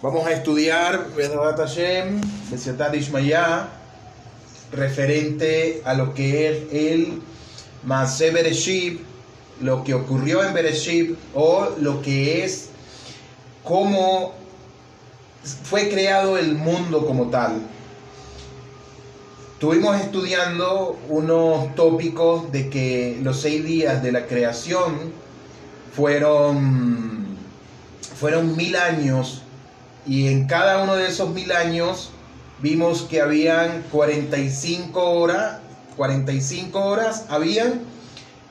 Vamos 0.00 0.28
a 0.28 0.32
estudiar 0.32 1.08
referente 4.70 5.82
a 5.84 5.94
lo 5.94 6.14
que 6.14 6.48
es 6.48 6.72
el 6.72 7.20
Maase 7.82 8.30
Bereshit, 8.30 9.00
lo 9.60 9.82
que 9.82 9.94
ocurrió 9.94 10.44
en 10.44 10.54
Bereshit, 10.54 11.16
o 11.34 11.70
lo 11.80 12.00
que 12.00 12.44
es 12.44 12.68
cómo 13.64 14.34
fue 15.64 15.88
creado 15.88 16.38
el 16.38 16.54
mundo 16.54 17.04
como 17.04 17.30
tal. 17.30 17.60
Estuvimos 19.54 20.00
estudiando 20.00 20.96
unos 21.08 21.74
tópicos 21.74 22.52
de 22.52 22.70
que 22.70 23.18
los 23.20 23.40
seis 23.40 23.64
días 23.64 24.00
de 24.00 24.12
la 24.12 24.28
creación 24.28 25.12
fueron, 25.92 27.36
fueron 28.14 28.54
mil 28.56 28.76
años 28.76 29.42
y 30.06 30.28
en 30.28 30.46
cada 30.46 30.82
uno 30.82 30.96
de 30.96 31.08
esos 31.08 31.30
mil 31.30 31.52
años 31.52 32.10
vimos 32.60 33.02
que 33.02 33.20
habían 33.20 33.84
45 33.90 35.00
horas, 35.00 35.58
45 35.96 36.80
horas 36.80 37.26
habían 37.28 37.82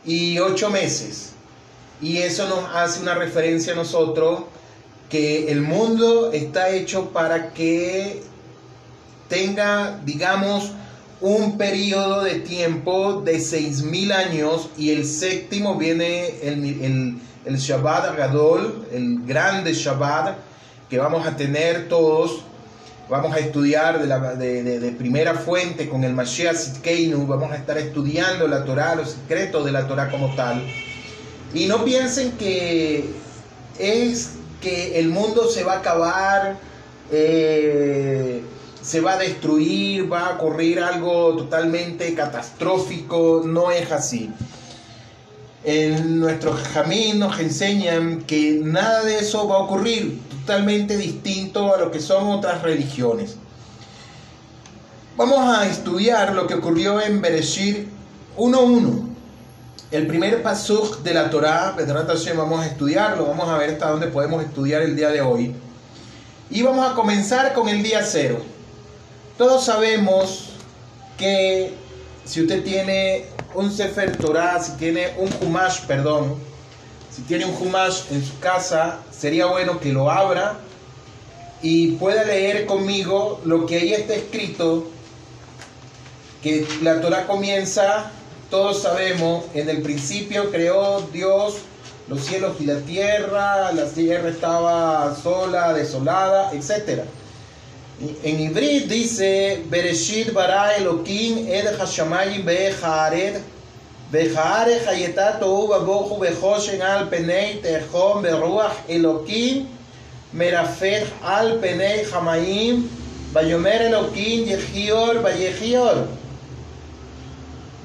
y 0.06 0.40
8 0.40 0.70
meses. 0.70 1.34
Y 2.02 2.18
eso 2.18 2.48
nos 2.48 2.76
hace 2.76 3.02
una 3.02 3.16
referencia 3.16 3.74
a 3.74 3.76
nosotros 3.76 4.44
que 5.10 5.52
el 5.52 5.62
mundo 5.62 6.32
está 6.32 6.70
hecho 6.70 7.10
para 7.10 7.54
que 7.54 8.22
tenga, 9.30 10.00
digamos, 10.06 10.74
un 11.20 11.58
periodo 11.58 12.24
de 12.24 12.36
tiempo 12.36 13.22
de 13.22 13.38
6.000 13.38 14.12
años 14.14 14.70
y 14.78 14.92
el 14.92 15.06
séptimo 15.06 15.76
viene 15.76 16.28
el, 16.44 16.64
el, 16.84 17.18
el 17.46 17.58
Shabbat 17.58 18.16
Gadol, 18.16 18.88
el 18.92 19.26
grande 19.26 19.74
Shabbat 19.74 20.38
que 20.90 20.98
vamos 20.98 21.26
a 21.26 21.36
tener 21.36 21.88
todos. 21.90 22.42
Vamos 23.10 23.34
a 23.34 23.40
estudiar 23.40 24.02
de, 24.02 24.08
la, 24.08 24.36
de, 24.36 24.64
de, 24.64 24.80
de 24.80 24.92
primera 24.92 25.34
fuente 25.34 25.88
con 25.88 26.04
el 26.04 26.14
Mashiach 26.14 26.58
Sitkeinu, 26.58 27.26
vamos 27.26 27.52
a 27.52 27.56
estar 27.56 27.78
estudiando 27.78 28.50
la 28.50 28.66
Torah, 28.66 28.96
los 28.96 29.12
secretos 29.12 29.64
de 29.64 29.72
la 29.72 29.88
Torah 29.88 30.12
como 30.12 30.36
tal. 30.36 30.62
Y 31.54 31.68
no 31.68 31.86
piensen 31.86 32.34
que 32.34 33.06
es 33.80 34.32
que 34.62 35.00
el 35.00 35.08
mundo 35.08 35.48
se 35.50 35.64
va 35.64 35.76
a 35.76 35.80
acabar, 35.80 36.58
eh, 37.10 38.42
se 38.82 39.00
va 39.00 39.14
a 39.14 39.18
destruir, 39.18 40.12
va 40.12 40.28
a 40.28 40.34
ocurrir 40.36 40.82
algo 40.82 41.36
totalmente 41.38 42.14
catastrófico, 42.14 43.44
no 43.46 43.72
es 43.72 43.90
así. 43.90 44.32
En 45.64 46.20
nuestros 46.20 46.62
jamín 46.74 47.20
nos 47.20 47.40
enseñan 47.40 48.24
que 48.24 48.60
nada 48.62 49.04
de 49.04 49.20
eso 49.20 49.48
va 49.48 49.56
a 49.56 49.60
ocurrir, 49.60 50.20
totalmente 50.48 50.96
distinto 50.96 51.76
a 51.76 51.78
lo 51.78 51.92
que 51.92 52.00
son 52.00 52.30
otras 52.30 52.62
religiones. 52.62 53.36
Vamos 55.18 55.40
a 55.40 55.68
estudiar 55.68 56.34
lo 56.34 56.48
que 56.48 56.54
ocurrió 56.54 57.02
en 57.02 57.20
Bereshit 57.20 57.90
1.1. 58.38 59.10
El 59.92 60.08
primer 60.08 60.42
pasuk 60.42 61.00
de 61.00 61.14
la 61.14 61.30
Torah, 61.30 61.76
vamos 62.38 62.62
a 62.62 62.66
estudiarlo, 62.66 63.26
vamos 63.26 63.50
a 63.50 63.58
ver 63.58 63.72
hasta 63.72 63.90
dónde 63.90 64.08
podemos 64.08 64.42
estudiar 64.42 64.84
el 64.84 64.96
día 64.96 65.10
de 65.10 65.20
hoy. 65.20 65.54
Y 66.50 66.62
vamos 66.62 66.90
a 66.90 66.96
comenzar 66.96 67.54
con 67.54 67.68
el 67.68 67.84
día 67.84 68.02
cero. 68.06 68.38
Todos 69.38 69.66
sabemos 69.66 70.52
que 71.18 71.74
si 72.24 72.44
usted 72.44 72.64
tiene 72.64 73.26
un 73.54 73.70
Sefer 73.70 74.16
Torah, 74.16 74.64
si 74.64 74.72
tiene 74.78 75.10
un 75.18 75.30
Humash, 75.46 75.82
perdón, 75.82 76.36
si 77.18 77.24
tiene 77.24 77.46
un 77.46 77.56
Humash 77.60 78.12
en 78.12 78.24
su 78.24 78.38
casa, 78.40 79.00
sería 79.12 79.48
bueno 79.48 79.80
que 79.80 79.92
lo 79.92 80.12
abra 80.12 80.60
y 81.64 81.94
pueda 81.94 82.24
leer 82.26 82.68
conmigo 82.68 83.42
lo 83.44 83.66
que 83.66 83.78
ahí 83.78 83.94
está 83.94 84.14
escrito, 84.14 84.86
que 86.44 86.68
la 86.84 87.02
Torah 87.02 87.26
comienza, 87.26 88.12
todos 88.52 88.84
sabemos, 88.84 89.46
en 89.56 89.68
el 89.68 89.82
principio 89.82 90.52
creó 90.52 91.02
Dios 91.12 91.56
los 92.08 92.24
cielos 92.24 92.58
y 92.60 92.66
la 92.66 92.82
tierra, 92.82 93.72
la 93.72 93.86
tierra 93.86 94.30
estaba 94.30 95.16
sola, 95.16 95.74
desolada, 95.74 96.52
etc. 96.54 97.02
En 98.24 98.40
Ibrit 98.40 98.86
dice, 98.86 99.64
Bereshit 99.72 100.34
bara 100.34 100.76
Elohim 100.76 101.48
ed 101.50 101.66
hashamayim 101.80 102.46
be'echared 102.46 103.42
Behare 104.12 104.80
hayeta 104.86 105.40
tohu 105.40 105.68
babohu 105.68 106.20
behoshen 106.20 106.82
al 106.82 107.10
penei 107.10 107.62
tehom 107.62 108.24
beruach 108.24 108.88
Elohim 108.88 109.68
merafet 110.34 111.08
al 111.22 111.60
penei 111.60 112.06
hamayim 112.06 112.88
Bayomer 113.34 113.82
Elohim 113.82 114.48
yechior 114.48 115.22
bayechior 115.22 116.08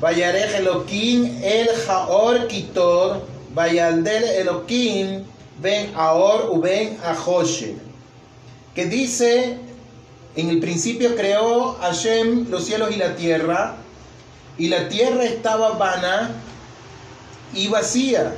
Bayarech 0.01 0.55
Elohim 0.61 1.43
el 1.43 1.69
haor 1.87 2.47
kitor 2.49 3.23
Bayaldel 3.55 4.23
Elohim 4.23 5.25
ben 5.61 5.95
aor 5.97 6.51
u 6.55 6.61
ben 6.63 6.99
ahoshen 7.03 7.81
que 8.75 8.87
dice 8.87 9.59
en 10.35 10.49
el 10.49 10.61
principio 10.61 11.15
creó 11.15 11.77
Hashem 11.81 12.49
los 12.49 12.65
cielos 12.65 12.91
y 12.91 12.97
la 12.97 13.15
tierra, 13.17 13.77
y 14.59 14.69
la 14.69 14.89
tierra 14.89 15.25
estaba 15.25 15.71
vana 15.71 16.31
y 17.55 17.69
vacía, 17.69 18.35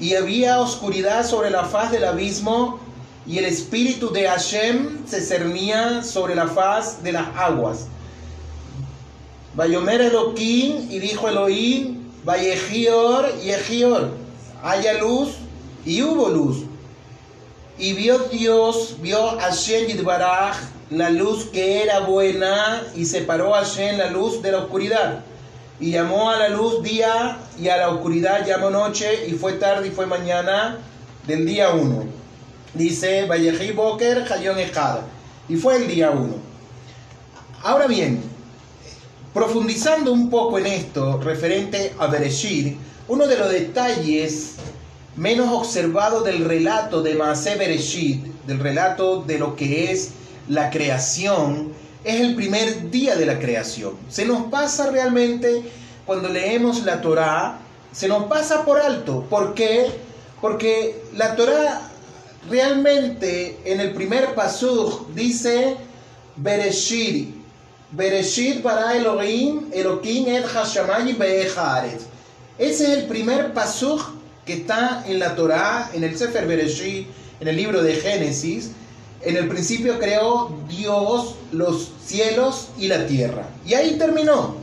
y 0.00 0.14
había 0.14 0.60
oscuridad 0.60 1.26
sobre 1.26 1.50
la 1.50 1.64
faz 1.64 1.90
del 1.90 2.04
abismo, 2.04 2.80
y 3.26 3.38
el 3.38 3.44
espíritu 3.44 4.10
de 4.10 4.26
Hashem 4.26 5.06
se 5.06 5.20
cernía 5.20 6.02
sobre 6.02 6.34
la 6.34 6.48
faz 6.48 7.02
de 7.02 7.12
las 7.12 7.28
aguas. 7.36 7.86
Bayomer 9.54 10.00
Elohim, 10.00 10.90
y 10.90 10.98
dijo 10.98 11.28
Elohim, 11.28 12.02
Vayejior 12.24 13.32
y 13.44 13.50
Ejior, 13.50 14.10
haya 14.62 14.94
luz, 14.94 15.34
y 15.84 16.02
hubo 16.02 16.28
luz. 16.28 16.64
Y 17.78 17.92
vio 17.94 18.18
Dios, 18.18 18.96
vio 19.00 19.38
Hashem 19.38 19.86
Yidbaraj, 19.86 20.56
la 20.92 21.08
luz 21.08 21.46
que 21.46 21.82
era 21.82 22.00
buena 22.00 22.82
y 22.94 23.06
separó 23.06 23.54
a 23.54 23.64
Hashem 23.64 23.96
la 23.96 24.10
luz 24.10 24.42
de 24.42 24.52
la 24.52 24.58
oscuridad. 24.58 25.20
Y 25.80 25.90
llamó 25.90 26.30
a 26.30 26.36
la 26.36 26.48
luz 26.50 26.82
día 26.82 27.38
y 27.58 27.68
a 27.68 27.78
la 27.78 27.88
oscuridad 27.88 28.46
llamó 28.46 28.70
noche 28.70 29.26
y 29.26 29.32
fue 29.32 29.54
tarde 29.54 29.88
y 29.88 29.90
fue 29.90 30.06
mañana 30.06 30.78
del 31.26 31.46
día 31.46 31.70
uno. 31.70 32.04
Dice 32.74 33.24
Vallejí 33.24 33.72
Boker 33.72 34.30
Hayon 34.30 34.58
Ejad. 34.58 35.00
Y 35.48 35.56
fue 35.56 35.76
el 35.76 35.88
día 35.88 36.10
uno. 36.10 36.34
Ahora 37.62 37.86
bien, 37.86 38.22
profundizando 39.32 40.12
un 40.12 40.28
poco 40.28 40.58
en 40.58 40.66
esto 40.66 41.18
referente 41.20 41.94
a 41.98 42.06
Bereshit, 42.06 42.76
uno 43.08 43.26
de 43.26 43.38
los 43.38 43.50
detalles 43.50 44.56
menos 45.16 45.48
observados 45.52 46.24
del 46.24 46.44
relato 46.44 47.02
de 47.02 47.14
Maase 47.14 47.56
Bereshit, 47.56 48.24
del 48.46 48.58
relato 48.58 49.22
de 49.22 49.38
lo 49.38 49.56
que 49.56 49.90
es 49.90 50.12
la 50.48 50.70
creación 50.70 51.72
es 52.04 52.20
el 52.20 52.34
primer 52.34 52.90
día 52.90 53.16
de 53.16 53.26
la 53.26 53.38
creación. 53.38 53.94
Se 54.08 54.24
nos 54.24 54.44
pasa 54.50 54.90
realmente 54.90 55.62
cuando 56.04 56.28
leemos 56.28 56.84
la 56.84 57.00
Torá, 57.00 57.58
se 57.92 58.08
nos 58.08 58.24
pasa 58.24 58.64
por 58.64 58.80
alto. 58.80 59.26
¿Por 59.28 59.54
qué? 59.54 59.86
Porque 60.40 61.02
la 61.14 61.36
Torá 61.36 61.82
realmente 62.50 63.60
en 63.64 63.80
el 63.80 63.92
primer 63.92 64.34
pasuk 64.34 65.08
dice 65.14 65.76
Bereshit. 66.36 67.36
Bereshit 67.92 68.62
para 68.62 68.96
Elohim, 68.96 69.68
Elohim 69.72 70.26
et 70.28 70.44
Hashamayim 70.46 71.18
Ese 71.20 72.02
es 72.58 72.80
el 72.80 73.04
primer 73.04 73.52
pasuk 73.52 74.00
que 74.44 74.54
está 74.54 75.04
en 75.06 75.20
la 75.20 75.36
Torá, 75.36 75.90
en 75.92 76.02
el 76.02 76.18
Sefer 76.18 76.46
Bereshit, 76.46 77.06
en 77.38 77.48
el 77.48 77.56
libro 77.56 77.82
de 77.82 77.94
Génesis 77.94 78.72
en 79.24 79.36
el 79.36 79.48
principio 79.48 79.98
creó 79.98 80.52
Dios 80.68 81.36
los 81.52 81.90
cielos 82.04 82.68
y 82.78 82.88
la 82.88 83.06
tierra. 83.06 83.46
Y 83.66 83.74
ahí 83.74 83.96
terminó. 83.98 84.56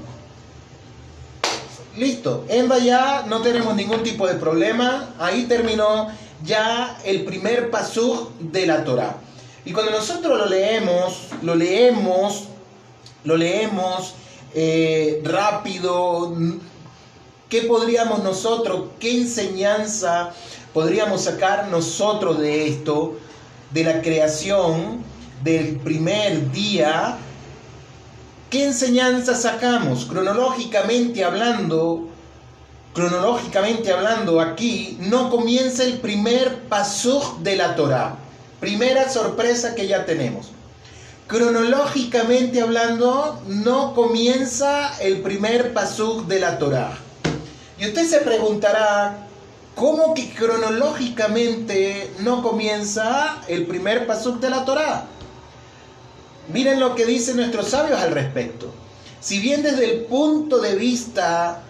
Listo. 1.98 2.46
En 2.48 2.70
ya 2.84 3.26
no 3.28 3.42
tenemos 3.42 3.76
ningún 3.76 4.04
tipo 4.04 4.28
de 4.28 4.36
problema. 4.36 5.14
Ahí 5.20 5.46
terminó 5.46 6.10
ya 6.44 6.98
el 7.04 7.26
primer 7.26 7.70
pasú 7.70 8.30
de 8.40 8.66
la 8.66 8.84
Torah. 8.84 9.18
Y 9.66 9.74
cuando 9.74 9.92
nosotros 9.92 10.38
lo 10.38 10.46
leemos, 10.46 11.28
lo 11.42 11.56
leemos, 11.56 12.46
lo 13.24 13.36
leemos 13.36 14.16
eh, 14.54 15.22
rápido, 15.26 16.34
¿qué 17.50 17.64
podríamos 17.64 18.24
nosotros, 18.24 18.86
qué 19.00 19.12
enseñanza 19.22 20.34
podríamos 20.74 21.22
sacar 21.22 21.68
nosotros 21.68 22.40
de 22.40 22.68
esto? 22.68 23.20
De 23.72 23.84
la 23.84 24.02
creación 24.02 25.04
del 25.44 25.78
primer 25.78 26.52
día, 26.52 27.18
¿qué 28.50 28.66
enseñanza 28.66 29.36
sacamos? 29.36 30.06
Cronológicamente 30.06 31.24
hablando, 31.24 32.08
cronológicamente 32.94 33.92
hablando 33.92 34.42
aquí, 34.42 34.98
no 35.00 35.30
comienza 35.30 35.84
el 35.84 36.00
primer 36.00 36.64
pasuk 36.64 37.40
de 37.40 37.56
la 37.56 37.76
Torah. 37.76 38.18
Primera 38.60 39.10
sorpresa 39.10 39.76
que 39.76 39.88
ya 39.88 40.06
tenemos. 40.06 40.48
Cronológicamente 41.28 42.62
hablando, 42.62 43.42
no 43.48 43.94
comienza 43.94 45.00
el 45.00 45.22
primer 45.22 45.74
pasuk 45.74 46.26
de 46.26 46.40
la 46.40 46.58
Torá. 46.58 46.98
Y 47.78 47.88
usted 47.88 48.06
se 48.06 48.20
preguntará, 48.22 49.29
¿cómo 49.76 50.14
que 50.14 50.34
cronológicamente 50.34 52.12
no 52.20 52.42
comienza 52.44 53.42
el 53.48 53.66
primer 53.66 54.08
pasuk 54.08 54.40
de 54.40 54.50
la 54.50 54.66
Torá? 54.66 55.08
Miren 56.52 56.80
lo 56.80 56.96
que 56.96 57.06
dicen 57.06 57.38
nuestros 57.38 57.70
sabios 57.70 58.00
al 58.00 58.12
respecto. 58.12 58.72
Si 59.22 59.40
bien 59.40 59.64
desde 59.64 59.92
el 59.92 60.06
punto 60.06 60.60
de 60.60 60.76
vista 60.76 61.62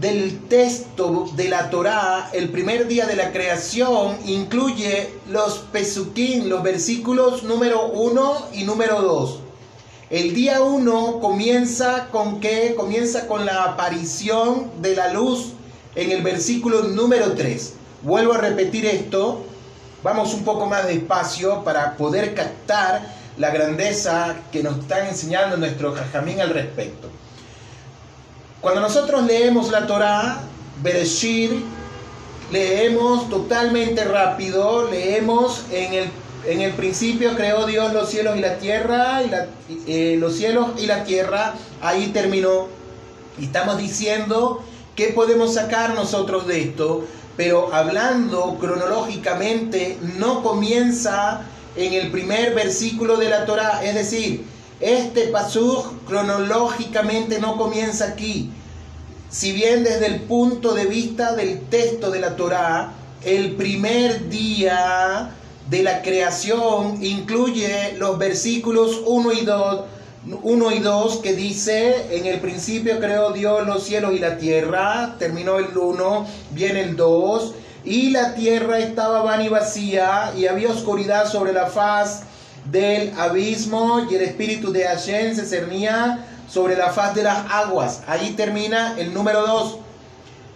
del 0.00 0.46
texto 0.48 1.28
de 1.34 1.48
la 1.48 1.68
Torá, 1.68 2.30
el 2.32 2.48
primer 2.48 2.86
día 2.86 3.06
de 3.06 3.16
la 3.16 3.32
creación 3.32 4.16
incluye 4.24 5.10
los 5.28 5.58
pesuquín, 5.58 6.48
los 6.48 6.62
versículos 6.62 7.42
número 7.42 7.88
1 7.88 8.48
y 8.54 8.64
número 8.64 9.02
2. 9.02 9.40
El 10.10 10.34
día 10.34 10.62
1 10.62 11.20
comienza 11.20 12.08
con 12.10 12.40
qué? 12.40 12.74
Comienza 12.76 13.26
con 13.26 13.44
la 13.44 13.64
aparición 13.64 14.70
de 14.80 14.96
la 14.96 15.12
luz 15.12 15.52
en 15.94 16.12
el 16.12 16.22
versículo 16.22 16.82
número 16.82 17.32
3. 17.32 17.74
Vuelvo 18.02 18.34
a 18.34 18.38
repetir 18.38 18.86
esto. 18.86 19.44
Vamos 20.02 20.32
un 20.34 20.44
poco 20.44 20.66
más 20.66 20.86
despacio 20.86 21.62
para 21.62 21.96
poder 21.96 22.34
captar 22.34 23.14
la 23.36 23.50
grandeza 23.50 24.36
que 24.50 24.62
nos 24.62 24.78
están 24.78 25.06
enseñando 25.06 25.56
nuestro 25.56 25.92
jajamín 25.92 26.40
al 26.40 26.50
respecto. 26.50 27.08
Cuando 28.60 28.80
nosotros 28.80 29.24
leemos 29.24 29.70
la 29.70 29.86
Torá, 29.86 30.40
Bereshit, 30.82 31.50
leemos 32.50 33.28
totalmente 33.28 34.04
rápido, 34.04 34.90
leemos 34.90 35.62
en 35.70 35.94
el, 35.94 36.10
en 36.46 36.60
el 36.60 36.72
principio 36.72 37.34
creó 37.36 37.66
Dios 37.66 37.92
los 37.92 38.10
cielos 38.10 38.36
y 38.36 38.40
la 38.40 38.58
tierra, 38.58 39.22
y 39.22 39.30
eh, 39.86 40.16
los 40.18 40.36
cielos 40.36 40.70
y 40.78 40.86
la 40.86 41.04
tierra, 41.04 41.54
ahí 41.80 42.08
terminó. 42.08 42.68
Y 43.38 43.44
estamos 43.44 43.78
diciendo 43.78 44.62
qué 44.94 45.08
podemos 45.08 45.54
sacar 45.54 45.94
nosotros 45.94 46.46
de 46.46 46.62
esto, 46.62 47.04
pero 47.36 47.72
hablando 47.72 48.56
cronológicamente, 48.60 49.98
no 50.18 50.42
comienza 50.42 51.42
en 51.76 51.94
el 51.94 52.10
primer 52.10 52.54
versículo 52.54 53.16
de 53.16 53.28
la 53.28 53.46
Torá, 53.46 53.82
es 53.84 53.94
decir, 53.94 54.44
este 54.80 55.28
pasuk 55.28 56.04
cronológicamente 56.06 57.38
no 57.38 57.56
comienza 57.56 58.06
aquí. 58.06 58.50
Si 59.30 59.52
bien 59.52 59.84
desde 59.84 60.06
el 60.06 60.22
punto 60.22 60.74
de 60.74 60.86
vista 60.86 61.34
del 61.34 61.60
texto 61.68 62.10
de 62.10 62.20
la 62.20 62.36
Torá, 62.36 62.92
el 63.24 63.52
primer 63.52 64.28
día 64.28 65.30
de 65.68 65.82
la 65.82 66.02
creación 66.02 67.02
incluye 67.02 67.94
los 67.96 68.18
versículos 68.18 69.02
1 69.06 69.32
y 69.32 69.44
2, 69.44 69.80
1 70.26 70.72
y 70.72 70.78
2 70.80 71.18
que 71.18 71.32
dice, 71.32 72.16
en 72.16 72.26
el 72.26 72.40
principio 72.40 73.00
creó 73.00 73.32
Dios 73.32 73.66
los 73.66 73.84
cielos 73.84 74.12
y 74.12 74.18
la 74.18 74.36
tierra, 74.36 75.16
terminó 75.18 75.58
el 75.58 75.76
1, 75.76 76.26
viene 76.50 76.82
el 76.82 76.96
2, 76.96 77.54
y 77.84 78.10
la 78.10 78.34
tierra 78.34 78.78
estaba 78.78 79.22
vana 79.22 79.44
y 79.44 79.48
vacía 79.48 80.32
y 80.36 80.46
había 80.46 80.68
oscuridad 80.68 81.26
sobre 81.26 81.54
la 81.54 81.66
faz 81.66 82.24
del 82.70 83.18
abismo 83.18 84.06
y 84.10 84.14
el 84.14 84.20
espíritu 84.20 84.70
de 84.70 84.84
Hashem 84.84 85.34
se 85.34 85.46
cernía 85.46 86.26
sobre 86.46 86.76
la 86.76 86.90
faz 86.90 87.14
de 87.14 87.22
las 87.22 87.50
aguas. 87.50 88.02
Ahí 88.06 88.34
termina 88.36 88.98
el 88.98 89.14
número 89.14 89.46
2. 89.46 89.78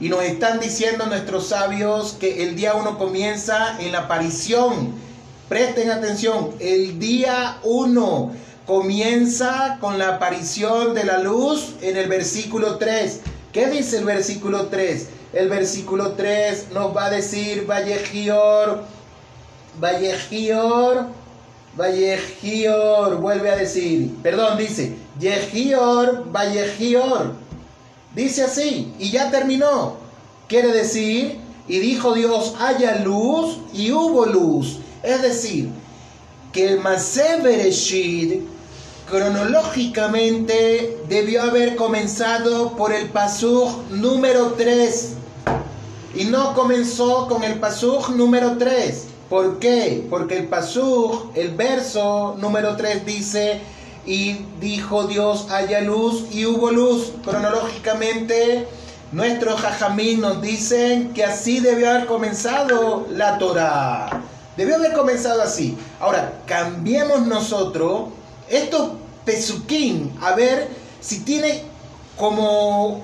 Y 0.01 0.11
nos 0.11 0.23
están 0.25 0.61
diciendo 0.61 1.07
nuestros 1.07 1.47
sabios 1.47 2.17
que 2.21 2.43
el 2.43 2.57
día 2.57 2.75
1 2.75 2.99
comienza 2.99 3.81
en 3.81 3.93
la 3.93 4.01
aparición. 4.01 4.93
Presten 5.49 5.91
atención, 5.91 6.51
el 6.59 6.99
día 6.99 7.59
1 7.63 8.33
comienza 8.67 9.79
con 9.81 9.99
la 9.99 10.17
aparición 10.17 10.95
de 10.95 11.05
la 11.05 11.19
luz 11.19 11.75
en 11.83 11.97
el 11.97 12.09
versículo 12.09 12.77
3. 12.79 13.21
¿Qué 13.53 13.69
dice 13.69 13.99
el 13.99 14.05
versículo 14.05 14.67
3? 14.67 15.09
El 15.33 15.49
versículo 15.49 16.13
3 16.13 16.69
nos 16.73 16.97
va 16.97 17.07
a 17.07 17.11
decir 17.11 17.67
Vallejior, 17.67 18.85
Vallejior, 19.81 21.09
Vallejior, 21.77 23.17
vuelve 23.21 23.51
a 23.51 23.57
decir, 23.57 24.15
perdón, 24.23 24.57
dice, 24.57 24.95
Yejior, 25.19 26.31
Vallejior. 26.31 27.33
Dice 28.15 28.45
así, 28.45 28.93
y 28.99 29.11
ya 29.11 29.31
terminó. 29.31 29.97
Quiere 30.49 30.69
decir, 30.69 31.41
y 31.67 31.79
dijo 31.81 32.15
Dios, 32.15 32.55
haya 32.61 33.01
luz, 33.01 33.59
y 33.73 33.91
hubo 33.91 34.27
luz. 34.27 34.79
Es 35.03 35.21
decir, 35.23 35.71
que 36.53 36.69
el 36.69 36.81
Masé 36.81 37.39
cronológicamente 39.15 40.99
debió 41.09 41.45
haber 41.45 41.77
comenzado 41.77 42.73
por 42.73 42.93
el 42.93 43.11
Pasuk 43.11 43.89
número 43.91 44.55
3 44.57 45.13
y 46.17 46.25
no 46.25 46.53
comenzó 46.55 47.29
con 47.29 47.45
el 47.45 47.61
Pasuk 47.61 48.09
número 48.09 48.59
3. 48.59 49.05
¿Por 49.31 49.61
qué? 49.61 50.05
Porque 50.11 50.39
el 50.39 50.49
Pasuk, 50.49 51.31
el 51.37 51.55
verso 51.55 52.35
número 52.41 52.75
3 52.75 53.07
dice, 53.07 53.61
y 54.05 54.47
dijo 54.61 55.05
Dios, 55.05 55.47
haya 55.49 55.81
luz 55.81 56.25
y 56.33 56.47
hubo 56.47 56.73
luz. 56.73 57.13
Cronológicamente, 57.25 58.67
nuestros 59.13 59.61
jajamín 59.61 60.23
nos 60.23 60.43
dicen 60.43 61.13
que 61.13 61.25
así 61.25 61.61
debió 61.61 61.89
haber 61.91 62.07
comenzado 62.07 63.07
la 63.11 63.39
Torah. 63.39 64.23
Debió 64.57 64.75
haber 64.75 64.93
comenzado 64.93 65.41
así. 65.41 65.79
Ahora, 66.01 66.33
cambiemos 66.47 67.29
nosotros 67.29 68.09
estos 68.49 69.04
pesuquín, 69.25 70.17
a 70.21 70.35
ver 70.35 70.69
si 71.01 71.21
tiene 71.21 71.63
como, 72.17 73.03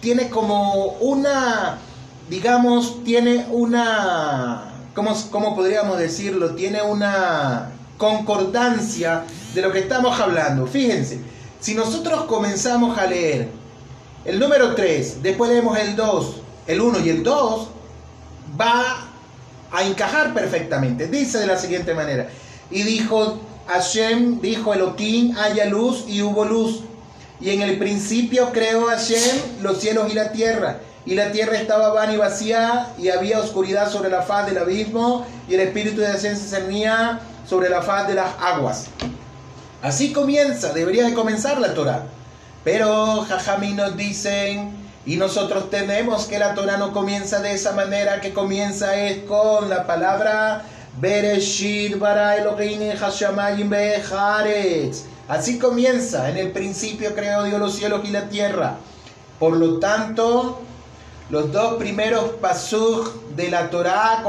tiene 0.00 0.28
como 0.30 0.96
una, 1.00 1.78
digamos, 2.28 3.02
tiene 3.04 3.46
una 3.50 4.66
¿cómo, 5.30 5.54
podríamos 5.54 5.98
decirlo? 5.98 6.54
Tiene 6.54 6.82
una 6.82 7.70
concordancia 7.98 9.24
de 9.54 9.62
lo 9.62 9.70
que 9.70 9.80
estamos 9.80 10.18
hablando. 10.18 10.66
Fíjense, 10.66 11.20
si 11.60 11.74
nosotros 11.74 12.24
comenzamos 12.24 12.98
a 12.98 13.06
leer 13.06 13.48
el 14.24 14.38
número 14.38 14.74
3, 14.74 15.22
después 15.22 15.50
leemos 15.50 15.78
el 15.78 15.94
2, 15.94 16.36
el 16.66 16.80
1 16.80 17.00
y 17.00 17.10
el 17.10 17.22
2, 17.22 17.68
va 18.58 19.08
a 19.70 19.84
encajar 19.84 20.32
perfectamente. 20.32 21.08
Dice 21.08 21.38
de 21.38 21.46
la 21.46 21.58
siguiente 21.58 21.94
manera, 21.94 22.28
y 22.70 22.82
dijo 22.82 23.38
Hashem, 23.66 24.40
dijo 24.40 24.74
Elohim, 24.74 25.36
haya 25.36 25.66
luz 25.66 26.04
y 26.06 26.22
hubo 26.22 26.44
luz. 26.44 26.80
Y 27.40 27.50
en 27.50 27.62
el 27.62 27.78
principio 27.78 28.50
creó 28.52 28.86
Hashem 28.86 29.62
los 29.62 29.80
cielos 29.80 30.10
y 30.10 30.14
la 30.14 30.32
tierra 30.32 30.80
y 31.06 31.14
la 31.14 31.30
tierra 31.30 31.56
estaba 31.56 31.90
vana 31.90 32.12
y 32.12 32.16
vacía, 32.16 32.88
y 32.98 33.10
había 33.10 33.38
oscuridad 33.38 33.90
sobre 33.90 34.10
la 34.10 34.22
faz 34.22 34.46
del 34.46 34.58
abismo, 34.58 35.24
y 35.48 35.54
el 35.54 35.60
espíritu 35.60 36.00
de 36.00 36.08
Hashem 36.08 36.36
se 36.36 36.48
cernía 36.48 37.20
sobre 37.48 37.68
la 37.68 37.80
faz 37.80 38.08
de 38.08 38.14
las 38.14 38.32
aguas. 38.40 38.86
Así 39.82 40.12
comienza, 40.12 40.72
debería 40.72 41.06
de 41.06 41.14
comenzar 41.14 41.60
la 41.60 41.74
Torah. 41.74 42.06
Pero 42.64 43.22
Jajamí 43.22 43.72
nos 43.72 43.96
dicen, 43.96 44.72
y 45.06 45.14
nosotros 45.16 45.70
tenemos 45.70 46.26
que 46.26 46.40
la 46.40 46.56
Torah 46.56 46.76
no 46.76 46.92
comienza 46.92 47.38
de 47.38 47.52
esa 47.52 47.70
manera, 47.70 48.20
que 48.20 48.34
comienza 48.34 48.96
es 48.96 49.18
con 49.18 49.70
la 49.70 49.86
palabra 49.86 50.64
Bereshit 51.00 51.98
bara 51.98 52.36
Elohim 52.36 52.90
Hashamayim 52.98 53.70
Así 55.28 55.58
comienza, 55.58 56.30
en 56.30 56.36
el 56.36 56.52
principio 56.52 57.14
creó 57.14 57.42
Dios 57.42 57.58
los 57.58 57.74
cielos 57.74 58.00
y 58.04 58.10
la 58.10 58.28
tierra. 58.28 58.76
Por 59.38 59.56
lo 59.56 59.78
tanto, 59.78 60.60
los 61.28 61.52
dos 61.52 61.74
primeros 61.74 62.30
pasuk 62.40 63.12
de 63.34 63.50
la 63.50 63.68
Torá 63.68 64.22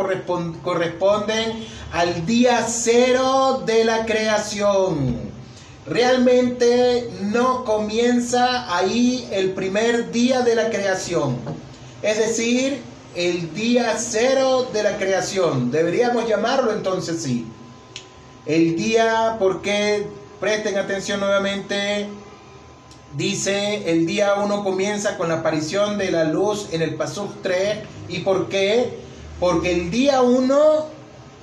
corresponden 0.63 1.65
al 1.93 2.25
día 2.25 2.65
cero 2.67 3.63
de 3.65 3.85
la 3.85 4.05
creación. 4.05 5.15
Realmente 5.85 7.09
no 7.21 7.63
comienza 7.63 8.75
ahí 8.75 9.29
el 9.31 9.51
primer 9.51 10.11
día 10.11 10.41
de 10.41 10.55
la 10.55 10.69
creación. 10.69 11.37
Es 12.01 12.17
decir, 12.17 12.81
el 13.17 13.53
día 13.53 13.97
cero 13.97 14.69
de 14.71 14.83
la 14.83 14.97
creación. 14.97 15.71
Deberíamos 15.71 16.27
llamarlo 16.29 16.71
entonces 16.71 17.21
sí. 17.21 17.47
El 18.45 18.77
día, 18.77 19.35
porque 19.39 20.07
presten 20.39 20.77
atención 20.77 21.19
nuevamente, 21.19 22.07
Dice, 23.15 23.89
el 23.89 24.05
día 24.05 24.35
1 24.35 24.63
comienza 24.63 25.17
con 25.17 25.29
la 25.29 25.35
aparición 25.35 25.97
de 25.97 26.11
la 26.11 26.25
luz 26.25 26.67
en 26.71 26.81
el 26.81 26.95
Pasuk 26.95 27.41
3. 27.41 27.79
¿Y 28.09 28.19
por 28.19 28.49
qué? 28.49 28.99
Porque 29.39 29.71
el 29.71 29.89
día 29.89 30.21
1 30.21 30.85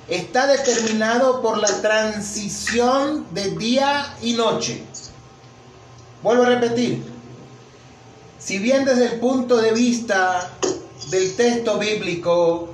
está 0.07 0.47
determinado 0.47 1.41
por 1.41 1.57
la 1.57 1.81
transición 1.81 3.25
de 3.31 3.51
día 3.57 4.15
y 4.21 4.33
noche. 4.33 4.83
Vuelvo 6.21 6.43
a 6.43 6.49
repetir. 6.49 7.03
Si 8.39 8.59
bien 8.59 8.85
desde 8.85 9.13
el 9.13 9.19
punto 9.19 9.57
de 9.57 9.71
vista 9.73 10.51
del 11.09 11.35
texto 11.35 11.77
bíblico 11.77 12.69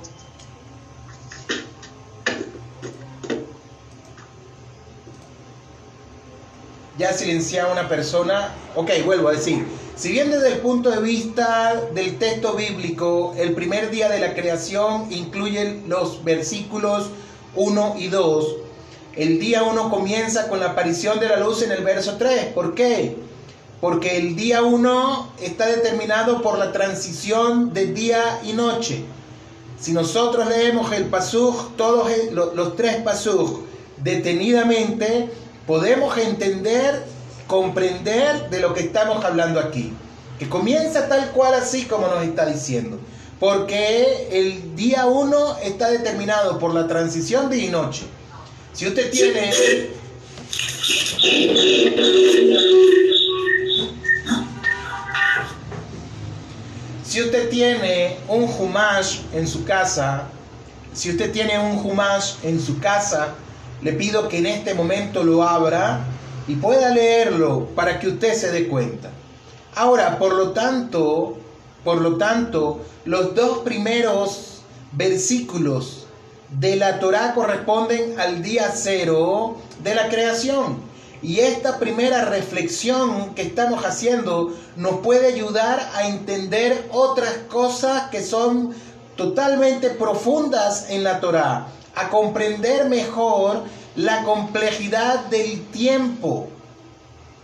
ya 6.98 7.12
silenciada 7.12 7.72
una 7.72 7.88
persona. 7.88 8.54
Ok, 8.74 8.90
vuelvo 9.04 9.28
a 9.28 9.32
decir. 9.32 9.66
Si 9.96 10.10
bien 10.10 10.30
desde 10.30 10.48
el 10.48 10.58
punto 10.58 10.90
de 10.90 11.00
vista 11.00 11.80
del 11.92 12.18
texto 12.18 12.54
bíblico, 12.54 13.34
el 13.36 13.54
primer 13.54 13.90
día 13.90 14.08
de 14.08 14.20
la 14.20 14.34
creación 14.34 15.12
incluye 15.12 15.82
los 15.86 16.24
versículos 16.24 17.10
1 17.54 17.96
y 17.98 18.08
2, 18.08 18.56
el 19.16 19.38
día 19.38 19.62
1 19.62 19.90
comienza 19.90 20.48
con 20.48 20.60
la 20.60 20.70
aparición 20.70 21.20
de 21.20 21.28
la 21.28 21.36
luz 21.36 21.62
en 21.62 21.72
el 21.72 21.84
verso 21.84 22.16
3. 22.16 22.46
¿Por 22.54 22.74
qué? 22.74 23.16
Porque 23.82 24.16
el 24.16 24.36
día 24.36 24.62
1 24.62 25.32
está 25.40 25.66
determinado 25.66 26.40
por 26.40 26.56
la 26.56 26.70
transición 26.70 27.74
de 27.74 27.86
día 27.86 28.38
y 28.44 28.52
noche. 28.52 29.02
Si 29.80 29.92
nosotros 29.92 30.48
leemos 30.48 30.92
el 30.92 31.06
pasuj, 31.06 31.72
todos 31.76 32.08
los 32.30 32.76
tres 32.76 32.98
pasuj, 33.02 33.62
detenidamente, 33.96 35.30
podemos 35.66 36.16
entender, 36.16 37.02
comprender 37.48 38.50
de 38.50 38.60
lo 38.60 38.72
que 38.72 38.82
estamos 38.82 39.24
hablando 39.24 39.58
aquí. 39.58 39.92
Que 40.38 40.48
comienza 40.48 41.08
tal 41.08 41.32
cual 41.32 41.54
así 41.54 41.86
como 41.86 42.06
nos 42.06 42.22
está 42.22 42.46
diciendo. 42.46 43.00
Porque 43.40 44.28
el 44.30 44.76
día 44.76 45.06
1 45.06 45.56
está 45.64 45.90
determinado 45.90 46.60
por 46.60 46.72
la 46.72 46.86
transición 46.86 47.50
de 47.50 47.58
y 47.58 47.68
noche. 47.68 48.02
Si 48.74 48.86
usted 48.86 49.10
tiene... 49.10 49.50
Si 57.12 57.20
usted 57.20 57.50
tiene 57.50 58.16
un 58.26 58.44
humash 58.44 59.18
en 59.34 59.46
su 59.46 59.64
casa, 59.64 60.28
si 60.94 61.10
usted 61.10 61.30
tiene 61.30 61.58
un 61.58 62.00
en 62.42 62.58
su 62.58 62.80
casa, 62.80 63.34
le 63.82 63.92
pido 63.92 64.28
que 64.28 64.38
en 64.38 64.46
este 64.46 64.72
momento 64.72 65.22
lo 65.22 65.42
abra 65.42 66.06
y 66.48 66.54
pueda 66.54 66.88
leerlo 66.88 67.66
para 67.74 68.00
que 68.00 68.08
usted 68.08 68.32
se 68.32 68.50
dé 68.50 68.66
cuenta. 68.66 69.10
Ahora, 69.74 70.18
por 70.18 70.32
lo 70.32 70.52
tanto, 70.52 71.36
por 71.84 72.00
lo 72.00 72.16
tanto, 72.16 72.80
los 73.04 73.34
dos 73.34 73.58
primeros 73.58 74.62
versículos 74.92 76.06
de 76.48 76.76
la 76.76 76.98
Torá 76.98 77.34
corresponden 77.34 78.18
al 78.18 78.42
día 78.42 78.72
cero 78.74 79.58
de 79.84 79.94
la 79.94 80.08
creación. 80.08 80.78
Y 81.22 81.38
esta 81.38 81.78
primera 81.78 82.24
reflexión 82.24 83.34
que 83.34 83.42
estamos 83.42 83.84
haciendo 83.84 84.56
nos 84.76 84.98
puede 85.00 85.28
ayudar 85.28 85.88
a 85.94 86.08
entender 86.08 86.88
otras 86.90 87.32
cosas 87.48 88.10
que 88.10 88.24
son 88.24 88.74
totalmente 89.14 89.90
profundas 89.90 90.90
en 90.90 91.04
la 91.04 91.20
Torá 91.20 91.68
a 91.94 92.08
comprender 92.08 92.88
mejor 92.88 93.62
la 93.94 94.24
complejidad 94.24 95.26
del 95.26 95.64
tiempo. 95.66 96.48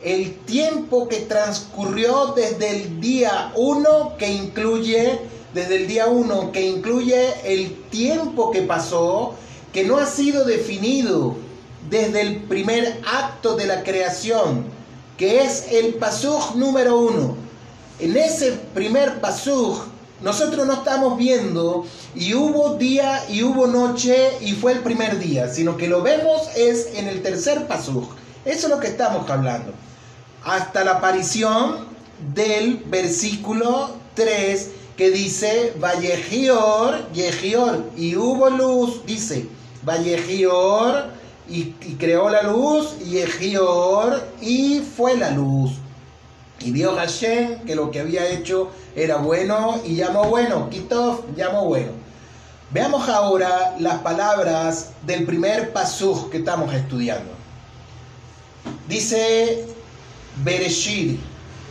El 0.03 0.39
tiempo 0.39 1.07
que 1.07 1.21
transcurrió 1.21 2.33
desde 2.35 2.71
el 2.71 3.01
día 3.01 3.53
1 3.55 4.17
que 4.19 4.29
incluye, 4.29 5.21
desde 5.55 5.77
el 5.77 5.87
día 5.87 6.07
1 6.07 6.51
que 6.51 6.63
incluye 6.63 7.33
el 7.45 7.85
tiempo 7.91 8.51
que 8.51 8.63
pasó, 8.63 9.35
que 9.73 9.85
no 9.85 9.99
ha 9.99 10.07
sido 10.07 10.45
definido 10.45 11.37
desde 11.91 12.21
el 12.21 12.43
primer 12.45 13.01
acto 13.07 13.57
de 13.57 13.67
la 13.67 13.83
creación, 13.83 14.65
que 15.17 15.43
es 15.43 15.67
el 15.73 15.95
pasuj 15.95 16.55
número 16.55 16.99
1. 16.99 17.37
En 18.01 18.17
ese 18.17 18.53
primer 18.75 19.21
pasuj 19.21 19.81
nosotros 20.21 20.67
no 20.67 20.75
estamos 20.75 21.17
viendo 21.17 21.87
y 22.15 22.35
hubo 22.35 22.75
día 22.75 23.25
y 23.29 23.43
hubo 23.43 23.67
noche 23.67 24.33
y 24.41 24.53
fue 24.53 24.73
el 24.73 24.81
primer 24.81 25.19
día, 25.19 25.49
sino 25.49 25.77
que 25.77 25.89
lo 25.89 26.03
vemos 26.03 26.49
es 26.57 26.89
en 26.95 27.07
el 27.07 27.23
tercer 27.23 27.67
pasuj. 27.67 28.09
Eso 28.45 28.67
es 28.67 28.73
lo 28.73 28.81
que 28.81 28.89
estamos 28.89 29.29
hablando. 29.31 29.73
Hasta 30.45 30.85
la 30.85 30.93
aparición 30.93 31.87
del 32.35 32.79
versículo 32.87 33.91
3 34.15 34.71
que 34.97 35.11
dice 35.11 35.75
Vallejior, 35.79 37.13
Yejior, 37.13 37.85
y 37.97 38.17
hubo 38.17 38.51
luz, 38.51 39.07
dice 39.07 39.47
Vallejior, 39.85 41.18
y, 41.49 41.75
y 41.83 41.97
creó 41.99 42.29
la 42.29 42.43
luz, 42.43 42.99
Yejior, 42.99 44.23
y 44.41 44.81
fue 44.81 45.17
la 45.17 45.31
luz. 45.31 45.73
Y 46.61 46.73
vio 46.73 46.95
Hashem 46.97 47.61
que 47.65 47.75
lo 47.75 47.91
que 47.91 48.01
había 48.01 48.29
hecho 48.29 48.71
era 48.97 49.17
bueno 49.17 49.81
y 49.85 49.95
llamó 49.95 50.25
bueno. 50.25 50.69
Kitov 50.71 51.35
llamó 51.37 51.67
bueno. 51.67 51.93
Veamos 52.71 53.09
ahora 53.09 53.77
las 53.79 54.01
palabras 54.01 54.91
del 55.07 55.25
primer 55.25 55.73
pasuj 55.73 56.29
que 56.31 56.39
estamos 56.39 56.75
estudiando. 56.75 57.31
Dice 58.89 59.65
Bereshit, 60.45 61.19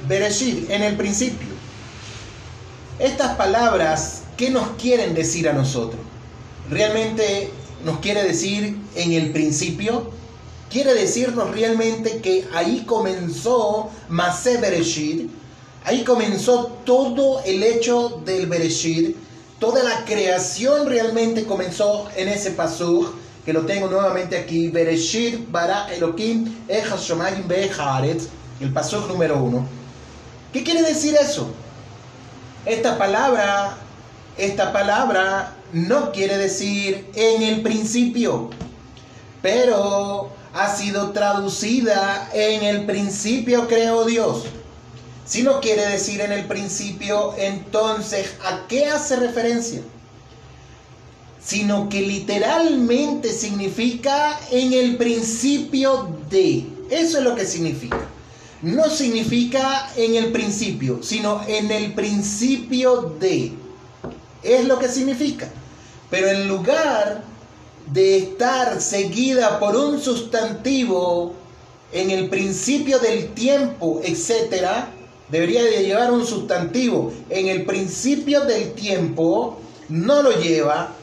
Bereshit, 0.07 0.69
en 0.71 0.83
el 0.83 0.95
principio. 0.95 1.49
Estas 2.97 3.35
palabras, 3.35 4.23
¿qué 4.37 4.49
nos 4.49 4.69
quieren 4.81 5.13
decir 5.13 5.47
a 5.47 5.53
nosotros? 5.53 6.01
¿Realmente 6.69 7.51
nos 7.83 7.99
quiere 7.99 8.23
decir 8.23 8.77
en 8.95 9.11
el 9.13 9.31
principio? 9.31 10.11
quiere 10.69 10.93
decirnos 10.93 11.51
realmente 11.51 12.19
que 12.21 12.47
ahí 12.53 12.83
comenzó 12.85 13.89
Masé 14.09 14.57
Bereshit, 14.57 15.29
ahí 15.85 16.03
comenzó 16.03 16.65
todo 16.85 17.41
el 17.45 17.63
hecho 17.63 18.21
del 18.25 18.47
Bereshit, 18.47 19.15
toda 19.59 19.83
la 19.83 20.05
creación 20.05 20.87
realmente 20.87 21.45
comenzó 21.45 22.09
en 22.15 22.27
ese 22.27 22.51
pasuj, 22.51 23.11
que 23.45 23.53
lo 23.53 23.65
tengo 23.65 23.87
nuevamente 23.87 24.37
aquí, 24.37 24.67
Bereshit 24.67 25.49
bara 25.49 25.87
Elohim 25.93 26.53
Echashomayim 26.67 27.47
Be'echaretz, 27.47 28.27
el 28.59 28.73
pasuj 28.73 29.07
número 29.07 29.41
uno. 29.41 29.65
¿Qué 30.51 30.63
quiere 30.63 30.81
decir 30.81 31.15
eso? 31.15 31.49
Esta 32.65 32.97
palabra, 32.97 33.77
esta 34.37 34.73
palabra 34.73 35.56
no 35.73 36.11
quiere 36.11 36.37
decir 36.37 37.09
en 37.13 37.43
el 37.43 37.61
principio, 37.61 38.49
pero 39.41 40.29
ha 40.53 40.75
sido 40.75 41.11
traducida 41.11 42.29
en 42.33 42.63
el 42.63 42.85
principio 42.85 43.67
creó 43.67 44.05
Dios. 44.05 44.45
Si 45.25 45.43
no 45.43 45.59
quiere 45.59 45.85
decir 45.85 46.21
en 46.21 46.31
el 46.31 46.45
principio, 46.45 47.35
entonces, 47.37 48.27
¿a 48.45 48.65
qué 48.67 48.85
hace 48.85 49.17
referencia? 49.17 49.81
Sino 51.43 51.89
que 51.89 52.01
literalmente 52.01 53.33
significa 53.33 54.39
en 54.51 54.71
el 54.71 54.95
principio 54.95 56.17
de. 56.29 56.65
Eso 56.89 57.17
es 57.17 57.23
lo 57.25 57.35
que 57.35 57.45
significa. 57.45 57.99
No 58.61 58.89
significa 58.89 59.91
en 59.97 60.15
el 60.15 60.31
principio, 60.31 61.03
sino 61.03 61.41
en 61.45 61.71
el 61.71 61.93
principio 61.93 63.13
de. 63.19 63.66
Es 64.43 64.65
lo 64.65 64.79
que 64.79 64.87
significa. 64.87 65.49
Pero 66.09 66.29
en 66.29 66.47
lugar 66.47 67.23
de 67.87 68.17
estar 68.17 68.81
seguida 68.81 69.59
por 69.59 69.75
un 69.75 69.99
sustantivo 69.99 71.33
en 71.91 72.11
el 72.11 72.29
principio 72.29 72.99
del 72.99 73.33
tiempo, 73.33 74.01
etcétera, 74.03 74.89
debería 75.29 75.63
de 75.63 75.83
llevar 75.83 76.11
un 76.11 76.25
sustantivo 76.25 77.13
en 77.29 77.47
el 77.47 77.65
principio 77.65 78.41
del 78.41 78.73
tiempo, 78.73 79.57
no 79.89 80.21
lo 80.21 80.31
lleva, 80.31 80.93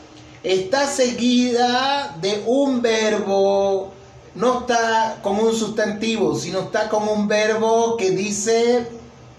está 0.43 0.87
seguida 0.87 2.17
de 2.21 2.43
un 2.47 2.83
verbo, 2.83 3.93
no 4.35 4.61
está 4.61 5.21
con 5.23 5.39
un 5.39 5.55
sustantivo, 5.55 6.35
sino 6.35 6.61
está 6.61 6.89
con 6.89 7.09
un 7.09 7.29
verbo 7.29 7.97
que 7.97 8.11
dice 8.11 8.87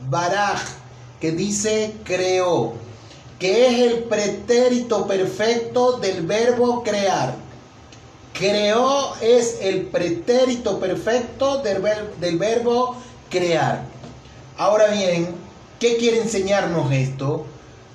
baraj, 0.09 0.61
que 1.21 1.31
dice 1.31 1.93
creó 2.03 2.84
es 3.51 3.91
el 3.91 4.03
pretérito 4.03 5.07
perfecto 5.07 5.93
del 5.97 6.25
verbo 6.25 6.83
crear. 6.83 7.35
Creó 8.33 9.15
es 9.21 9.57
el 9.61 9.87
pretérito 9.87 10.79
perfecto 10.79 11.61
del, 11.61 11.81
del 12.19 12.37
verbo 12.37 12.97
crear. 13.29 13.83
Ahora 14.57 14.87
bien, 14.87 15.35
¿qué 15.79 15.97
quiere 15.97 16.21
enseñarnos 16.21 16.91
esto? 16.91 17.45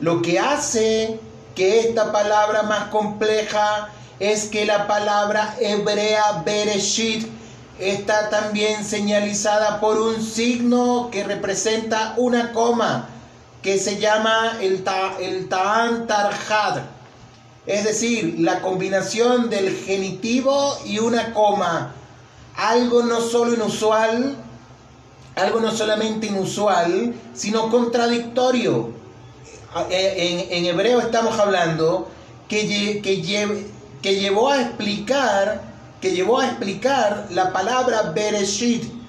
Lo 0.01 0.23
que 0.23 0.39
hace 0.39 1.21
que 1.55 1.81
esta 1.81 2.13
palabra 2.13 2.63
más 2.63 2.89
compleja 2.89 3.91
es 4.19 4.47
que 4.47 4.67
la 4.67 4.87
palabra 4.87 5.57
hebrea 5.61 6.43
Bereshit 6.45 7.27
está 7.79 8.29
también 8.29 8.85
señalizada 8.85 9.81
por 9.81 9.99
un 9.99 10.23
signo 10.23 11.09
que 11.11 11.25
representa 11.25 12.15
una 12.19 12.53
coma 12.53 13.09
que 13.63 13.79
se 13.79 13.99
llama 13.99 14.59
el, 14.61 14.83
ta, 14.85 15.17
el 15.21 15.49
Ta'an 15.49 16.07
Tarjad, 16.07 16.83
es 17.67 17.85
decir, 17.85 18.37
la 18.39 18.61
combinación 18.61 19.51
del 19.51 19.77
genitivo 19.77 20.79
y 20.87 20.99
una 20.99 21.35
coma, 21.35 21.95
algo 22.57 23.03
no 23.03 23.21
solo 23.21 23.55
inusual, 23.55 24.35
algo 25.37 25.61
no 25.61 25.71
solamente 25.71 26.27
inusual, 26.27 27.15
sino 27.35 27.71
contradictorio. 27.71 28.99
En, 29.89 30.53
en 30.53 30.65
hebreo 30.65 31.01
estamos 31.01 31.39
hablando 31.39 32.09
que, 32.49 33.01
que, 33.03 33.65
que 34.03 34.15
llevó 34.17 34.51
a 34.51 34.63
explicar 34.63 35.71
que 36.01 36.13
llevó 36.13 36.41
a 36.41 36.47
explicar 36.47 37.27
la 37.31 37.53
palabra 37.53 38.13
Bereshit 38.15 39.00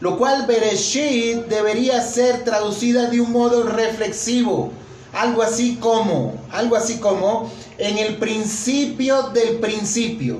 lo 0.00 0.16
cual 0.16 0.46
Bereshit 0.46 1.46
debería 1.46 2.00
ser 2.00 2.44
traducida 2.44 3.06
de 3.06 3.20
un 3.20 3.32
modo 3.32 3.64
reflexivo, 3.64 4.70
algo 5.12 5.42
así 5.42 5.76
como, 5.76 6.40
algo 6.50 6.76
así 6.76 6.98
como, 6.98 7.50
en 7.78 7.98
el 7.98 8.16
principio 8.16 9.30
del 9.30 9.58
principio. 9.58 10.38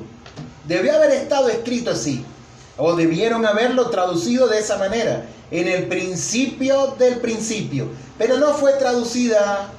Debió 0.66 0.94
haber 0.94 1.12
estado 1.12 1.48
escrito 1.48 1.90
así, 1.90 2.24
o 2.76 2.94
debieron 2.94 3.44
haberlo 3.46 3.90
traducido 3.90 4.46
de 4.46 4.58
esa 4.58 4.76
manera, 4.76 5.24
en 5.50 5.66
el 5.66 5.86
principio 5.86 6.94
del 6.98 7.16
principio, 7.18 7.88
pero 8.18 8.36
no 8.36 8.54
fue 8.54 8.74
traducida 8.74 9.70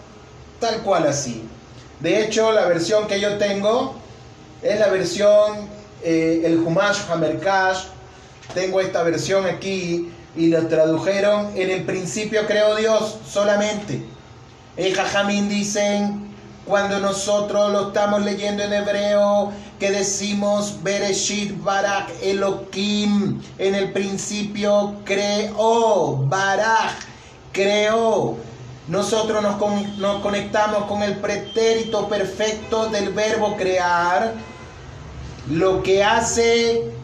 tal 0.60 0.82
cual 0.82 1.08
así. 1.08 1.44
De 2.00 2.24
hecho, 2.24 2.52
la 2.52 2.66
versión 2.66 3.08
que 3.08 3.20
yo 3.20 3.38
tengo 3.38 3.94
es 4.62 4.80
la 4.80 4.88
versión, 4.88 5.70
eh, 6.04 6.42
el 6.44 6.60
Humash 6.60 7.02
Hamerkash, 7.10 7.84
tengo 8.53 8.82
esta 8.82 9.03
versión 9.03 9.46
aquí 9.46 10.10
y 10.36 10.48
la 10.48 10.68
tradujeron 10.68 11.51
en 11.56 11.70
el 11.70 11.84
principio 11.84 12.46
creó 12.48 12.75
Dios 12.75 13.18
solamente. 13.27 14.03
El 14.77 14.96
Jajamín 14.96 15.50
dicen, 15.50 16.29
cuando 16.65 17.00
nosotros 17.00 17.72
lo 17.72 17.88
estamos 17.88 18.24
leyendo 18.24 18.63
en 18.63 18.74
hebreo, 18.74 19.51
que 19.79 19.91
decimos 19.91 20.75
Bereshit 20.84 21.62
Barak 21.63 22.12
Elohim, 22.22 23.41
en 23.58 23.75
el 23.75 23.91
principio 23.91 24.96
creó, 25.03 26.18
Barak 26.27 26.94
creó. 27.51 28.38
Nosotros 28.88 29.41
nos, 29.41 29.58
nos 29.98 30.22
conectamos 30.22 30.86
con 30.86 31.03
el 31.03 31.15
pretérito 31.18 32.08
perfecto 32.08 32.88
del 32.88 33.10
verbo 33.10 33.56
crear, 33.58 34.34
lo 35.50 35.82
que 35.84 36.03
hace 36.03 36.99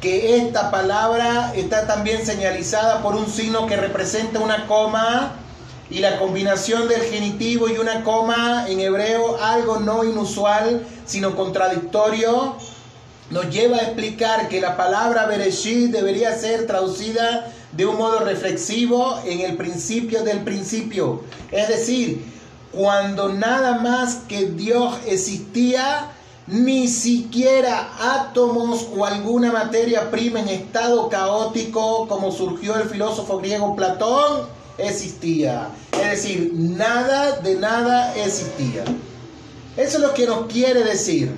que 0.00 0.36
esta 0.36 0.70
palabra 0.70 1.52
está 1.56 1.86
también 1.86 2.24
señalizada 2.24 3.02
por 3.02 3.16
un 3.16 3.28
signo 3.28 3.66
que 3.66 3.76
representa 3.76 4.38
una 4.38 4.66
coma 4.66 5.32
y 5.90 5.98
la 5.98 6.18
combinación 6.18 6.86
del 6.86 7.02
genitivo 7.02 7.68
y 7.68 7.78
una 7.78 8.04
coma 8.04 8.66
en 8.68 8.80
hebreo, 8.80 9.42
algo 9.42 9.80
no 9.80 10.04
inusual, 10.04 10.86
sino 11.06 11.34
contradictorio, 11.34 12.56
nos 13.30 13.50
lleva 13.50 13.78
a 13.78 13.82
explicar 13.82 14.48
que 14.48 14.60
la 14.60 14.76
palabra 14.76 15.26
Bereshit 15.26 15.90
debería 15.90 16.36
ser 16.36 16.66
traducida 16.66 17.52
de 17.72 17.86
un 17.86 17.96
modo 17.96 18.20
reflexivo 18.20 19.18
en 19.24 19.40
el 19.40 19.56
principio 19.56 20.22
del 20.22 20.40
principio. 20.40 21.22
Es 21.50 21.68
decir, 21.68 22.24
cuando 22.72 23.30
nada 23.30 23.80
más 23.80 24.20
que 24.28 24.46
Dios 24.46 24.98
existía, 25.06 26.12
ni 26.50 26.88
siquiera 26.88 27.90
átomos 28.00 28.88
o 28.96 29.04
alguna 29.04 29.52
materia 29.52 30.10
prima 30.10 30.40
en 30.40 30.48
estado 30.48 31.08
caótico, 31.08 32.08
como 32.08 32.32
surgió 32.32 32.76
el 32.76 32.88
filósofo 32.88 33.38
griego 33.38 33.76
Platón, 33.76 34.46
existía. 34.78 35.68
Es 35.92 36.10
decir, 36.10 36.52
nada 36.54 37.40
de 37.40 37.56
nada 37.56 38.14
existía. 38.16 38.84
Eso 39.76 39.98
es 39.98 40.02
lo 40.02 40.14
que 40.14 40.26
nos 40.26 40.46
quiere 40.46 40.82
decir. 40.84 41.30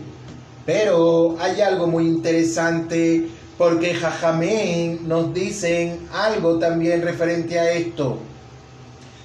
Pero 0.64 1.37
hay 1.40 1.61
algo 1.61 1.87
muy 1.87 2.07
interesante 2.07 3.29
porque 3.59 3.95
Jajamén 3.95 5.09
nos 5.09 5.35
dicen 5.35 6.09
algo 6.12 6.59
también 6.59 7.02
referente 7.02 7.59
a 7.59 7.73
esto. 7.73 8.19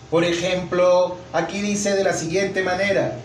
Por 0.09 0.23
ejemplo, 0.23 1.17
aquí 1.33 1.61
dice 1.61 1.95
de 1.95 2.03
la 2.03 2.13
siguiente 2.13 2.63
manera. 2.63 3.19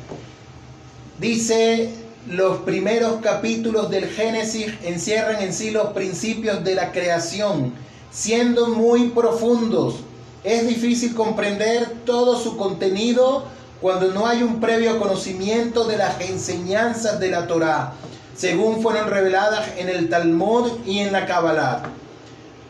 Dice, 1.18 1.90
los 2.28 2.58
primeros 2.58 3.20
capítulos 3.22 3.90
del 3.90 4.06
Génesis 4.06 4.72
encierran 4.84 5.42
en 5.42 5.52
sí 5.52 5.70
los 5.70 5.88
principios 5.88 6.62
de 6.62 6.74
la 6.74 6.92
creación, 6.92 7.72
siendo 8.10 8.68
muy 8.68 9.08
profundos. 9.08 9.96
Es 10.44 10.66
difícil 10.66 11.14
comprender 11.14 11.88
todo 12.04 12.38
su 12.38 12.56
contenido 12.56 13.44
cuando 13.80 14.08
no 14.08 14.26
hay 14.26 14.42
un 14.42 14.60
previo 14.60 14.98
conocimiento 14.98 15.84
de 15.84 15.96
las 15.96 16.20
enseñanzas 16.20 17.18
de 17.18 17.30
la 17.30 17.46
Torá, 17.46 17.94
según 18.36 18.82
fueron 18.82 19.08
reveladas 19.08 19.68
en 19.78 19.88
el 19.88 20.08
Talmud 20.08 20.70
y 20.86 20.98
en 20.98 21.12
la 21.12 21.26
Kabbalah. 21.26 21.84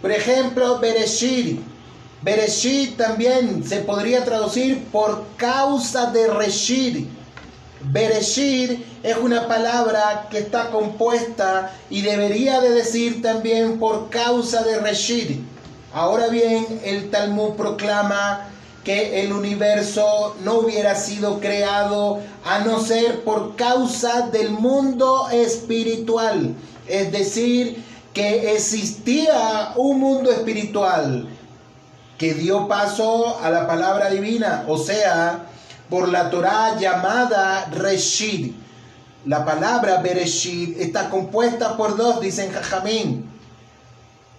Por 0.00 0.12
ejemplo, 0.12 0.78
Bereshit. 0.78 1.60
Bereshit 2.22 2.96
también 2.96 3.64
se 3.66 3.78
podría 3.78 4.24
traducir 4.24 4.84
por 4.92 5.24
causa 5.36 6.10
de 6.12 6.28
Reshit 6.28 7.08
Bereshit 7.82 8.84
es 9.02 9.16
una 9.16 9.48
palabra 9.48 10.28
que 10.30 10.38
está 10.38 10.70
compuesta 10.70 11.72
y 11.88 12.02
debería 12.02 12.60
de 12.60 12.70
decir 12.70 13.22
también 13.22 13.78
por 13.78 14.10
causa 14.10 14.62
de 14.62 14.78
Reshit. 14.78 15.40
Ahora 15.92 16.28
bien, 16.28 16.80
el 16.84 17.10
Talmud 17.10 17.54
proclama 17.54 18.48
que 18.84 19.22
el 19.22 19.32
universo 19.32 20.36
no 20.44 20.60
hubiera 20.60 20.94
sido 20.94 21.40
creado 21.40 22.20
a 22.44 22.60
no 22.60 22.80
ser 22.80 23.24
por 23.24 23.56
causa 23.56 24.28
del 24.28 24.50
mundo 24.50 25.28
espiritual. 25.30 26.54
Es 26.86 27.10
decir, 27.12 27.82
que 28.12 28.54
existía 28.54 29.72
un 29.76 30.00
mundo 30.00 30.30
espiritual 30.30 31.28
que 32.18 32.34
dio 32.34 32.68
paso 32.68 33.38
a 33.40 33.50
la 33.50 33.66
palabra 33.66 34.10
divina, 34.10 34.64
o 34.68 34.76
sea, 34.76 35.46
por 35.90 36.08
la 36.08 36.30
Torá 36.30 36.78
llamada 36.78 37.66
Reshid. 37.72 38.52
La 39.26 39.44
palabra 39.44 40.00
Bereshit 40.00 40.80
está 40.80 41.10
compuesta 41.10 41.76
por 41.76 41.96
dos, 41.96 42.20
dicen 42.20 42.50
Jajamín, 42.52 43.28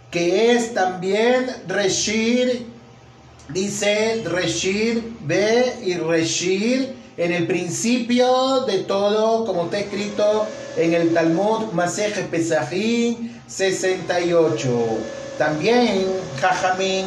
que 0.10 0.54
es 0.54 0.74
también 0.74 1.46
Reshid, 1.68 2.62
dice 3.50 4.24
Reshid 4.26 5.04
B 5.22 5.76
y 5.84 5.96
Reshid 5.96 6.86
en 7.18 7.32
el 7.32 7.46
principio 7.46 8.62
de 8.62 8.80
todo, 8.80 9.46
como 9.46 9.66
está 9.66 9.80
escrito 9.80 10.48
en 10.78 10.94
el 10.94 11.14
Talmud 11.14 11.72
Masej 11.74 12.28
Pesajim 12.32 13.40
68. 13.46 14.70
También 15.38 16.08
Jajamín 16.40 17.06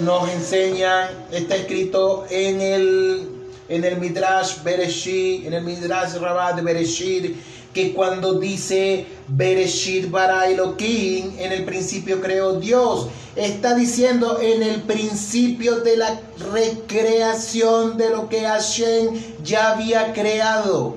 nos 0.00 0.28
enseña, 0.30 1.10
está 1.30 1.54
escrito 1.54 2.24
en 2.30 2.60
el 2.60 3.41
en 3.72 3.84
el 3.84 3.96
Midrash 3.98 4.62
Bereshit, 4.62 5.46
en 5.46 5.54
el 5.54 5.62
Midrash 5.64 6.16
Rabat 6.16 6.56
de 6.56 6.62
Bereshit, 6.62 7.36
que 7.72 7.94
cuando 7.94 8.34
dice 8.38 9.06
Bereshit 9.28 10.10
bara 10.10 10.46
Elohim, 10.50 11.32
en 11.38 11.52
el 11.52 11.64
principio 11.64 12.20
creó 12.20 12.60
Dios, 12.60 13.08
está 13.34 13.74
diciendo 13.74 14.38
en 14.42 14.62
el 14.62 14.82
principio 14.82 15.80
de 15.80 15.96
la 15.96 16.20
recreación 16.52 17.96
de 17.96 18.10
lo 18.10 18.28
que 18.28 18.42
Hashem 18.42 19.14
ya 19.42 19.72
había 19.72 20.12
creado. 20.12 20.96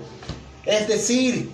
Es 0.65 0.89
decir, 0.89 1.49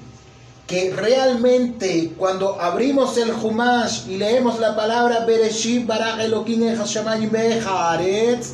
que 0.65 0.91
realmente 0.95 2.13
cuando 2.17 2.59
abrimos 2.59 3.15
el 3.17 3.31
Humash 3.31 4.07
y 4.07 4.17
leemos 4.17 4.59
la 4.59 4.75
palabra 4.75 5.25
Bereshit 5.25 5.85
bara 5.85 6.23
Elohim 6.23 6.63
en 6.63 6.77
Hashemayim 6.77 7.29
Beharetz, 7.29 8.53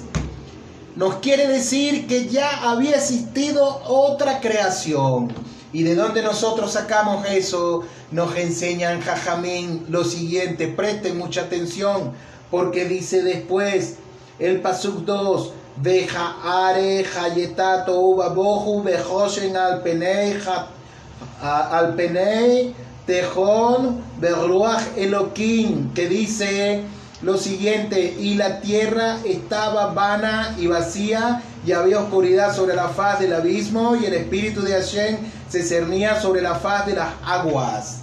nos 0.98 1.18
quiere 1.18 1.48
decir 1.48 2.08
que 2.08 2.28
ya 2.28 2.72
había 2.72 2.96
existido 2.96 3.82
otra 3.86 4.42
creación. 4.42 5.32
¿Y 5.72 5.84
de 5.84 5.94
dónde 5.94 6.24
nosotros 6.24 6.72
sacamos 6.72 7.24
eso? 7.30 7.84
Nos 8.10 8.36
enseñan 8.36 9.02
Jajamín 9.02 9.86
lo 9.90 10.04
siguiente, 10.04 10.68
presten 10.68 11.20
mucha 11.20 11.42
atención, 11.42 12.14
porque 12.50 12.86
dice 12.86 13.22
después 13.22 13.98
el 14.40 14.60
Pasuk 14.62 15.06
2, 15.06 15.52
Veja 15.80 16.36
are 16.44 17.06
hayetato 17.06 18.20
al 21.40 21.94
penei 21.94 22.74
tejón 23.06 24.02
berruach 24.20 24.82
eloquín, 24.98 25.92
que 25.94 26.10
dice 26.10 26.82
lo 27.22 27.38
siguiente, 27.38 28.16
y 28.20 28.36
la 28.36 28.62
tierra 28.62 29.18
estaba 29.26 29.88
vana 29.94 30.56
y 30.60 30.68
vacía, 30.68 31.42
y 31.66 31.72
había 31.72 32.00
oscuridad 32.00 32.56
sobre 32.56 32.76
la 32.76 32.90
faz 32.90 33.20
del 33.20 33.34
abismo, 33.34 33.96
y 33.96 34.06
el 34.06 34.14
espíritu 34.14 34.62
de 34.62 34.74
Hashem 34.74 35.18
se 35.50 35.64
cernía 35.64 36.22
sobre 36.22 36.42
la 36.42 36.56
faz 36.56 36.86
de 36.86 36.94
las 36.94 37.10
aguas. 37.26 38.02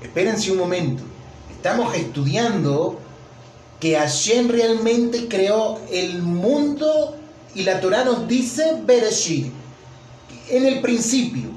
Espérense 0.00 0.50
un 0.50 0.58
momento, 0.58 1.02
estamos 1.50 1.94
estudiando 1.94 2.98
que 3.78 3.96
Hashem 3.96 4.48
realmente 4.48 5.28
creó 5.28 5.78
el 5.90 6.22
mundo, 6.22 7.16
y 7.54 7.64
la 7.64 7.80
Torah 7.80 8.04
nos 8.04 8.26
dice 8.26 8.78
Bereshit, 8.84 9.52
en 10.48 10.66
el 10.66 10.80
principio. 10.80 11.50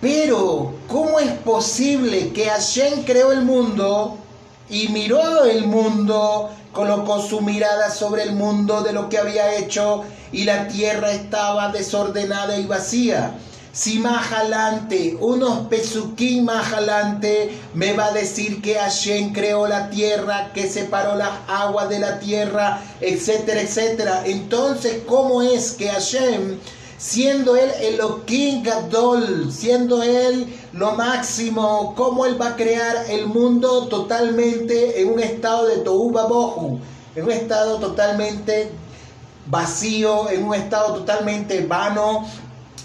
Pero, 0.00 0.74
¿cómo 0.88 1.18
es 1.20 1.30
posible 1.30 2.30
que 2.32 2.46
Hashem 2.46 3.04
creó 3.04 3.32
el 3.32 3.42
mundo 3.42 4.18
y 4.68 4.88
miró 4.88 5.44
el 5.44 5.66
mundo, 5.66 6.50
colocó 6.72 7.20
su 7.20 7.40
mirada 7.40 7.90
sobre 7.90 8.22
el 8.24 8.32
mundo 8.32 8.82
de 8.82 8.92
lo 8.92 9.08
que 9.08 9.18
había 9.18 9.54
hecho 9.56 10.04
y 10.32 10.44
la 10.44 10.68
tierra 10.68 11.12
estaba 11.12 11.70
desordenada 11.70 12.58
y 12.58 12.66
vacía. 12.66 13.34
Si 13.72 13.98
más 13.98 14.30
adelante, 14.30 15.16
unos 15.20 15.66
pesuquín 15.66 16.44
más 16.44 16.72
adelante, 16.72 17.58
me 17.74 17.92
va 17.92 18.06
a 18.06 18.12
decir 18.12 18.62
que 18.62 18.74
Hashem 18.74 19.32
creó 19.32 19.66
la 19.66 19.90
tierra, 19.90 20.52
que 20.54 20.70
separó 20.70 21.16
las 21.16 21.32
aguas 21.48 21.88
de 21.88 21.98
la 21.98 22.20
tierra, 22.20 22.80
etcétera, 23.00 23.62
etcétera. 23.62 24.22
Entonces, 24.26 25.02
¿cómo 25.08 25.42
es 25.42 25.72
que 25.72 25.88
Hashem, 25.88 26.60
siendo 27.04 27.54
él 27.54 27.70
Elohim 27.82 28.62
Gadol, 28.62 29.52
siendo 29.52 30.02
él 30.02 30.46
lo 30.72 30.92
máximo, 30.92 31.92
cómo 31.94 32.24
él 32.24 32.40
va 32.40 32.48
a 32.48 32.56
crear 32.56 33.10
el 33.10 33.26
mundo 33.26 33.88
totalmente 33.88 35.02
en 35.02 35.12
un 35.12 35.20
estado 35.20 35.66
de 35.66 35.78
Tohu 35.78 36.10
Babohu, 36.12 36.80
en 37.14 37.24
un 37.24 37.30
estado 37.30 37.78
totalmente 37.78 38.70
vacío, 39.46 40.30
en 40.30 40.44
un 40.44 40.54
estado 40.54 40.94
totalmente 40.94 41.66
vano, 41.66 42.26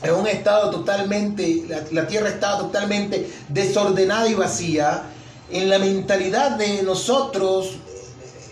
en 0.04 0.14
un 0.14 0.28
estado 0.28 0.70
totalmente, 0.70 1.66
la, 1.92 2.06
tierra 2.06 2.28
estaba 2.28 2.58
totalmente 2.58 3.32
desordenada 3.48 4.28
y 4.28 4.34
vacía, 4.34 5.04
en 5.50 5.70
la 5.70 5.80
mentalidad 5.80 6.58
de 6.58 6.84
nosotros, 6.84 7.78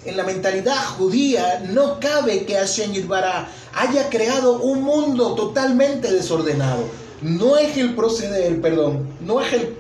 en 0.06 0.16
la 0.16 0.24
mentalidad 0.24 0.78
judía, 0.98 1.62
no 1.70 2.00
cabe 2.00 2.46
que 2.46 2.56
Hashem 2.56 2.94
Yitbará 2.94 3.50
haya 3.78 4.10
creado 4.10 4.60
un 4.60 4.84
mundo 4.84 5.36
totalmente 5.36 6.12
desordenado. 6.12 6.84
No 7.22 7.58
es 7.58 7.78
el 7.78 7.94
proceder, 7.96 8.60
perdón, 8.60 9.08
no 9.22 9.40
es 9.40 9.54
el, 9.54 9.76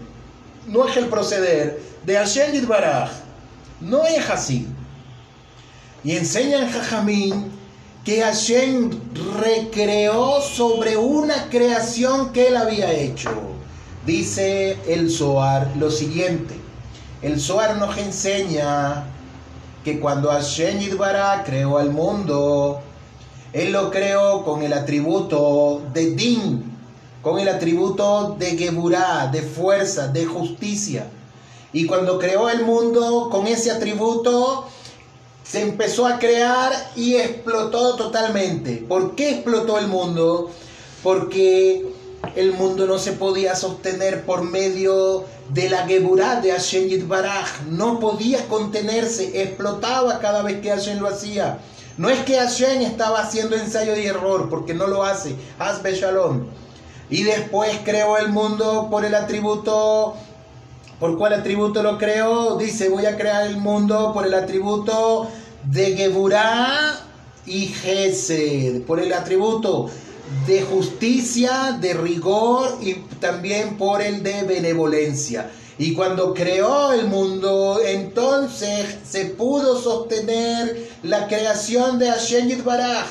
no 0.67 0.88
es 0.88 0.97
el 0.97 1.07
proceder 1.07 1.81
de 2.05 2.15
Hashem. 2.15 2.67
No 3.81 4.05
es 4.05 4.29
así. 4.29 4.67
Y 6.03 6.15
enseñan 6.15 6.71
Jajamín 6.71 7.51
que 8.05 8.21
Hashem 8.21 8.91
recreó 9.41 10.41
sobre 10.41 10.95
una 10.95 11.49
creación 11.49 12.31
que 12.31 12.47
él 12.47 12.57
había 12.57 12.91
hecho. 12.91 13.31
Dice 14.05 14.77
el 14.88 15.12
Zohar 15.12 15.71
lo 15.77 15.91
siguiente. 15.91 16.55
El 17.21 17.41
Zohar 17.41 17.77
nos 17.77 17.97
enseña 17.97 19.05
que 19.83 19.99
cuando 19.99 20.29
Hashem 20.29 20.79
creó 21.45 21.77
al 21.77 21.91
mundo, 21.91 22.81
él 23.53 23.71
lo 23.71 23.89
creó 23.91 24.43
con 24.43 24.63
el 24.63 24.73
atributo 24.73 25.81
de 25.93 26.12
Din, 26.12 26.63
con 27.21 27.39
el 27.39 27.49
atributo 27.49 28.36
de 28.38 28.57
Geburá, 28.57 29.27
de 29.31 29.41
fuerza, 29.41 30.07
de 30.07 30.25
justicia. 30.25 31.07
Y 31.73 31.86
cuando 31.86 32.19
creó 32.19 32.49
el 32.49 32.65
mundo 32.65 33.29
con 33.31 33.47
ese 33.47 33.71
atributo, 33.71 34.65
se 35.43 35.62
empezó 35.62 36.05
a 36.05 36.19
crear 36.19 36.73
y 36.95 37.15
explotó 37.15 37.95
totalmente. 37.95 38.86
¿Por 38.88 39.15
qué 39.15 39.31
explotó 39.31 39.77
el 39.77 39.88
mundo? 39.88 40.51
Porque 41.03 41.86
el 42.36 42.53
mundo 42.53 42.86
no 42.86 42.97
se 42.97 43.13
podía 43.13 43.55
sostener 43.55 44.25
por 44.25 44.43
medio 44.43 45.25
de 45.49 45.69
la 45.69 45.88
Geburah 45.88 46.41
de 46.41 46.51
Hashem 46.51 46.88
Yitbaraj. 46.89 47.62
No 47.69 47.99
podía 47.99 48.47
contenerse, 48.47 49.41
explotaba 49.41 50.19
cada 50.19 50.43
vez 50.43 50.62
que 50.62 50.69
Hashem 50.69 50.99
lo 50.99 51.07
hacía. 51.07 51.60
No 51.97 52.10
es 52.10 52.19
que 52.19 52.38
Hashem 52.38 52.81
estaba 52.81 53.21
haciendo 53.21 53.55
ensayo 53.55 53.95
y 53.95 54.05
error, 54.05 54.49
porque 54.49 54.73
no 54.73 54.88
lo 54.88 55.03
hace. 55.03 55.36
Hazbe 55.60 55.95
Shalom. 55.95 56.45
Y 57.10 57.23
después 57.23 57.71
creó 57.83 58.17
el 58.17 58.29
mundo 58.29 58.88
por 58.89 59.05
el 59.05 59.15
atributo 59.15 60.15
¿Por 60.99 61.15
cuál 61.15 61.33
atributo 61.33 61.83
lo 61.83 61.99
creó? 61.99 62.57
Dice, 62.57 62.89
voy 62.89 63.05
a 63.05 63.15
crear 63.15 63.45
el 63.45 63.57
mundo 63.57 64.12
por 64.13 64.25
el 64.25 64.33
atributo 64.33 65.29
de 65.63 65.95
Geburá 65.95 66.99
y 67.45 67.67
Gesed, 67.67 68.81
por 68.81 68.99
el 68.99 69.13
atributo 69.13 69.91
de 70.47 70.63
justicia, 70.63 71.77
de 71.79 71.93
rigor 71.93 72.79
y 72.81 72.95
también 73.19 73.77
por 73.77 74.01
el 74.01 74.23
de 74.23 74.41
benevolencia. 74.41 75.51
Y 75.79 75.93
cuando 75.93 76.33
creó 76.33 76.91
el 76.93 77.07
mundo, 77.07 77.79
entonces 77.85 78.97
se 79.07 79.25
pudo 79.25 79.79
sostener 79.79 80.89
la 81.03 81.27
creación 81.27 81.99
de 81.99 82.09
Hashem 82.09 82.63
Baraj. 82.63 83.05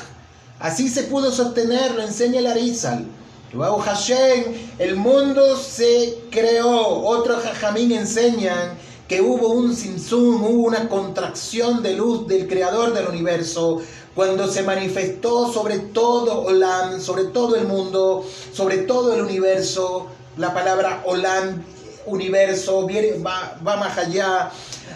Así 0.59 0.88
se 0.88 1.05
pudo 1.05 1.31
sostener, 1.31 1.94
lo 1.94 2.02
enseña 2.02 2.40
el 2.40 2.46
Arizal. 2.46 3.07
Hashem, 3.55 4.44
el 4.79 4.96
mundo 4.96 5.57
se 5.57 6.18
creó. 6.31 7.05
Otros 7.05 7.42
jajamín 7.42 7.92
enseñan 7.92 8.76
que 9.09 9.20
hubo 9.20 9.48
un 9.48 9.74
simsum, 9.74 10.42
hubo 10.44 10.66
una 10.66 10.88
contracción 10.88 11.83
de 11.83 11.94
luz 11.94 12.26
del 12.26 12.48
creador 12.48 12.92
del 12.92 13.07
universo 13.07 13.81
cuando 14.14 14.48
se 14.48 14.62
manifestó 14.62 15.52
sobre 15.52 15.79
todo 15.79 16.42
Olam, 16.42 17.00
sobre 17.00 17.24
todo 17.24 17.55
el 17.55 17.68
mundo, 17.68 18.24
sobre 18.52 18.79
todo 18.79 19.14
el 19.14 19.20
universo, 19.22 20.07
la 20.38 20.55
palabra 20.55 21.02
Olam, 21.07 21.62
universo, 22.07 22.87
va, 23.25 23.59
va 23.66 23.77
más 23.77 23.99
allá. 23.99 24.51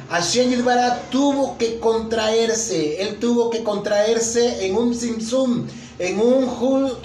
Hashem 0.08 0.50
Yidbará 0.50 1.02
tuvo 1.10 1.56
que 1.56 1.78
contraerse, 1.78 3.00
él 3.02 3.18
tuvo 3.18 3.50
que 3.50 3.62
contraerse 3.62 4.66
en 4.66 4.76
un 4.76 4.94
simsum, 4.94 5.66
en 5.98 6.20
un 6.20 6.48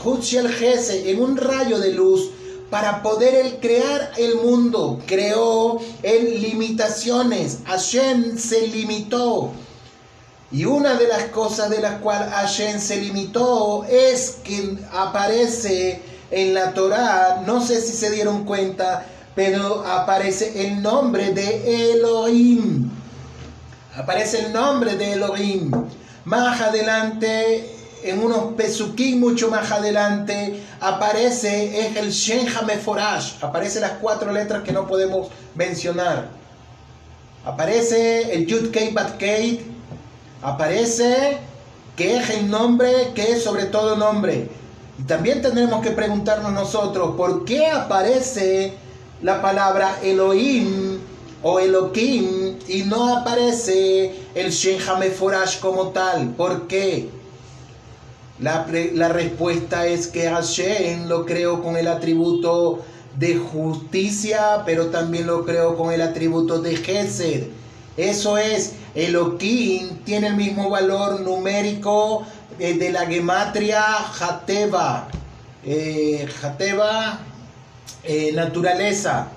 Hutshiel 0.03 0.49
Gese, 0.49 1.09
en 1.11 1.21
un 1.21 1.37
rayo 1.37 1.79
de 1.79 1.91
luz, 1.91 2.31
para 2.69 3.03
poder 3.03 3.35
él 3.35 3.59
crear 3.61 4.11
el 4.17 4.35
mundo. 4.35 4.99
Creó 5.05 5.79
en 6.01 6.41
limitaciones. 6.41 7.59
Hashem 7.65 8.37
se 8.37 8.67
limitó. 8.67 9.51
Y 10.51 10.65
una 10.65 10.95
de 10.95 11.07
las 11.07 11.25
cosas 11.25 11.69
de 11.69 11.81
las 11.81 11.99
cuales 12.01 12.29
Hashem 12.29 12.79
se 12.79 12.97
limitó 12.97 13.83
es 13.83 14.37
que 14.43 14.77
aparece 14.91 16.01
en 16.31 16.53
la 16.53 16.73
Torá, 16.73 17.43
no 17.45 17.65
sé 17.65 17.81
si 17.81 17.93
se 17.93 18.11
dieron 18.11 18.45
cuenta, 18.45 19.05
pero 19.35 19.85
aparece 19.85 20.65
el 20.65 20.81
nombre 20.81 21.31
de 21.31 21.91
Elohim. 21.91 22.89
Aparece 23.95 24.45
el 24.45 24.53
nombre 24.53 24.95
de 24.95 25.13
Elohim. 25.13 25.71
Más 26.23 26.59
adelante 26.61 27.75
en 28.05 28.23
unos 28.23 28.53
pesuquín 28.53 29.19
mucho 29.19 29.49
más 29.49 29.71
adelante, 29.71 30.63
aparece 30.79 31.79
es 31.79 31.95
el 31.97 32.11
Shen 32.11 32.47
Hameforash, 32.47 33.33
aparece 33.41 33.79
las 33.79 33.93
cuatro 33.93 34.31
letras 34.31 34.61
que 34.63 34.71
no 34.71 34.87
podemos 34.87 35.29
mencionar. 35.55 36.29
Aparece 37.43 38.33
el 38.33 38.45
Yud 38.45 38.69
Kei 38.69 38.93
Bat 38.93 39.17
Kei, 39.17 39.59
aparece 40.41 41.37
que 41.95 42.17
es 42.17 42.29
el 42.29 42.49
nombre 42.49 43.11
que 43.15 43.31
es 43.31 43.43
sobre 43.43 43.65
todo 43.65 43.95
nombre. 43.95 44.49
Y 44.99 45.03
también 45.03 45.41
tendremos 45.41 45.81
que 45.81 45.91
preguntarnos 45.91 46.51
nosotros, 46.51 47.15
¿por 47.15 47.43
qué 47.43 47.67
aparece 47.67 48.73
la 49.21 49.41
palabra 49.41 49.99
Elohim 50.03 50.99
o 51.43 51.59
Elohim 51.59 52.57
y 52.67 52.83
no 52.83 53.17
aparece 53.17 54.13
el 54.33 54.51
Shen 54.51 54.79
Hameforash 54.81 55.59
como 55.59 55.89
tal? 55.89 56.29
¿Por 56.29 56.67
qué? 56.67 57.09
La, 58.39 58.65
respuesta 59.09 59.87
es 59.87 60.07
que 60.07 60.29
Hashem 60.29 61.07
lo 61.07 61.25
creo 61.25 61.63
con 61.63 61.77
el 61.77 61.87
atributo 61.87 62.79
de 63.17 63.37
justicia, 63.37 64.63
pero 64.65 64.87
también 64.87 65.27
lo 65.27 65.45
creo 65.45 65.77
con 65.77 65.93
el 65.93 66.01
atributo 66.01 66.61
de 66.61 66.75
Gesed. 66.75 67.43
Eso 67.95 68.37
es, 68.37 68.73
Elohim 68.93 69.99
tiene 70.03 70.27
el 70.27 70.35
mismo 70.35 70.69
valor 70.69 71.21
numérico 71.21 72.25
eh, 72.59 72.73
de 72.73 72.91
la 72.91 73.05
gematria 73.05 73.83
Jateva. 73.83 75.07
Eh, 75.63 76.27
eh, 78.03 78.31
naturaleza. 78.33 79.27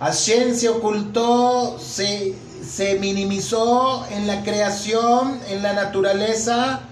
Hashem 0.00 0.54
se 0.54 0.68
ocultó, 0.68 1.78
se, 1.78 2.34
se 2.66 2.98
minimizó 2.98 4.06
en 4.10 4.26
la 4.26 4.42
creación, 4.42 5.40
en 5.48 5.62
la 5.62 5.72
naturaleza 5.72 6.82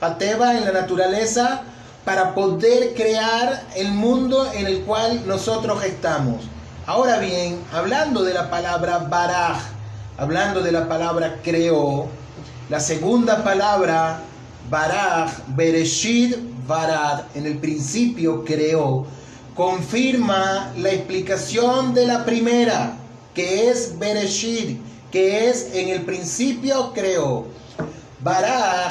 Ateba 0.00 0.56
en 0.56 0.64
la 0.64 0.72
naturaleza 0.72 1.60
para 2.06 2.34
poder 2.34 2.94
crear 2.94 3.62
el 3.76 3.92
mundo 3.92 4.50
en 4.54 4.66
el 4.66 4.80
cual 4.84 5.26
nosotros 5.26 5.84
estamos. 5.84 6.42
Ahora 6.86 7.18
bien, 7.18 7.58
hablando 7.70 8.24
de 8.24 8.32
la 8.32 8.48
palabra 8.48 8.96
baraj, 8.98 9.58
hablando 10.16 10.62
de 10.62 10.72
la 10.72 10.88
palabra 10.88 11.36
creó, 11.44 12.08
la 12.70 12.80
segunda 12.80 13.44
palabra 13.44 14.20
baraj, 14.70 15.30
bereshit 15.48 16.34
barad, 16.66 17.24
en 17.34 17.44
el 17.44 17.58
principio 17.58 18.42
creó, 18.42 19.06
confirma 19.60 20.72
la 20.78 20.90
explicación 20.90 21.92
de 21.92 22.06
la 22.06 22.24
primera, 22.24 22.96
que 23.34 23.68
es 23.68 23.98
bereshit, 23.98 24.80
que 25.12 25.50
es 25.50 25.74
en 25.74 25.90
el 25.90 26.00
principio 26.00 26.94
creó. 26.94 27.44
Baraj 28.20 28.90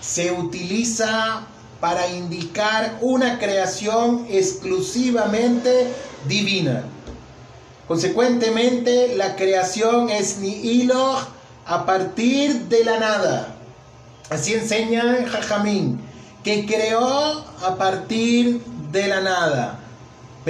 se 0.00 0.32
utiliza 0.32 1.42
para 1.80 2.08
indicar 2.08 2.96
una 3.02 3.38
creación 3.38 4.26
exclusivamente 4.30 5.88
divina. 6.26 6.82
Consecuentemente, 7.86 9.14
la 9.16 9.36
creación 9.36 10.08
es 10.08 10.38
ni 10.38 10.62
hilo 10.62 11.18
a 11.66 11.84
partir 11.84 12.54
de 12.70 12.84
la 12.86 12.98
nada. 13.00 13.54
Así 14.30 14.54
enseña 14.54 15.26
Jajamín, 15.28 16.00
que 16.42 16.64
creó 16.64 17.44
a 17.62 17.76
partir 17.76 18.62
de 18.90 19.06
la 19.06 19.20
nada. 19.20 19.79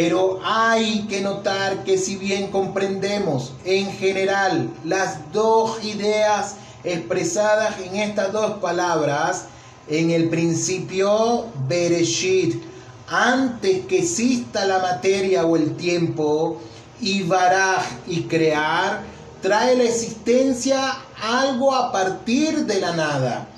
Pero 0.02 0.40
hay 0.42 1.02
que 1.10 1.20
notar 1.20 1.84
que 1.84 1.98
si 1.98 2.16
bien 2.16 2.50
comprendemos 2.50 3.52
en 3.66 3.92
general 3.92 4.70
las 4.82 5.30
dos 5.30 5.84
ideas 5.84 6.54
expresadas 6.84 7.74
en 7.80 7.96
estas 7.96 8.32
dos 8.32 8.52
palabras, 8.60 9.44
en 9.88 10.10
el 10.10 10.30
principio 10.30 11.48
Bereshit, 11.68 12.62
antes 13.08 13.84
que 13.84 13.98
exista 13.98 14.64
la 14.64 14.78
materia 14.78 15.44
o 15.44 15.54
el 15.54 15.76
tiempo, 15.76 16.58
y 16.98 17.22
Baraj 17.24 17.84
y 18.06 18.22
crear, 18.22 19.02
trae 19.42 19.76
la 19.76 19.84
existencia 19.84 20.96
algo 21.22 21.74
a 21.74 21.92
partir 21.92 22.64
de 22.64 22.80
la 22.80 22.96
nada, 22.96 23.48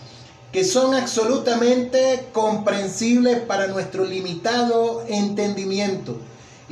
que 0.50 0.64
son 0.64 0.92
absolutamente 0.92 2.30
comprensibles 2.32 3.38
para 3.42 3.68
nuestro 3.68 4.04
limitado 4.04 5.04
entendimiento. 5.06 6.16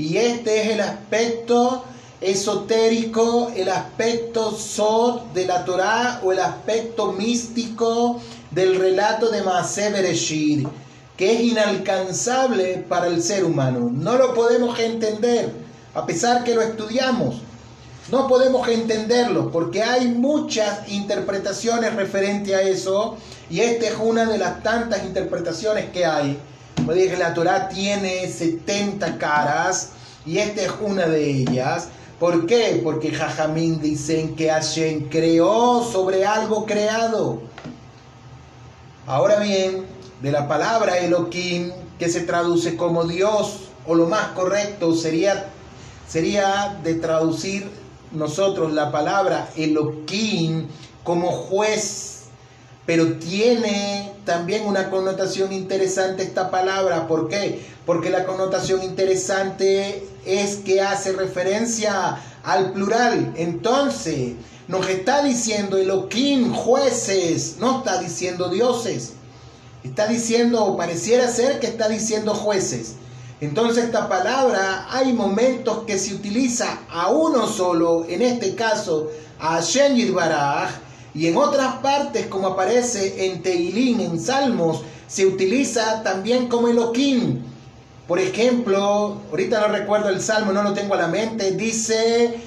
Y 0.01 0.17
este 0.17 0.63
es 0.63 0.69
el 0.71 0.81
aspecto 0.81 1.85
esotérico, 2.23 3.53
el 3.55 3.69
aspecto 3.69 4.51
sod 4.51 5.21
de 5.35 5.47
la 5.47 5.65
Torá 5.67 6.21
o 6.25 6.33
el 6.33 6.41
aspecto 6.41 7.13
místico 7.13 8.19
del 8.51 8.77
relato 8.77 9.29
de 9.29 9.43
Maaseh 9.43 9.91
Bereshit, 9.91 10.67
que 11.19 11.35
es 11.35 11.41
inalcanzable 11.43 12.85
para 12.89 13.09
el 13.09 13.23
ser 13.23 13.45
humano. 13.45 13.91
No 13.93 14.17
lo 14.17 14.33
podemos 14.33 14.79
entender, 14.79 15.53
a 15.93 16.07
pesar 16.07 16.45
que 16.45 16.55
lo 16.55 16.63
estudiamos. 16.63 17.43
No 18.11 18.27
podemos 18.27 18.67
entenderlo 18.69 19.53
porque 19.53 19.83
hay 19.83 20.09
muchas 20.09 20.89
interpretaciones 20.89 21.95
referente 21.95 22.55
a 22.57 22.63
eso 22.63 23.19
y 23.51 23.61
esta 23.61 23.87
es 23.87 23.95
una 24.01 24.25
de 24.25 24.39
las 24.39 24.63
tantas 24.63 25.05
interpretaciones 25.05 25.91
que 25.91 26.07
hay. 26.07 26.39
Como 26.77 26.93
dije, 26.93 27.17
la 27.17 27.35
Torah 27.35 27.69
tiene 27.69 28.29
70 28.29 29.19
caras 29.19 29.91
y 30.27 30.39
esta 30.39 30.63
es 30.63 30.73
una 30.81 31.07
de 31.07 31.31
ellas. 31.31 31.89
¿Por 32.19 32.47
qué? 32.47 32.81
Porque 32.85 33.11
Jajamín 33.11 33.81
dicen 33.81 34.35
que 34.37 34.51
Hashem 34.51 35.09
creó 35.09 35.83
sobre 35.85 36.27
algo 36.27 36.67
creado. 36.67 37.41
Ahora 39.07 39.41
bien, 39.41 39.87
de 40.21 40.31
la 40.31 40.47
palabra 40.47 40.99
Elohim, 40.99 41.73
que 41.99 42.09
se 42.09 42.21
traduce 42.21 42.77
como 42.77 43.05
Dios, 43.05 43.71
o 43.87 43.95
lo 43.95 44.07
más 44.07 44.29
correcto 44.29 44.95
sería, 44.95 45.47
sería 46.07 46.79
de 46.83 46.95
traducir 46.95 47.71
nosotros 48.13 48.73
la 48.73 48.91
palabra 48.93 49.49
Elohim 49.57 50.67
como 51.05 51.31
juez, 51.31 52.10
pero 52.91 53.13
tiene 53.19 54.11
también 54.25 54.67
una 54.67 54.91
connotación 54.91 55.53
interesante 55.53 56.25
esta 56.25 56.51
palabra. 56.51 57.07
¿Por 57.07 57.29
qué? 57.29 57.65
Porque 57.87 58.11
la 58.11 58.27
connotación 58.27 58.83
interesante 58.83 60.09
es 60.27 60.57
que 60.57 60.81
hace 60.81 61.13
referencia 61.13 62.21
al 62.43 62.73
plural. 62.73 63.33
Entonces, 63.37 64.33
nos 64.67 64.89
está 64.89 65.23
diciendo 65.23 65.77
Elohim, 65.77 66.53
jueces, 66.53 67.59
no 67.61 67.79
está 67.79 68.03
diciendo 68.03 68.49
dioses. 68.49 69.13
Está 69.85 70.09
diciendo, 70.09 70.77
pareciera 70.77 71.29
ser 71.29 71.61
que 71.61 71.69
está 71.69 71.89
diciendo 71.89 72.35
jueces. 72.35 72.95
Entonces 73.41 73.85
esta 73.85 74.09
palabra 74.09 74.89
hay 74.91 75.13
momentos 75.13 75.85
que 75.87 75.97
se 75.97 76.13
utiliza 76.13 76.81
a 76.91 77.11
uno 77.11 77.47
solo, 77.47 78.05
en 78.09 78.21
este 78.21 78.57
caso 78.57 79.13
a 79.39 79.61
Hashem 79.61 79.95
Yirbaraj, 79.95 80.90
y 81.15 81.27
en 81.27 81.37
otras 81.37 81.77
partes 81.77 82.27
como 82.27 82.49
aparece 82.49 83.27
en 83.27 83.43
Teilín, 83.43 84.01
en 84.01 84.21
Salmos, 84.21 84.83
se 85.09 85.27
utiliza 85.27 86.03
también 86.03 86.49
como 86.49 86.69
Elohim. 86.69 87.43
Por 88.07 88.19
ejemplo, 88.19 89.21
ahorita 89.31 89.61
no 89.61 89.69
recuerdo 89.69 90.09
el 90.09 90.21
salmo, 90.21 90.53
no 90.53 90.63
lo 90.63 90.73
tengo 90.73 90.95
a 90.95 90.99
la 90.99 91.09
mente, 91.09 91.53
dice 91.53 92.41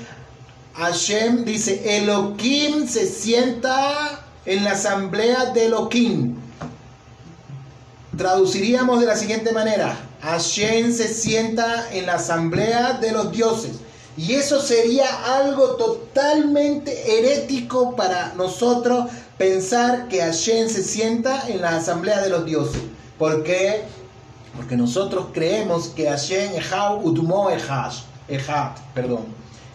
Hashem, 0.76 1.45
dice 1.45 1.97
Elohim 1.97 2.88
se 2.88 3.06
sienta 3.06 4.26
en 4.45 4.63
la 4.63 4.71
asamblea 4.71 5.45
de 5.45 5.65
Elohim. 5.65 6.36
Traduciríamos 8.17 8.99
de 8.99 9.06
la 9.08 9.15
siguiente 9.15 9.52
manera, 9.52 9.97
Hashem 10.21 10.93
se 10.93 11.08
sienta 11.08 11.89
en 11.91 12.06
la 12.06 12.15
asamblea 12.15 12.93
de 12.93 13.12
los 13.12 13.32
dioses. 13.32 13.80
Y 14.15 14.34
eso 14.34 14.62
sería 14.62 15.08
algo 15.39 15.76
totalmente 15.76 17.17
herético 17.17 17.95
para 17.95 18.34
nosotros 18.36 19.10
pensar 19.38 20.08
que 20.08 20.21
Hashem 20.21 20.69
se 20.69 20.84
sienta 20.84 21.47
en 21.47 21.62
la 21.62 21.78
asamblea 21.78 22.21
de 22.21 22.30
los 22.30 22.45
dioses. 22.45 22.82
¿Por 23.17 23.43
qué? 23.43 23.82
Porque 24.56 24.78
nosotros 24.78 25.28
creemos 25.34 25.88
que 25.88 26.08
Hashem 26.08 26.52
Utmo. 27.04 27.49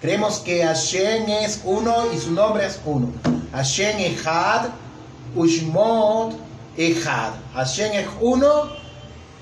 Creemos 0.00 0.38
que 0.38 0.62
es 0.62 1.60
uno 1.64 1.94
y 2.14 2.18
su 2.18 2.30
nombre 2.30 2.66
es 2.66 2.78
uno. 2.84 3.12
Hashem. 3.52 4.14
Hashem 7.54 7.92
es 7.92 8.06
uno 8.20 8.68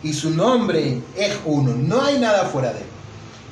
y 0.02 0.12
su 0.14 0.30
nombre 0.30 1.02
es 1.16 1.38
uno. 1.44 1.74
No 1.74 2.00
hay 2.02 2.18
nada 2.18 2.46
fuera 2.46 2.72
de 2.72 2.78
él. 2.78 2.95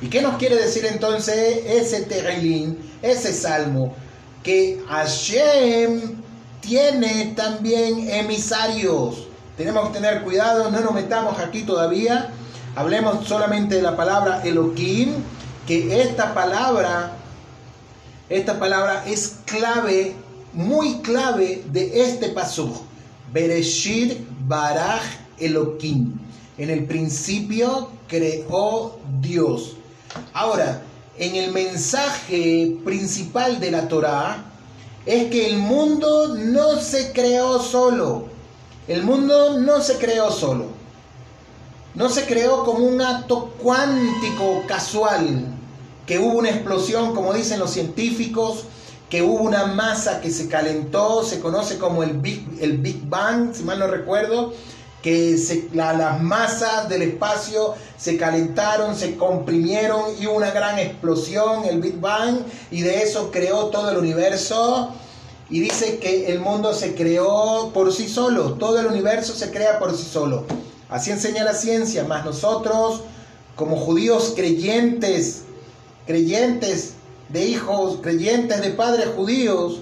¿Y 0.05 0.07
qué 0.07 0.21
nos 0.21 0.37
quiere 0.37 0.57
decir 0.57 0.85
entonces 0.85 1.61
ese 1.65 2.01
Terilín, 2.01 2.77
ese 3.01 3.33
salmo? 3.33 3.95
Que 4.43 4.79
Hashem 4.87 6.21
tiene 6.61 7.33
también 7.35 8.07
emisarios. 8.11 9.25
Tenemos 9.57 9.87
que 9.87 9.95
tener 9.95 10.21
cuidado, 10.21 10.69
no 10.69 10.79
nos 10.81 10.93
metamos 10.93 11.39
aquí 11.39 11.63
todavía. 11.63 12.29
Hablemos 12.75 13.27
solamente 13.27 13.77
de 13.77 13.81
la 13.81 13.97
palabra 13.97 14.43
Elohim, 14.43 15.13
que 15.65 15.99
esta 16.03 16.35
palabra, 16.35 17.13
esta 18.29 18.59
palabra 18.59 19.05
es 19.07 19.37
clave, 19.45 20.13
muy 20.53 20.99
clave 20.99 21.63
de 21.71 22.03
este 22.03 22.29
paso. 22.29 22.85
Bereshit 23.33 24.19
Baraj 24.41 25.01
Elohim. 25.39 26.13
En 26.59 26.69
el 26.69 26.85
principio 26.85 27.89
creó 28.07 28.99
Dios. 29.19 29.77
Ahora, 30.33 30.81
en 31.17 31.35
el 31.35 31.51
mensaje 31.51 32.77
principal 32.83 33.59
de 33.59 33.71
la 33.71 33.87
Torá 33.87 34.43
es 35.05 35.29
que 35.29 35.47
el 35.47 35.57
mundo 35.57 36.35
no 36.35 36.79
se 36.79 37.11
creó 37.11 37.59
solo. 37.59 38.27
El 38.87 39.03
mundo 39.03 39.59
no 39.59 39.81
se 39.81 39.97
creó 39.97 40.31
solo. 40.31 40.65
No 41.93 42.09
se 42.09 42.25
creó 42.25 42.65
como 42.65 42.85
un 42.85 43.01
acto 43.01 43.53
cuántico 43.57 44.63
casual, 44.67 45.45
que 46.05 46.19
hubo 46.19 46.39
una 46.39 46.49
explosión, 46.49 47.15
como 47.15 47.33
dicen 47.33 47.59
los 47.59 47.71
científicos, 47.71 48.65
que 49.09 49.21
hubo 49.21 49.43
una 49.43 49.65
masa 49.65 50.19
que 50.19 50.29
se 50.29 50.49
calentó, 50.49 51.23
se 51.23 51.39
conoce 51.39 51.77
como 51.77 52.03
el 52.03 52.17
Big, 52.17 52.45
el 52.59 52.79
Big 52.79 53.07
Bang, 53.07 53.53
si 53.53 53.63
mal 53.63 53.79
no 53.79 53.87
recuerdo, 53.87 54.53
que 55.05 55.39
las 55.73 56.19
masas 56.19 56.89
del 56.89 57.03
espacio 57.03 57.75
se 57.95 58.17
calentaron, 58.17 58.95
se 58.95 59.15
comprimieron 59.17 60.01
y 60.19 60.25
una 60.25 60.49
gran 60.49 60.79
explosión, 60.79 61.63
el 61.65 61.79
Big 61.79 61.99
Bang, 61.99 62.39
y 62.71 62.81
de 62.81 63.03
eso 63.03 63.29
creó 63.29 63.67
todo 63.67 63.91
el 63.91 63.97
universo. 63.97 64.95
Y 65.47 65.59
dice 65.59 65.99
que 65.99 66.33
el 66.33 66.39
mundo 66.39 66.73
se 66.73 66.95
creó 66.95 67.69
por 67.71 67.93
sí 67.93 68.09
solo, 68.09 68.53
todo 68.53 68.79
el 68.79 68.87
universo 68.87 69.35
se 69.35 69.51
crea 69.51 69.77
por 69.77 69.95
sí 69.95 70.05
solo. 70.11 70.45
Así 70.89 71.11
enseña 71.11 71.43
la 71.43 71.53
ciencia, 71.53 72.03
más 72.05 72.25
nosotros, 72.25 73.01
como 73.55 73.77
judíos 73.77 74.33
creyentes, 74.35 75.43
creyentes 76.07 76.93
de 77.29 77.45
hijos, 77.45 77.99
creyentes 78.01 78.59
de 78.59 78.71
padres 78.71 79.09
judíos, 79.15 79.81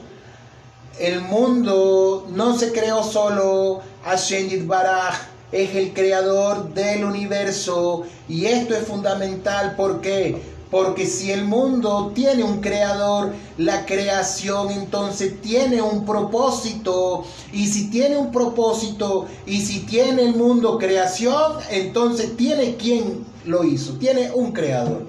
el 1.00 1.22
mundo 1.22 2.28
no 2.36 2.58
se 2.58 2.74
creó 2.74 3.04
solo, 3.04 3.82
Hashem 4.04 4.68
Baraj 4.68 5.16
es 5.52 5.76
el 5.76 5.94
creador 5.94 6.74
del 6.74 7.06
universo 7.06 8.04
y 8.28 8.46
esto 8.46 8.76
es 8.76 8.86
fundamental 8.86 9.76
porque 9.78 10.54
porque 10.74 11.06
si 11.06 11.32
el 11.32 11.46
mundo 11.46 12.14
tiene 12.16 12.44
un 12.44 12.60
creador, 12.60 13.32
la 13.60 13.86
creación 13.86 14.72
entonces 14.72 15.40
tiene 15.40 15.84
un 15.84 16.04
propósito. 16.04 17.26
Y 17.52 17.68
si 17.68 17.92
tiene 17.92 18.18
un 18.18 18.32
propósito 18.32 19.28
y 19.46 19.62
si 19.62 19.82
tiene 19.82 20.24
el 20.24 20.36
mundo 20.36 20.80
creación, 20.80 21.58
entonces 21.70 22.36
tiene 22.36 22.76
quien 22.76 23.24
lo 23.46 23.64
hizo, 23.64 24.00
tiene 24.00 24.32
un 24.32 24.52
creador. 24.52 25.06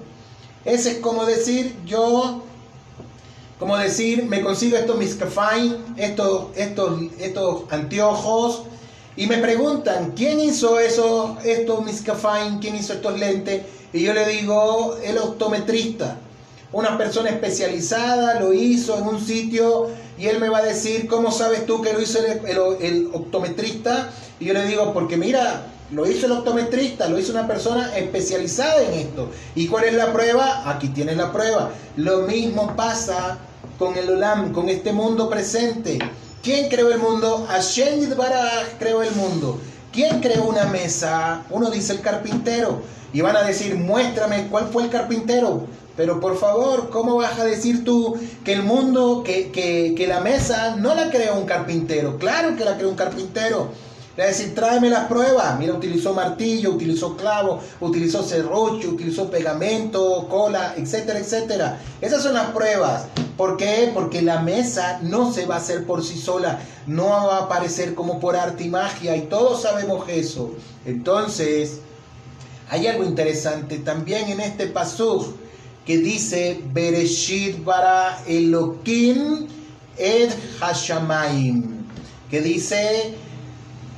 Ese 0.65 0.91
es 0.91 0.97
como 0.99 1.25
decir, 1.25 1.75
yo 1.83 2.43
como 3.57 3.75
decir, 3.77 4.23
me 4.25 4.41
consigo 4.41 4.77
estos 4.77 4.97
miscafain, 4.97 5.77
estos, 5.97 6.47
estos, 6.55 7.01
estos 7.17 7.63
anteojos, 7.71 8.63
y 9.17 9.27
me 9.27 9.37
preguntan, 9.37 10.11
¿quién 10.15 10.39
hizo 10.39 10.79
eso, 10.79 11.37
miscafain? 11.85 12.59
¿Quién 12.59 12.75
hizo 12.75 12.93
estos 12.93 13.17
lentes? 13.17 13.63
Y 13.93 14.01
yo 14.01 14.13
le 14.13 14.27
digo, 14.27 14.97
el 15.03 15.17
optometrista. 15.17 16.17
Una 16.73 16.97
persona 16.97 17.29
especializada 17.29 18.39
lo 18.41 18.51
hizo 18.51 18.97
en 18.97 19.07
un 19.07 19.25
sitio 19.25 19.87
y 20.17 20.27
él 20.27 20.39
me 20.39 20.49
va 20.49 20.57
a 20.57 20.63
decir, 20.63 21.07
¿cómo 21.07 21.31
sabes 21.31 21.65
tú 21.65 21.81
que 21.81 21.93
lo 21.93 22.01
hizo 22.01 22.19
el, 22.19 22.41
el 22.81 23.09
optometrista? 23.13 24.09
Y 24.39 24.45
yo 24.45 24.53
le 24.53 24.65
digo, 24.65 24.91
porque 24.93 25.15
mira, 25.15 25.67
lo 25.91 26.09
hizo 26.09 26.25
el 26.25 26.33
optometrista, 26.33 27.07
lo 27.07 27.17
hizo 27.17 27.31
una 27.31 27.47
persona 27.47 27.95
especializada 27.95 28.81
en 28.81 28.93
esto. 28.95 29.29
¿Y 29.55 29.67
cuál 29.67 29.85
es 29.85 29.93
la 29.93 30.11
prueba? 30.11 30.69
Aquí 30.69 30.89
tienes 30.89 31.15
la 31.15 31.31
prueba. 31.31 31.71
Lo 31.95 32.23
mismo 32.23 32.75
pasa 32.75 33.37
con 33.79 33.95
el 33.95 34.09
Olam, 34.09 34.51
con 34.51 34.67
este 34.67 34.91
mundo 34.91 35.29
presente. 35.29 35.99
¿Quién 36.45 36.69
creó 36.69 36.91
el 36.91 36.99
mundo? 36.99 37.47
Hashem 37.49 38.15
Baraj 38.15 38.77
creó 38.77 39.01
el 39.01 39.09
mundo. 39.15 39.59
¿Quién 39.91 40.21
creó 40.21 40.43
una 40.43 40.65
mesa? 40.65 41.43
Uno 41.49 41.71
dice 41.71 41.93
el 41.93 42.01
carpintero. 42.01 42.83
Y 43.13 43.21
van 43.21 43.35
a 43.35 43.41
decir, 43.41 43.73
muéstrame 43.73 44.47
cuál 44.49 44.67
fue 44.67 44.83
el 44.83 44.91
carpintero. 44.91 45.65
Pero 45.97 46.19
por 46.19 46.37
favor, 46.37 46.91
¿cómo 46.91 47.15
vas 47.15 47.39
a 47.39 47.45
decir 47.45 47.83
tú 47.83 48.15
que 48.43 48.53
el 48.53 48.61
mundo, 48.61 49.23
que, 49.25 49.51
que 49.51 50.05
la 50.07 50.19
mesa 50.19 50.75
no 50.75 50.93
la 50.93 51.09
creó 51.09 51.35
un 51.35 51.47
carpintero? 51.47 52.19
Claro 52.19 52.55
que 52.55 52.63
la 52.63 52.77
creó 52.77 52.89
un 52.89 52.95
carpintero. 52.95 53.69
Es 54.15 54.37
decir, 54.37 54.53
tráeme 54.53 54.91
las 54.91 55.07
pruebas. 55.07 55.57
Mira, 55.57 55.73
utilizó 55.73 56.13
martillo, 56.13 56.73
utilizó 56.73 57.17
clavo, 57.17 57.59
utilizó 57.81 58.21
serrucho, 58.21 58.89
utilizó 58.89 59.31
pegamento, 59.31 60.27
cola, 60.29 60.75
etcétera, 60.77 61.17
etcétera. 61.17 61.79
Esas 62.01 62.21
son 62.21 62.35
las 62.35 62.51
pruebas. 62.51 63.07
¿Por 63.37 63.57
qué? 63.57 63.91
Porque 63.93 64.21
la 64.21 64.41
mesa 64.41 64.99
no 65.01 65.33
se 65.33 65.45
va 65.45 65.55
a 65.55 65.57
hacer 65.57 65.85
por 65.85 66.03
sí 66.03 66.17
sola, 66.17 66.59
no 66.87 67.07
va 67.07 67.37
a 67.37 67.43
aparecer 67.43 67.93
como 67.93 68.19
por 68.19 68.35
arte 68.35 68.63
y 68.63 68.69
magia, 68.69 69.15
y 69.15 69.21
todos 69.23 69.63
sabemos 69.63 70.07
eso. 70.07 70.53
Entonces, 70.85 71.79
hay 72.69 72.87
algo 72.87 73.03
interesante 73.03 73.79
también 73.79 74.29
en 74.29 74.39
este 74.39 74.67
pasuk 74.67 75.35
que 75.85 75.97
dice 75.97 76.61
Bereshit 76.73 77.63
bara 77.63 78.17
Elohim 78.27 79.47
ed 79.97 80.31
Hashamayim, 80.59 81.85
que 82.29 82.41
dice 82.41 83.13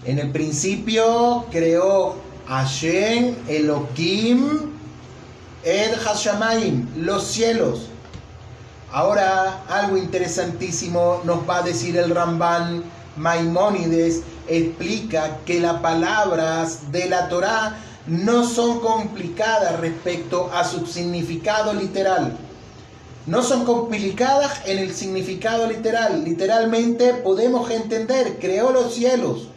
en 0.06 0.19
el 0.19 0.32
principio 0.32 1.45
creó 1.52 2.15
Hashem, 2.47 3.36
Elohim, 3.50 4.71
Ed 5.65 5.95
Hashamayim, 6.06 6.88
los 6.95 7.26
cielos. 7.26 7.88
Ahora 8.91 9.63
algo 9.67 9.97
interesantísimo 9.97 11.21
nos 11.26 11.47
va 11.47 11.58
a 11.58 11.63
decir 11.63 11.97
el 11.97 12.15
Ramban 12.15 12.84
Maimónides, 13.17 14.21
explica 14.47 15.39
que 15.45 15.60
las 15.60 15.82
palabras 15.82 16.91
de 16.91 17.10
la 17.10 17.28
Torá 17.28 17.78
no 18.08 18.45
son 18.45 18.80
complicadas 18.80 19.80
respecto 19.82 20.50
a 20.54 20.63
su 20.63 20.86
significado 20.86 21.73
literal. 21.73 22.38
No 23.26 23.43
son 23.43 23.65
complicadas 23.65 24.62
en 24.65 24.78
el 24.80 24.93
significado 24.93 25.67
literal. 25.67 26.23
Literalmente 26.23 27.13
podemos 27.13 27.69
entender, 27.69 28.38
creó 28.39 28.71
los 28.71 28.93
cielos 28.93 29.50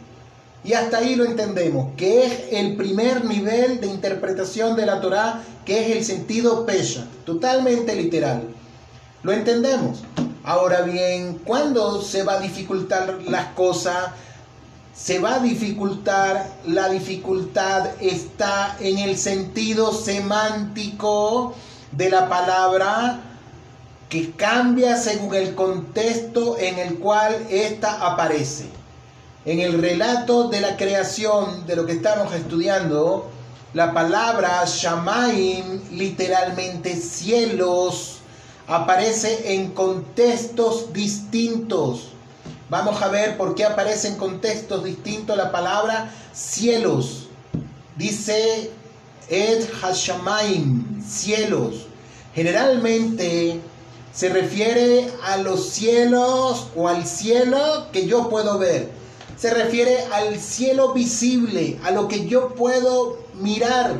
y 0.65 0.73
hasta 0.73 0.97
ahí 0.97 1.15
lo 1.15 1.23
entendemos, 1.23 1.95
que 1.95 2.25
es 2.25 2.33
el 2.51 2.75
primer 2.75 3.23
nivel 3.23 3.79
de 3.79 3.87
interpretación 3.87 4.75
de 4.75 4.85
la 4.85 4.99
Torá, 4.99 5.41
que 5.65 5.85
es 5.85 5.97
el 5.97 6.03
sentido 6.03 6.65
pesha, 6.65 7.07
totalmente 7.25 7.95
literal. 7.95 8.43
Lo 9.23 9.31
entendemos. 9.31 9.99
Ahora 10.43 10.81
bien, 10.81 11.39
¿cuándo 11.45 12.01
se 12.01 12.23
va 12.23 12.33
a 12.33 12.39
dificultar 12.39 13.19
las 13.27 13.47
cosas? 13.53 14.11
Se 14.95 15.19
va 15.19 15.35
a 15.35 15.39
dificultar, 15.39 16.49
la 16.65 16.89
dificultad 16.89 17.89
está 17.99 18.75
en 18.79 18.97
el 18.97 19.17
sentido 19.17 19.93
semántico 19.93 21.53
de 21.91 22.09
la 22.09 22.27
palabra 22.27 23.21
que 24.09 24.31
cambia 24.31 24.97
según 24.97 25.35
el 25.35 25.55
contexto 25.55 26.57
en 26.57 26.79
el 26.79 26.97
cual 26.99 27.45
ésta 27.49 28.05
aparece. 28.11 28.65
En 29.45 29.59
el 29.59 29.81
relato 29.81 30.49
de 30.49 30.61
la 30.61 30.75
creación 30.75 31.65
de 31.65 31.75
lo 31.75 31.85
que 31.85 31.93
estamos 31.93 32.33
estudiando, 32.33 33.29
la 33.73 33.93
palabra 33.93 34.63
Shamaim, 34.65 35.81
literalmente 35.91 36.95
cielos, 36.95 38.10
aparece 38.67 39.53
en 39.53 39.71
contextos 39.71 40.93
distintos. 40.93 42.09
Vamos 42.69 43.01
a 43.01 43.09
ver 43.09 43.37
por 43.37 43.55
qué 43.55 43.65
aparece 43.65 44.07
en 44.07 44.15
contextos 44.15 44.83
distintos 44.83 45.35
la 45.37 45.51
palabra 45.51 46.11
cielos. 46.33 47.27
Dice 47.97 48.71
Ed 49.29 49.67
Hashamaim, 49.81 51.03
cielos. 51.05 51.87
Generalmente 52.33 53.59
se 54.13 54.29
refiere 54.29 55.11
a 55.23 55.37
los 55.37 55.69
cielos 55.69 56.67
o 56.75 56.87
al 56.87 57.05
cielo 57.05 57.87
que 57.91 58.05
yo 58.07 58.29
puedo 58.29 58.57
ver 58.57 59.01
se 59.41 59.51
refiere 59.51 60.05
al 60.13 60.39
cielo 60.39 60.93
visible, 60.93 61.79
a 61.83 61.89
lo 61.89 62.07
que 62.07 62.27
yo 62.27 62.49
puedo 62.49 63.17
mirar. 63.33 63.95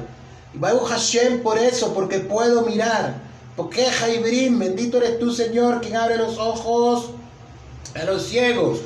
Y 0.54 0.60
Hashem 0.60 1.42
por 1.42 1.58
eso, 1.58 1.96
porque 1.96 2.20
puedo 2.20 2.62
mirar. 2.62 3.31
Porque 3.56 3.86
Jaibrim, 3.86 4.60
bendito 4.60 4.98
eres 4.98 5.20
tú, 5.20 5.32
Señor, 5.32 5.82
quien 5.82 5.96
abre 5.96 6.18
los 6.18 6.38
ojos 6.38 7.12
a 8.00 8.06
los 8.06 8.24
ciegos. 8.24 8.80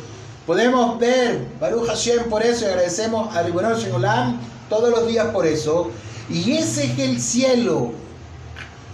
Podemos 0.45 0.99
ver, 0.99 1.47
Baruch 1.59 1.87
Hashem 1.87 2.29
por 2.29 2.43
eso, 2.43 2.65
y 2.65 2.69
agradecemos 2.69 3.35
a 3.35 3.43
Ribonon 3.43 3.75
Olam 3.93 4.39
todos 4.69 4.89
los 4.89 5.07
días 5.07 5.27
por 5.27 5.45
eso. 5.45 5.91
Y 6.29 6.53
ese 6.53 6.85
es 6.85 6.99
el 6.99 7.21
cielo. 7.21 7.91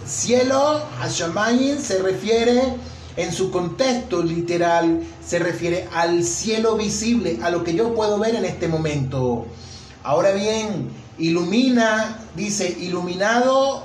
Cielo, 0.06 0.82
Hashemayim, 1.00 1.78
se 1.78 1.98
refiere 2.02 2.74
en 3.16 3.32
su 3.32 3.50
contexto 3.50 4.22
literal 4.22 5.00
se 5.24 5.38
refiere 5.38 5.88
al 5.92 6.24
cielo 6.24 6.76
visible, 6.76 7.38
a 7.42 7.50
lo 7.50 7.62
que 7.62 7.74
yo 7.74 7.94
puedo 7.94 8.18
ver 8.18 8.34
en 8.34 8.44
este 8.44 8.68
momento. 8.68 9.46
Ahora 10.02 10.32
bien, 10.32 10.88
ilumina, 11.18 12.18
dice, 12.34 12.74
iluminado, 12.80 13.84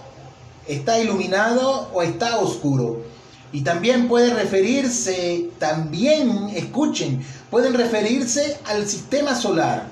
está 0.68 1.00
iluminado 1.00 1.90
o 1.94 2.02
está 2.02 2.38
oscuro. 2.38 3.04
Y 3.52 3.62
también 3.62 4.08
puede 4.08 4.34
referirse, 4.34 5.50
también, 5.58 6.50
escuchen, 6.54 7.24
pueden 7.50 7.74
referirse 7.74 8.58
al 8.66 8.88
sistema 8.88 9.36
solar. 9.36 9.88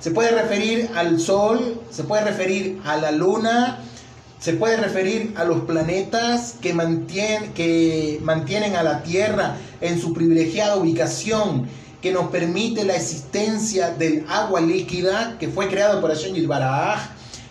Se 0.00 0.10
puede 0.10 0.30
referir 0.30 0.90
al 0.94 1.20
sol, 1.20 1.80
se 1.90 2.04
puede 2.04 2.24
referir 2.24 2.80
a 2.84 2.96
la 2.96 3.10
luna, 3.10 3.80
se 4.40 4.52
puede 4.52 4.76
referir 4.76 5.34
a 5.36 5.44
los 5.44 5.62
planetas 5.62 6.54
que, 6.60 6.72
mantienen, 6.72 7.52
que 7.52 8.18
mantienen 8.22 8.76
a 8.76 8.82
la 8.82 9.02
Tierra 9.02 9.56
en 9.80 10.00
su 10.00 10.12
privilegiada 10.12 10.76
ubicación, 10.76 11.66
que 12.00 12.12
nos 12.12 12.28
permite 12.28 12.84
la 12.84 12.94
existencia 12.94 13.90
del 13.90 14.24
agua 14.28 14.60
líquida 14.60 15.36
que 15.40 15.48
fue 15.48 15.68
creado 15.68 16.00
por 16.00 16.10
Hashem 16.10 16.34
Yilbaraj. 16.34 17.00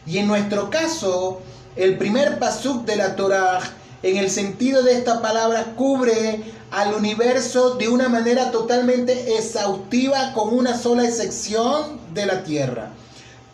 Y 0.05 0.19
en 0.19 0.27
nuestro 0.27 0.69
caso, 0.69 1.41
el 1.75 1.97
primer 1.97 2.39
pasuk 2.39 2.85
de 2.85 2.95
la 2.95 3.15
Torah, 3.15 3.59
en 4.03 4.17
el 4.17 4.29
sentido 4.29 4.83
de 4.83 4.93
esta 4.93 5.21
palabra, 5.21 5.73
cubre 5.75 6.43
al 6.71 6.93
universo 6.93 7.75
de 7.75 7.87
una 7.87 8.09
manera 8.09 8.51
totalmente 8.51 9.37
exhaustiva, 9.37 10.33
con 10.33 10.53
una 10.53 10.77
sola 10.77 11.05
excepción 11.05 11.99
de 12.13 12.25
la 12.25 12.43
Tierra. 12.43 12.91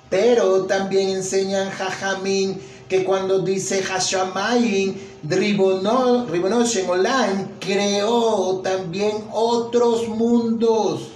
Pero 0.10 0.66
también 0.66 1.10
enseñan 1.10 1.70
Jajamín 1.72 2.60
que 2.90 3.04
cuando 3.06 3.40
dice 3.40 3.82
Hashamayin, 3.82 5.00
Ribonoshen 5.24 6.88
creó 7.60 8.60
también 8.62 9.12
otros 9.32 10.10
mundos. 10.10 11.08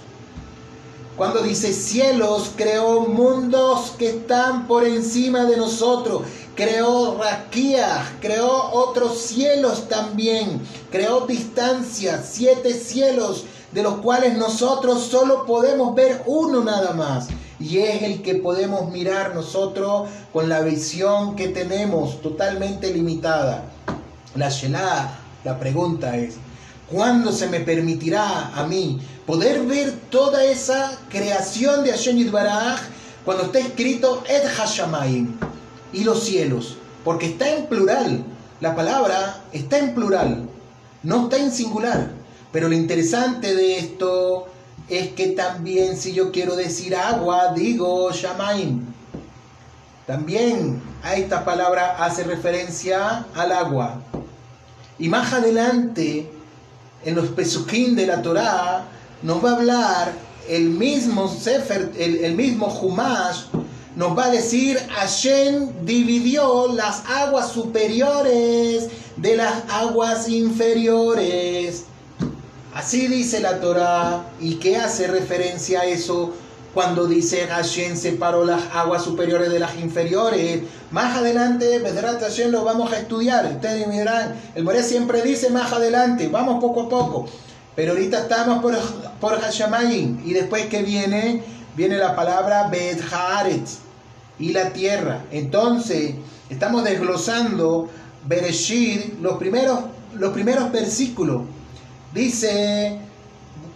Cuando 1.18 1.42
dice 1.42 1.72
cielos, 1.74 2.52
creó 2.56 3.00
mundos 3.00 3.92
que 3.98 4.08
están 4.08 4.66
por 4.66 4.86
encima 4.86 5.44
de 5.44 5.58
nosotros. 5.58 6.22
Creó 6.56 7.18
raquías, 7.18 8.08
creó 8.18 8.70
otros 8.72 9.18
cielos 9.18 9.90
también. 9.90 10.62
Creó 10.90 11.26
distancias, 11.26 12.30
siete 12.32 12.72
cielos, 12.72 13.44
de 13.72 13.82
los 13.82 13.96
cuales 13.96 14.38
nosotros 14.38 15.02
solo 15.02 15.44
podemos 15.44 15.94
ver 15.94 16.22
uno 16.24 16.64
nada 16.64 16.94
más 16.94 17.28
y 17.60 17.78
es 17.78 18.02
el 18.02 18.22
que 18.22 18.36
podemos 18.36 18.90
mirar 18.90 19.34
nosotros 19.34 20.08
con 20.32 20.48
la 20.48 20.60
visión 20.60 21.36
que 21.36 21.48
tenemos 21.48 22.22
totalmente 22.22 22.90
limitada. 22.90 23.64
La 24.34 24.48
Shelah, 24.48 25.18
la 25.44 25.58
pregunta 25.58 26.16
es, 26.16 26.36
¿cuándo 26.90 27.32
se 27.32 27.48
me 27.48 27.60
permitirá 27.60 28.52
a 28.54 28.66
mí 28.66 28.98
poder 29.26 29.62
ver 29.66 29.92
toda 30.08 30.42
esa 30.42 30.98
creación 31.10 31.84
de 31.84 31.90
Hashem 31.90 32.16
Yitbaraj 32.16 32.80
cuando 33.26 33.44
está 33.44 33.58
escrito 33.58 34.22
Ed 34.26 34.48
Hashamayim 34.56 35.36
y 35.92 36.04
los 36.04 36.24
cielos? 36.24 36.76
Porque 37.04 37.26
está 37.26 37.48
en 37.54 37.66
plural, 37.66 38.24
la 38.60 38.74
palabra 38.74 39.42
está 39.52 39.78
en 39.78 39.94
plural, 39.94 40.48
no 41.02 41.24
está 41.24 41.38
en 41.38 41.50
singular. 41.50 42.10
Pero 42.52 42.68
lo 42.68 42.74
interesante 42.74 43.54
de 43.54 43.78
esto 43.78 44.46
es 44.88 45.08
que 45.08 45.28
también 45.28 45.96
si 45.96 46.12
yo 46.12 46.30
quiero 46.30 46.56
decir 46.56 46.94
agua, 46.94 47.52
digo 47.54 48.10
Shamaim. 48.12 48.82
También 50.06 50.80
a 51.02 51.16
esta 51.16 51.44
palabra 51.44 51.96
hace 51.98 52.22
referencia 52.22 53.26
al 53.34 53.52
agua. 53.52 54.00
Y 54.98 55.08
más 55.08 55.32
adelante, 55.32 56.30
en 57.04 57.14
los 57.14 57.28
Pesukim 57.28 57.96
de 57.96 58.06
la 58.06 58.22
Torá, 58.22 58.84
nos 59.22 59.44
va 59.44 59.50
a 59.50 59.56
hablar 59.56 60.12
el 60.48 60.70
mismo 60.70 61.28
Sefer, 61.28 61.92
el, 61.98 62.34
mismo 62.34 62.66
Humash, 62.66 63.46
nos 63.96 64.16
va 64.16 64.26
a 64.26 64.30
decir, 64.30 64.78
Hashem 64.90 65.86
dividió 65.86 66.68
las 66.74 67.02
aguas 67.08 67.50
superiores 67.50 68.88
de 69.16 69.36
las 69.36 69.64
aguas 69.70 70.28
inferiores. 70.28 71.84
Así 72.74 73.06
dice 73.06 73.40
la 73.40 73.58
Torah. 73.58 74.26
¿Y 74.38 74.56
qué 74.56 74.76
hace 74.76 75.06
referencia 75.06 75.80
a 75.80 75.86
eso 75.86 76.34
cuando 76.74 77.06
dice 77.06 77.46
Hashem 77.46 77.96
separó 77.96 78.44
las 78.44 78.64
aguas 78.74 79.02
superiores 79.02 79.50
de 79.50 79.60
las 79.60 79.76
inferiores? 79.76 80.60
Más 80.90 81.16
adelante, 81.16 81.78
Bedrat 81.78 82.20
Hashem 82.20 82.50
lo 82.50 82.64
vamos 82.64 82.92
a 82.92 82.98
estudiar. 82.98 83.46
Ustedes 83.46 83.88
mirarán, 83.88 84.34
el 84.54 84.62
Moré 84.62 84.82
siempre 84.82 85.22
dice 85.22 85.48
más 85.48 85.72
adelante, 85.72 86.28
vamos 86.28 86.60
poco 86.60 86.82
a 86.82 86.88
poco. 86.90 87.28
Pero 87.74 87.92
ahorita 87.92 88.20
estamos 88.20 88.60
por, 88.60 88.76
por 89.20 89.42
Hashemayim. 89.42 90.20
Y 90.26 90.34
después 90.34 90.66
que 90.66 90.82
viene, 90.82 91.42
viene 91.74 91.96
la 91.96 92.14
palabra 92.14 92.68
Bet 92.68 93.00
y 94.38 94.52
la 94.52 94.72
tierra. 94.72 95.24
Entonces, 95.30 96.14
estamos 96.50 96.84
desglosando 96.84 97.88
Bereshit, 98.26 99.20
los 99.20 99.36
primeros, 99.38 99.80
los 100.14 100.32
primeros 100.32 100.70
versículos. 100.72 101.42
Dice, 102.12 102.98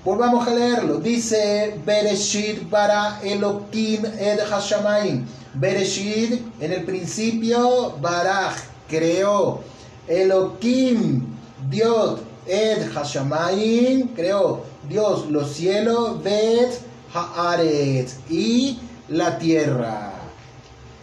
volvamos 0.04 0.46
a 0.46 0.54
leerlo, 0.54 0.98
dice 0.98 1.78
Bereshit 1.84 2.68
para 2.68 3.20
Elohim 3.22 4.04
ed 4.18 4.40
Hashamayim. 4.50 5.26
Bereshit, 5.54 6.40
en 6.60 6.72
el 6.72 6.84
principio, 6.84 7.96
Baraj, 8.00 8.56
creó. 8.88 9.60
Elohim, 10.08 11.26
Dios, 11.68 12.20
ed 12.46 12.88
Hashamayim, 12.94 14.08
creó. 14.14 14.64
Dios, 14.88 15.28
los 15.30 15.52
cielos, 15.52 16.22
Bet 16.22 16.80
Haaret, 17.12 18.08
y 18.28 18.78
la 19.08 19.38
tierra. 19.38 20.09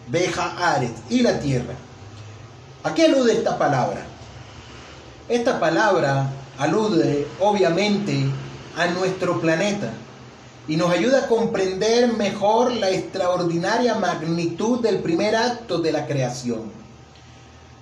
Beja 0.07 0.81
y 1.09 1.21
la 1.21 1.39
tierra. 1.39 1.73
¿A 2.83 2.93
qué 2.93 3.05
alude 3.05 3.33
esta 3.33 3.57
palabra? 3.57 4.05
Esta 5.27 5.59
palabra 5.59 6.29
alude 6.57 7.27
obviamente 7.39 8.25
a 8.77 8.87
nuestro 8.87 9.41
planeta 9.41 9.91
y 10.67 10.77
nos 10.77 10.91
ayuda 10.91 11.25
a 11.25 11.27
comprender 11.27 12.13
mejor 12.13 12.71
la 12.73 12.89
extraordinaria 12.89 13.95
magnitud 13.95 14.79
del 14.79 14.99
primer 14.99 15.35
acto 15.35 15.79
de 15.79 15.91
la 15.91 16.05
creación. 16.05 16.71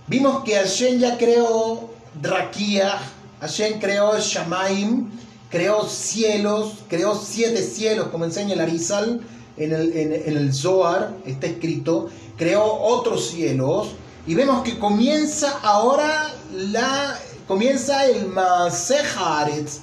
Vimos 0.08 0.44
que 0.44 0.56
Hashem 0.56 1.00
ya 1.00 1.18
creó 1.18 1.90
Drakia, 2.22 3.00
Hashem 3.42 3.80
creó 3.80 4.18
Shamaim, 4.20 5.10
creó 5.50 5.88
cielos, 5.88 6.84
creó 6.88 7.16
siete 7.16 7.64
cielos, 7.64 8.08
como 8.10 8.26
enseña 8.26 8.54
el 8.54 8.62
Arizal 8.62 9.22
en 9.58 9.74
el, 9.74 10.54
Zohar, 10.54 11.16
está 11.26 11.48
escrito, 11.48 12.10
creó 12.38 12.64
otros 12.64 13.30
cielos, 13.30 13.90
y 14.28 14.36
vemos 14.36 14.64
que 14.64 14.80
comienza 14.80 15.60
ahora 15.62 16.34
la 16.52 17.18
comienza 17.48 18.06
el 18.06 18.28
Masejaretz, 18.28 19.80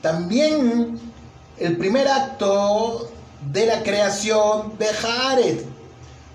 también 0.00 0.98
el 1.58 1.76
primer 1.76 2.08
acto 2.08 3.10
de 3.52 3.66
la 3.66 3.82
creación 3.82 4.78
de 4.78 4.86
Jaret. 4.86 5.64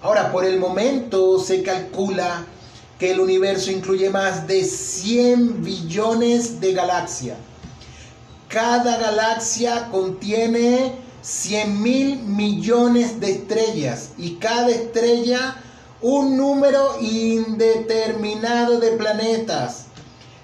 Ahora, 0.01 0.31
por 0.31 0.45
el 0.45 0.59
momento 0.59 1.39
se 1.39 1.63
calcula 1.63 2.45
que 2.99 3.11
el 3.11 3.19
universo 3.19 3.71
incluye 3.71 4.09
más 4.09 4.47
de 4.47 4.63
100 4.63 5.63
billones 5.63 6.59
de 6.61 6.73
galaxias. 6.73 7.37
Cada 8.47 8.97
galaxia 8.97 9.89
contiene 9.89 10.93
100 11.25 11.81
mil 11.81 12.19
millones 12.19 13.19
de 13.19 13.31
estrellas 13.31 14.11
y 14.15 14.35
cada 14.35 14.69
estrella 14.69 15.55
un 16.01 16.37
número 16.37 16.97
indeterminado 17.01 18.79
de 18.79 18.91
planetas. 18.91 19.85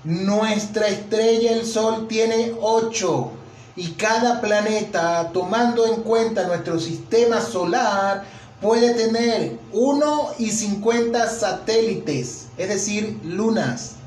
Nuestra 0.03 0.88
estrella, 0.88 1.51
el 1.51 1.67
Sol, 1.67 2.07
tiene 2.07 2.55
ocho 2.59 3.29
y 3.75 3.91
cada 3.91 4.41
planeta, 4.41 5.29
tomando 5.32 5.86
en 5.86 6.01
cuenta 6.01 6.47
nuestro 6.47 6.79
sistema 6.79 7.41
solar, 7.41 8.23
puede 8.59 8.95
tener 8.95 9.59
1 9.71 10.29
y 10.39 10.49
50 10.49 11.29
satélites, 11.29 12.47
es 12.57 12.69
decir, 12.69 13.19
lunas. 13.23 13.97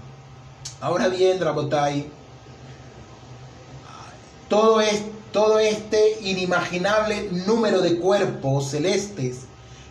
Ahora 0.80 1.06
bien, 1.06 1.40
Rabotai, 1.40 2.10
todo, 4.48 4.80
es, 4.80 5.02
todo 5.34 5.58
este 5.58 6.16
inimaginable 6.20 7.28
número 7.44 7.80
de 7.80 7.98
cuerpos 7.98 8.70
celestes 8.70 9.38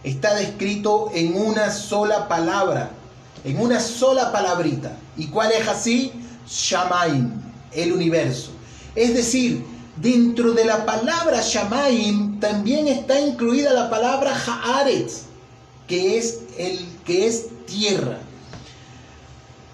está 0.02 0.36
descrito 0.36 1.12
en 1.14 1.36
una 1.36 1.70
sola 1.70 2.30
palabra, 2.30 2.92
en 3.44 3.60
una 3.60 3.82
sola 3.82 4.32
palabrita. 4.32 4.96
¿Y 5.18 5.28
cuál 5.28 5.52
es 5.52 5.68
así? 5.68 6.14
Shamaim, 6.48 7.34
el 7.74 7.92
universo. 7.92 8.52
Es 8.96 9.14
decir, 9.16 9.66
dentro 9.98 10.54
de 10.54 10.64
la 10.64 10.86
palabra 10.86 11.42
Shamaim 11.42 12.40
también 12.40 12.88
está 12.88 13.20
incluida 13.20 13.74
la 13.74 13.90
palabra 13.90 14.34
Haaretz, 14.34 15.24
que 15.90 16.18
es 16.18 16.40
el 16.58 16.80
que 17.04 17.28
es 17.28 17.48
tierra. 17.66 18.20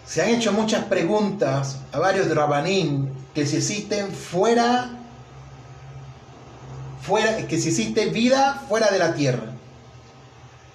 Se 0.04 0.24
han 0.24 0.30
hecho 0.30 0.52
muchas 0.52 0.86
preguntas 0.86 1.78
a 1.92 2.00
varios 2.00 2.28
Rabanim 2.34 3.10
que 3.36 3.46
si 3.46 3.58
existen 3.58 4.12
fuera 4.12 4.99
que 7.48 7.60
si 7.60 7.70
existe 7.70 8.08
vida 8.08 8.64
fuera 8.68 8.90
de 8.92 9.00
la 9.00 9.14
tierra. 9.14 9.54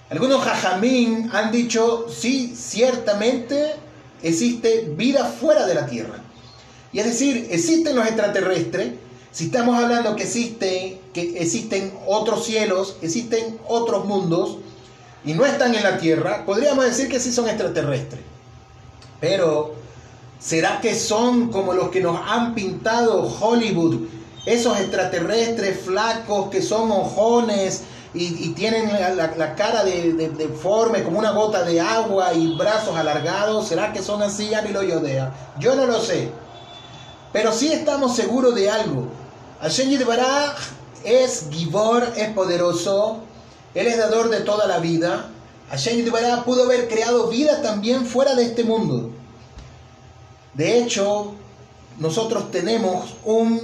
Algunos 0.09 0.43
jajamín 0.43 1.29
han 1.33 1.51
dicho, 1.51 2.05
sí, 2.09 2.53
ciertamente 2.55 3.73
existe 4.21 4.91
vida 4.95 5.25
fuera 5.25 5.65
de 5.65 5.75
la 5.75 5.85
Tierra. 5.87 6.19
Y 6.91 6.99
es 6.99 7.05
decir, 7.05 7.47
existen 7.49 7.95
los 7.95 8.05
extraterrestres. 8.05 8.93
Si 9.31 9.45
estamos 9.45 9.81
hablando 9.81 10.15
que, 10.15 10.23
existe, 10.23 11.01
que 11.13 11.39
existen 11.39 11.93
otros 12.07 12.45
cielos, 12.45 12.97
existen 13.01 13.59
otros 13.67 14.05
mundos, 14.05 14.57
y 15.25 15.33
no 15.33 15.45
están 15.45 15.73
en 15.73 15.83
la 15.83 15.97
Tierra, 15.97 16.45
podríamos 16.45 16.85
decir 16.85 17.09
que 17.09 17.19
sí 17.19 17.31
son 17.31 17.49
extraterrestres. 17.49 18.21
Pero, 19.19 19.73
¿será 20.39 20.79
que 20.81 20.95
son 20.95 21.49
como 21.51 21.73
los 21.73 21.89
que 21.89 21.99
nos 21.99 22.19
han 22.25 22.53
pintado 22.53 23.23
Hollywood? 23.23 24.07
Esos 24.45 24.79
extraterrestres 24.79 25.79
flacos 25.79 26.49
que 26.49 26.61
son 26.61 26.91
ojones, 26.91 27.83
y, 28.17 28.49
tienen 28.49 28.89
la, 29.17 29.55
cara 29.55 29.83
de, 29.83 30.13
deforme 30.37 31.03
como 31.03 31.19
una 31.19 31.31
gota 31.31 31.63
de 31.63 31.81
agua 31.81 32.33
y 32.33 32.55
brazos 32.55 32.95
alargados. 32.95 33.67
¿Será 33.67 33.91
que 33.91 34.01
son 34.01 34.21
así? 34.23 34.49
Ya 34.49 34.61
lo 34.61 34.83
yodea. 34.83 35.33
Yo 35.59 35.75
no 35.75 35.85
lo 35.85 36.01
sé. 36.01 36.29
Pero 37.33 37.51
sí 37.51 37.71
estamos 37.71 38.15
seguros 38.15 38.55
de 38.55 38.69
algo. 38.69 39.07
Hashem 39.61 40.05
Baraj 40.07 40.55
es 41.03 41.47
Gibor, 41.51 42.13
es 42.15 42.29
poderoso. 42.29 43.19
Él 43.73 43.87
es 43.87 43.97
dador 43.97 44.29
de 44.29 44.39
toda 44.41 44.65
la 44.65 44.79
vida. 44.79 45.25
Hashem 45.69 46.09
Baraj 46.09 46.45
pudo 46.45 46.63
haber 46.63 46.87
creado 46.87 47.27
vida 47.27 47.61
también 47.61 48.05
fuera 48.05 48.33
de 48.35 48.43
este 48.43 48.63
mundo. 48.63 49.11
De 50.53 50.79
hecho, 50.79 51.33
nosotros 51.99 52.49
tenemos 52.51 53.15
un 53.25 53.59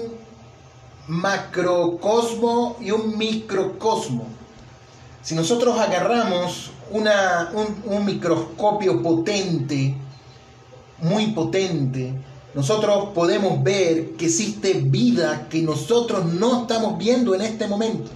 macrocosmo 1.12 2.78
y 2.80 2.91
un 2.91 3.18
microcosmo. 3.18 4.28
Si 5.22 5.36
nosotros 5.36 5.78
agarramos 5.78 6.72
una, 6.89 7.51
un, 7.86 8.05
microscopio 8.05 9.03
potente, 9.03 9.93
muy 10.99 11.28
potente, 11.28 12.14
nosotros 12.55 13.09
podemos 13.14 13.62
ver 13.62 14.12
que 14.12 14.28
existe 14.28 14.74
vida 14.74 15.47
que 15.49 15.62
nosotros 15.62 16.26
no 16.26 16.62
estamos 16.62 16.97
viendo 16.97 17.36
en 17.36 17.41
este 17.41 17.68
momento. 17.68 18.09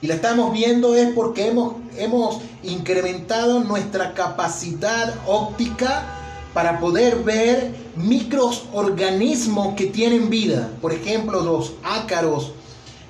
Y 0.00 0.06
la 0.06 0.14
estamos 0.14 0.50
viendo 0.50 0.94
es 0.94 1.12
porque 1.14 1.48
hemos, 1.48 1.74
hemos 1.98 2.38
incrementado 2.62 3.60
nuestra 3.60 4.14
capacidad 4.14 5.14
óptica 5.26 6.13
para 6.54 6.78
poder 6.78 7.16
ver 7.16 7.74
microorganismos 7.96 9.74
que 9.74 9.86
tienen 9.86 10.30
vida. 10.30 10.70
Por 10.80 10.92
ejemplo, 10.92 11.40
los 11.42 11.72
ácaros, 11.82 12.52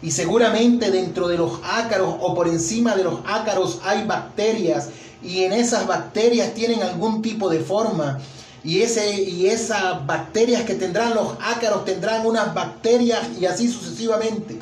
y 0.03 0.11
seguramente 0.11 0.91
dentro 0.91 1.29
de 1.29 1.39
los 1.39 1.61
ácaros 1.63 2.15
o 2.21 2.35
por 2.35 2.49
encima 2.49 2.97
de 2.97 3.05
los 3.05 3.21
ácaros 3.27 3.81
hay 3.85 4.07
bacterias 4.07 4.89
y 5.23 5.45
en 5.45 5.53
esas 5.53 5.87
bacterias 5.87 6.53
tienen 6.53 6.83
algún 6.83 7.23
tipo 7.23 7.49
de 7.49 7.61
forma 7.61 8.19
y, 8.63 8.79
y 8.79 9.47
esas 9.47 10.07
bacterias 10.07 10.65
que 10.65 10.75
tendrán 10.75 11.15
los 11.15 11.29
ácaros 11.41 11.85
tendrán 11.85 12.27
unas 12.27 12.53
bacterias 12.55 13.29
y 13.39 13.47
así 13.47 13.69
sucesivamente. 13.69 14.59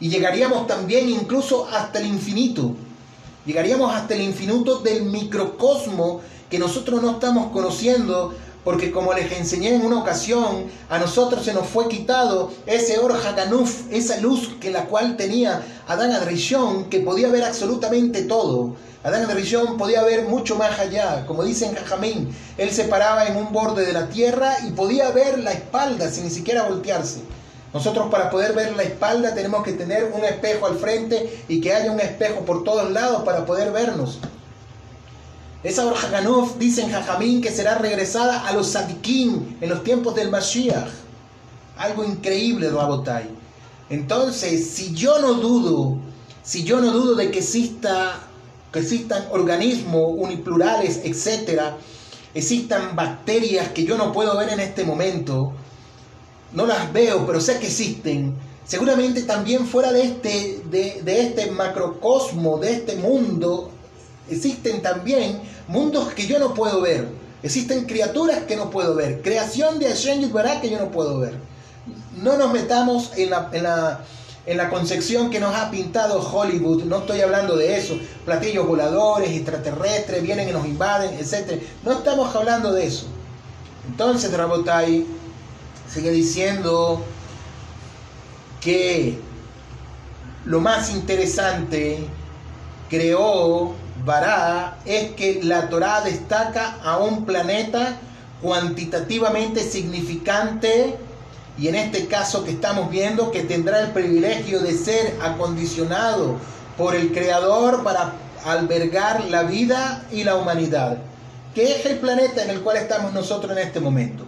Y 0.00 0.08
llegaríamos 0.08 0.66
también 0.66 1.08
incluso 1.08 1.66
hasta 1.66 2.00
el 2.00 2.06
infinito. 2.06 2.74
Llegaríamos 3.46 3.94
hasta 3.94 4.14
el 4.14 4.22
infinito 4.22 4.78
del 4.78 5.04
microcosmo 5.04 6.20
que 6.54 6.60
nosotros 6.60 7.02
no 7.02 7.10
estamos 7.10 7.50
conociendo 7.50 8.32
porque 8.62 8.92
como 8.92 9.12
les 9.12 9.32
enseñé 9.32 9.74
en 9.74 9.84
una 9.84 9.98
ocasión, 9.98 10.66
a 10.88 11.00
nosotros 11.00 11.44
se 11.44 11.52
nos 11.52 11.66
fue 11.66 11.88
quitado 11.88 12.52
ese 12.64 13.00
Or 13.00 13.10
Haganuf, 13.10 13.90
esa 13.90 14.18
luz 14.18 14.50
que 14.60 14.70
la 14.70 14.84
cual 14.84 15.16
tenía 15.16 15.62
Adán 15.88 16.12
Adrishon, 16.12 16.88
que 16.90 17.00
podía 17.00 17.28
ver 17.28 17.42
absolutamente 17.42 18.22
todo. 18.22 18.76
Adán 19.02 19.28
Adrishon 19.28 19.76
podía 19.76 20.04
ver 20.04 20.28
mucho 20.28 20.54
más 20.54 20.78
allá, 20.78 21.26
como 21.26 21.42
dice 21.42 21.66
en 21.66 21.74
Jajamín, 21.74 22.32
él 22.56 22.70
se 22.70 22.84
paraba 22.84 23.26
en 23.26 23.36
un 23.36 23.52
borde 23.52 23.84
de 23.84 23.92
la 23.92 24.08
tierra 24.08 24.54
y 24.64 24.70
podía 24.70 25.10
ver 25.10 25.40
la 25.40 25.54
espalda 25.54 26.08
sin 26.08 26.22
ni 26.22 26.30
siquiera 26.30 26.68
voltearse. 26.68 27.18
Nosotros 27.72 28.12
para 28.12 28.30
poder 28.30 28.52
ver 28.52 28.76
la 28.76 28.84
espalda 28.84 29.34
tenemos 29.34 29.64
que 29.64 29.72
tener 29.72 30.12
un 30.14 30.24
espejo 30.24 30.66
al 30.66 30.78
frente 30.78 31.42
y 31.48 31.60
que 31.60 31.74
haya 31.74 31.90
un 31.90 31.98
espejo 31.98 32.42
por 32.42 32.62
todos 32.62 32.92
lados 32.92 33.24
para 33.24 33.44
poder 33.44 33.72
vernos. 33.72 34.20
Esa 35.64 35.86
Orhaganov 35.86 36.58
dice 36.58 36.82
en 36.82 36.90
Jajamín 36.90 37.40
que 37.40 37.50
será 37.50 37.78
regresada 37.78 38.46
a 38.46 38.52
los 38.52 38.68
Sadikim 38.68 39.56
en 39.62 39.70
los 39.70 39.82
tiempos 39.82 40.14
del 40.14 40.30
Mashiach. 40.30 40.90
Algo 41.78 42.04
increíble, 42.04 42.68
Rabotai. 42.68 43.30
Entonces, 43.88 44.68
si 44.68 44.92
yo 44.92 45.18
no 45.20 45.32
dudo, 45.32 45.96
si 46.42 46.64
yo 46.64 46.82
no 46.82 46.90
dudo 46.92 47.14
de 47.14 47.30
que 47.30 47.38
exista 47.38 48.20
que 48.70 48.80
existan 48.80 49.26
organismos 49.30 50.12
uniplurales, 50.18 51.00
etcétera, 51.02 51.78
existan 52.34 52.94
bacterias 52.94 53.70
que 53.70 53.84
yo 53.84 53.96
no 53.96 54.12
puedo 54.12 54.36
ver 54.36 54.50
en 54.50 54.60
este 54.60 54.84
momento, 54.84 55.52
no 56.52 56.66
las 56.66 56.92
veo, 56.92 57.24
pero 57.24 57.40
sé 57.40 57.58
que 57.58 57.68
existen. 57.68 58.34
Seguramente 58.66 59.22
también 59.22 59.66
fuera 59.66 59.92
de 59.92 60.02
este, 60.02 60.62
de 60.70 61.20
este 61.20 61.50
macrocosmo, 61.52 62.58
de 62.58 62.72
este 62.72 62.96
mundo, 62.96 63.70
existen 64.30 64.82
también 64.82 65.40
mundos 65.68 66.12
que 66.14 66.26
yo 66.26 66.38
no 66.38 66.54
puedo 66.54 66.80
ver. 66.80 67.08
Existen 67.42 67.84
criaturas 67.84 68.44
que 68.44 68.56
no 68.56 68.70
puedo 68.70 68.94
ver. 68.94 69.20
Creación 69.22 69.78
de 69.78 69.88
Hashem 69.88 70.20
Yitbará 70.20 70.60
que 70.60 70.70
yo 70.70 70.78
no 70.78 70.90
puedo 70.90 71.18
ver. 71.18 71.34
No 72.22 72.36
nos 72.36 72.52
metamos 72.52 73.12
en 73.16 73.30
la, 73.30 73.50
en, 73.52 73.64
la, 73.64 74.00
en 74.46 74.56
la 74.56 74.70
concepción 74.70 75.30
que 75.30 75.40
nos 75.40 75.54
ha 75.54 75.70
pintado 75.70 76.20
Hollywood. 76.20 76.84
No 76.84 76.98
estoy 76.98 77.20
hablando 77.20 77.56
de 77.56 77.76
eso. 77.76 77.98
Platillos 78.24 78.66
voladores, 78.66 79.30
extraterrestres, 79.30 80.22
vienen 80.22 80.48
y 80.48 80.52
nos 80.52 80.64
invaden, 80.66 81.14
etc. 81.18 81.60
No 81.82 81.92
estamos 81.92 82.34
hablando 82.34 82.72
de 82.72 82.86
eso. 82.86 83.06
Entonces, 83.86 84.32
Rabotai 84.32 85.04
sigue 85.92 86.10
diciendo 86.10 87.02
que 88.60 89.18
lo 90.46 90.60
más 90.60 90.90
interesante 90.90 91.98
creó 92.88 93.74
Bará 94.04 94.76
es 94.84 95.12
que 95.12 95.40
la 95.42 95.70
Torá 95.70 96.02
destaca 96.02 96.78
a 96.82 96.98
un 96.98 97.24
planeta 97.24 97.96
cuantitativamente 98.42 99.60
significante 99.60 100.96
y 101.56 101.68
en 101.68 101.74
este 101.76 102.06
caso 102.06 102.44
que 102.44 102.50
estamos 102.50 102.90
viendo 102.90 103.30
que 103.30 103.44
tendrá 103.44 103.80
el 103.80 103.92
privilegio 103.92 104.60
de 104.60 104.76
ser 104.76 105.16
acondicionado 105.22 106.36
por 106.76 106.94
el 106.94 107.12
Creador 107.12 107.82
para 107.82 108.12
albergar 108.44 109.24
la 109.30 109.44
vida 109.44 110.04
y 110.12 110.24
la 110.24 110.36
humanidad, 110.36 110.98
que 111.54 111.76
es 111.76 111.86
el 111.86 111.98
planeta 111.98 112.42
en 112.42 112.50
el 112.50 112.60
cual 112.60 112.76
estamos 112.76 113.14
nosotros 113.14 113.52
en 113.52 113.58
este 113.58 113.80
momento. 113.80 114.26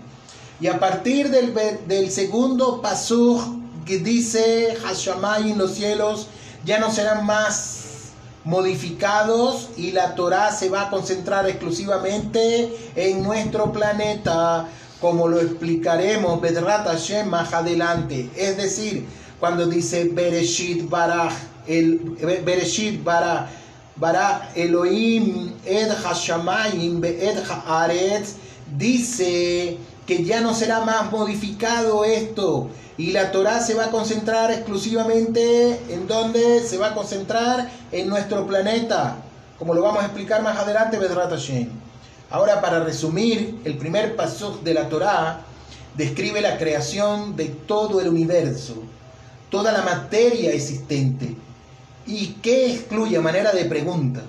Y 0.58 0.68
a 0.68 0.78
partir 0.78 1.28
del, 1.28 1.52
del 1.86 2.10
segundo 2.10 2.80
pasur 2.80 3.42
que 3.84 3.98
dice 3.98 4.74
Hashamay 4.86 5.50
en 5.50 5.58
los 5.58 5.74
cielos, 5.74 6.28
ya 6.64 6.78
no 6.78 6.90
serán 6.90 7.26
más 7.26 7.85
modificados 8.46 9.70
y 9.76 9.90
la 9.90 10.14
Torah 10.14 10.52
se 10.52 10.68
va 10.70 10.82
a 10.82 10.90
concentrar 10.90 11.48
exclusivamente 11.48 12.72
en 12.94 13.22
nuestro 13.24 13.72
planeta, 13.72 14.68
como 15.00 15.26
lo 15.26 15.40
explicaremos 15.40 16.40
Hashem 16.40 17.28
más 17.28 17.52
adelante. 17.52 18.30
Es 18.36 18.56
decir, 18.56 19.04
cuando 19.40 19.66
dice 19.66 20.10
Bereshit 20.12 20.88
Baraj, 20.88 21.32
el 21.66 21.98
Bereshit 22.44 23.02
Baraj, 23.02 23.48
Baraj 23.96 24.56
Elohim 24.56 25.52
Ed 25.64 25.90
Hashamayim 25.90 27.04
Ed 27.04 27.42
Haaretz, 27.66 28.36
dice 28.78 29.76
que 30.06 30.22
ya 30.22 30.40
no 30.40 30.54
será 30.54 30.84
más 30.84 31.10
modificado 31.10 32.04
esto 32.04 32.70
y 32.98 33.12
la 33.12 33.30
Torah 33.30 33.60
se 33.60 33.74
va 33.74 33.86
a 33.86 33.90
concentrar 33.90 34.50
exclusivamente 34.50 35.80
en 35.90 36.06
donde 36.06 36.60
se 36.60 36.78
va 36.78 36.88
a 36.88 36.94
concentrar 36.94 37.70
en 37.92 38.08
nuestro 38.08 38.46
planeta, 38.46 39.16
como 39.58 39.74
lo 39.74 39.82
vamos 39.82 40.02
a 40.02 40.06
explicar 40.06 40.42
más 40.42 40.58
adelante, 40.58 40.98
Bedrat 40.98 41.30
Hashem. 41.30 41.68
Ahora, 42.30 42.60
para 42.60 42.82
resumir, 42.82 43.60
el 43.64 43.76
primer 43.76 44.16
paso 44.16 44.58
de 44.64 44.74
la 44.74 44.88
Torah 44.88 45.40
describe 45.94 46.40
la 46.40 46.58
creación 46.58 47.36
de 47.36 47.46
todo 47.46 48.00
el 48.00 48.08
universo, 48.08 48.82
toda 49.50 49.72
la 49.72 49.82
materia 49.82 50.52
existente. 50.52 51.36
¿Y 52.06 52.36
qué 52.42 52.72
excluye 52.72 53.16
a 53.16 53.20
manera 53.20 53.52
de 53.52 53.64
pregunta? 53.66 54.22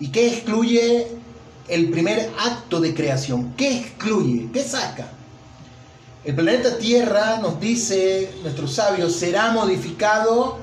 ¿Y 0.00 0.08
qué 0.08 0.28
excluye 0.28 1.08
el 1.68 1.90
primer 1.90 2.30
acto 2.38 2.80
de 2.80 2.94
creación? 2.94 3.54
¿Qué 3.56 3.78
excluye? 3.78 4.48
¿Qué 4.52 4.62
saca? 4.62 5.08
El 6.24 6.36
planeta 6.36 6.78
Tierra, 6.78 7.38
nos 7.42 7.58
dice 7.58 8.30
nuestros 8.44 8.74
sabios, 8.74 9.16
será 9.16 9.50
modificado 9.50 10.58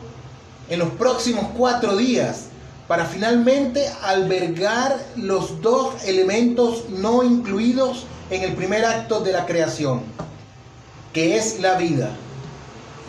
en 0.69 0.79
los 0.79 0.89
próximos 0.91 1.47
cuatro 1.57 1.97
días 1.97 2.45
para 2.87 3.03
finalmente 3.05 3.85
albergar 4.01 4.97
los 5.17 5.61
dos 5.61 6.01
elementos 6.05 6.85
no 6.89 7.23
incluidos 7.23 8.05
en 8.29 8.43
el 8.43 8.53
primer 8.53 8.85
acto 8.85 9.19
de 9.19 9.33
la 9.33 9.45
creación, 9.45 10.01
que 11.11 11.35
es 11.35 11.59
la 11.59 11.75
vida. 11.75 12.11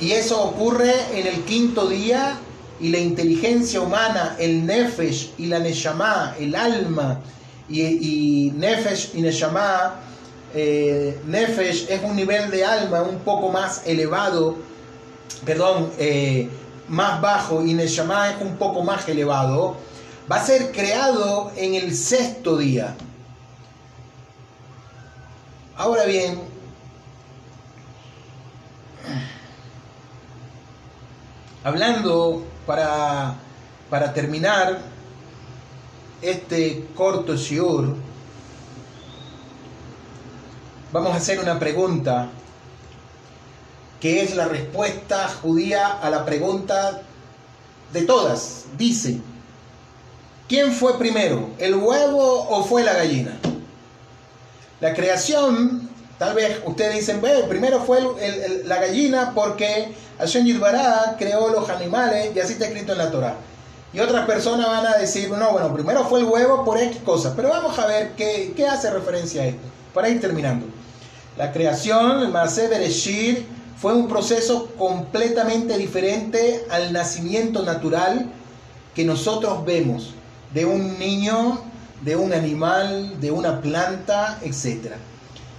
Y 0.01 0.11
eso 0.13 0.43
ocurre 0.43 0.93
en 1.15 1.29
el 1.29 1.45
quinto 1.45 1.87
día 1.87 2.37
y 2.81 2.89
la 2.89 2.99
inteligencia 2.99 3.81
humana, 3.81 4.35
el 4.41 4.67
nefesh 4.67 5.31
y 5.39 5.47
la 5.47 5.61
neshama, 5.61 6.35
el 6.41 6.57
alma, 6.57 7.21
y, 7.69 8.53
nefesh 8.57 9.13
y 9.15 9.23
neshama 9.23 10.10
eh, 10.55 11.21
Nefesh 11.27 11.89
es 11.89 12.03
un 12.03 12.17
nivel 12.17 12.51
de 12.51 12.65
alma 12.65 13.03
un 13.03 13.19
poco 13.21 13.51
más 13.51 13.87
elevado, 13.87 14.57
perdón, 15.45 15.91
eh, 15.99 16.49
más 16.89 17.21
bajo 17.21 17.65
y 17.65 17.75
Neshama 17.75 18.31
es 18.31 18.43
un 18.43 18.57
poco 18.57 18.83
más 18.83 19.09
elevado, 19.09 19.77
va 20.31 20.37
a 20.37 20.45
ser 20.45 20.73
creado 20.73 21.53
en 21.57 21.75
el 21.75 21.95
sexto 21.95 22.57
día. 22.57 22.97
Ahora 25.77 26.05
bien, 26.05 26.41
hablando 31.65 32.45
para, 32.67 33.35
para 33.89 34.13
terminar 34.13 34.79
este 36.21 36.87
corto 36.95 37.37
shiur, 37.37 37.95
vamos 40.93 41.13
a 41.13 41.17
hacer 41.17 41.39
una 41.39 41.59
pregunta 41.59 42.29
que 44.01 44.23
es 44.23 44.35
la 44.35 44.47
respuesta 44.47 45.29
judía 45.29 45.87
a 45.87 46.11
la 46.11 46.25
pregunta 46.25 47.03
de 47.93 48.03
todas. 48.03 48.65
Dice, 48.79 49.21
¿quién 50.49 50.73
fue 50.73 50.99
primero, 50.99 51.51
el 51.59 51.75
huevo 51.75 52.49
o 52.49 52.65
fue 52.65 52.83
la 52.83 52.95
gallina? 52.95 53.39
La 54.81 54.95
creación, 54.95 55.91
tal 56.19 56.35
vez 56.35 56.61
ustedes 56.65 56.95
dicen, 56.95 57.21
bueno, 57.21 57.47
primero 57.47 57.83
fue 57.83 58.01
la 58.65 58.81
gallina 58.81 59.33
porque 59.35 59.93
Hashem 60.19 60.47
Yidbará 60.47 61.17
creó 61.19 61.51
los 61.51 61.69
animales 61.69 62.35
y 62.35 62.41
así 62.41 62.55
está 62.55 62.67
escrito 62.67 62.93
en 62.93 62.99
la 62.99 63.11
Torah. 63.11 63.37
Y 63.93 63.99
otras 63.99 64.25
personas 64.27 64.67
van 64.69 64.87
a 64.87 64.97
decir, 64.97 65.31
no, 65.31 65.53
bueno, 65.53 65.75
primero 65.75 66.05
fue 66.05 66.21
el 66.21 66.27
huevo 66.27 66.65
por 66.65 66.79
X 66.79 66.99
cosas, 67.05 67.33
pero 67.35 67.49
vamos 67.49 67.79
a 67.79 67.87
ver 67.87 68.13
qué, 68.17 68.53
qué 68.55 68.67
hace 68.67 68.91
referencia 68.91 69.43
a 69.43 69.47
esto, 69.47 69.67
para 69.93 70.09
ir 70.09 70.21
terminando. 70.21 70.67
La 71.37 71.53
creación, 71.53 72.23
el 72.23 72.31
Bereshit, 72.31 73.39
fue 73.77 73.95
un 73.95 74.09
proceso 74.09 74.69
completamente 74.79 75.79
diferente 75.79 76.67
al 76.71 76.93
nacimiento 76.93 77.63
natural 77.63 78.31
que 78.95 79.05
nosotros 79.05 79.65
vemos 79.65 80.15
de 80.53 80.67
un 80.67 80.99
niño, 80.99 81.63
de 82.03 82.15
un 82.15 82.33
animal, 82.33 83.19
de 83.21 83.31
una 83.31 83.61
planta, 83.61 84.39
etc. 84.43 84.93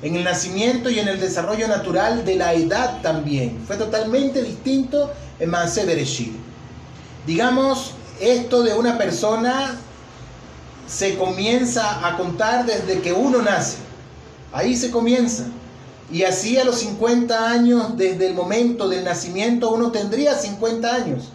En 0.03 0.15
el 0.15 0.23
nacimiento 0.23 0.89
y 0.89 0.99
en 0.99 1.07
el 1.07 1.19
desarrollo 1.19 1.67
natural 1.67 2.23
de 2.23 2.35
la 2.35 2.53
edad 2.53 3.01
también. 3.01 3.63
Fue 3.65 3.75
totalmente 3.75 4.43
distinto 4.43 5.11
en 5.39 5.51
Bereshit. 5.51 6.33
Digamos, 7.25 7.93
esto 8.21 8.63
de 8.63 8.73
una 8.73 8.97
persona 8.97 9.77
se 10.87 11.17
comienza 11.17 12.07
a 12.07 12.17
contar 12.17 12.65
desde 12.65 13.01
que 13.01 13.13
uno 13.13 13.41
nace. 13.41 13.77
Ahí 14.53 14.75
se 14.75 14.91
comienza. 14.91 15.45
Y 16.11 16.23
así 16.23 16.57
a 16.57 16.65
los 16.65 16.79
50 16.79 17.49
años, 17.49 17.97
desde 17.97 18.27
el 18.27 18.33
momento 18.33 18.89
del 18.89 19.03
nacimiento, 19.03 19.71
uno 19.71 19.91
tendría 19.91 20.35
50 20.35 20.93
años. 20.93 21.29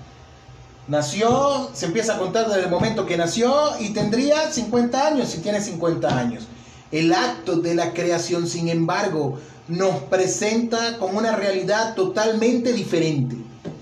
Nació, 0.86 1.70
se 1.72 1.86
empieza 1.86 2.14
a 2.14 2.18
contar 2.18 2.46
desde 2.46 2.64
el 2.64 2.70
momento 2.70 3.06
que 3.06 3.16
nació 3.16 3.52
y 3.80 3.90
tendría 3.90 4.52
50 4.52 5.06
años 5.06 5.28
si 5.28 5.38
tiene 5.38 5.60
50 5.60 6.16
años. 6.16 6.44
El 6.92 7.12
acto 7.12 7.56
de 7.56 7.74
la 7.74 7.92
creación, 7.92 8.46
sin 8.46 8.68
embargo, 8.68 9.38
nos 9.66 9.96
presenta 10.04 10.98
con 10.98 11.16
una 11.16 11.34
realidad 11.34 11.94
totalmente 11.94 12.72
diferente. 12.72 13.36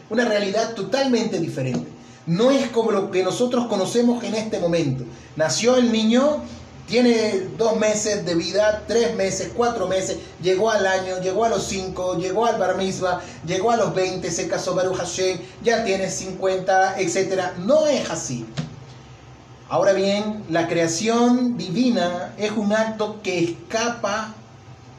Una 0.08 0.24
realidad 0.24 0.74
totalmente 0.74 1.38
diferente. 1.40 1.93
No 2.26 2.50
es 2.50 2.68
como 2.68 2.90
lo 2.90 3.10
que 3.10 3.22
nosotros 3.22 3.66
conocemos 3.66 4.24
en 4.24 4.34
este 4.34 4.58
momento. 4.58 5.04
Nació 5.36 5.76
el 5.76 5.92
niño, 5.92 6.42
tiene 6.86 7.48
dos 7.56 7.76
meses 7.76 8.24
de 8.24 8.34
vida, 8.34 8.82
tres 8.86 9.14
meses, 9.14 9.50
cuatro 9.54 9.88
meses, 9.88 10.18
llegó 10.42 10.70
al 10.70 10.86
año, 10.86 11.20
llegó 11.20 11.44
a 11.44 11.48
los 11.48 11.64
cinco, 11.64 12.16
llegó 12.16 12.46
al 12.46 12.58
bar 12.58 12.76
llegó 13.46 13.70
a 13.70 13.76
los 13.76 13.94
20, 13.94 14.30
se 14.30 14.48
casó 14.48 14.74
Baruch 14.74 14.96
Hashem, 14.96 15.38
ya 15.62 15.84
tiene 15.84 16.10
50, 16.10 17.00
etc. 17.00 17.52
No 17.58 17.86
es 17.86 18.10
así. 18.10 18.46
Ahora 19.68 19.92
bien, 19.92 20.44
la 20.50 20.68
creación 20.68 21.56
divina 21.56 22.34
es 22.36 22.52
un 22.52 22.72
acto 22.72 23.20
que 23.22 23.44
escapa 23.44 24.34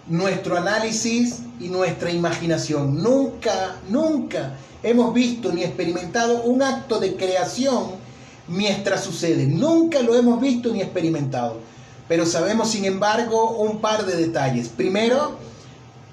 nuestro 0.08 0.58
análisis 0.58 1.39
y 1.60 1.70
nuestra 1.70 2.12
imaginación. 2.12 3.01
Nunca, 3.01 3.76
nunca 3.89 4.53
hemos 4.84 5.14
visto 5.14 5.51
ni 5.51 5.64
experimentado 5.64 6.43
un 6.43 6.62
acto 6.62 6.99
de 6.99 7.16
creación 7.16 7.91
mientras 8.47 9.03
sucede. 9.03 9.45
Nunca 9.45 10.01
lo 10.01 10.16
hemos 10.16 10.39
visto 10.39 10.72
ni 10.72 10.82
experimentado. 10.82 11.58
Pero 12.08 12.26
sabemos, 12.26 12.70
sin 12.70 12.86
embargo, 12.86 13.58
un 13.58 13.80
par 13.80 14.06
de 14.06 14.16
detalles. 14.16 14.70
Primero, 14.70 15.38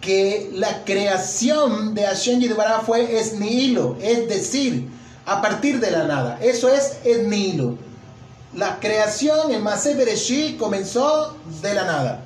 que 0.00 0.50
la 0.54 0.84
creación 0.84 1.94
de 1.94 2.02
Hashem 2.04 2.40
Yidbará 2.40 2.80
fue 2.80 3.18
esnihilo, 3.18 3.96
es 4.00 4.28
decir, 4.28 4.88
a 5.26 5.42
partir 5.42 5.80
de 5.80 5.90
la 5.90 6.04
nada. 6.04 6.38
Eso 6.42 6.68
es 6.68 6.98
esnihilo. 7.04 7.76
La 8.54 8.80
creación 8.80 9.52
en 9.52 9.62
Masé 9.62 9.96
comenzó 10.58 11.36
de 11.62 11.74
la 11.74 11.84
nada. 11.84 12.24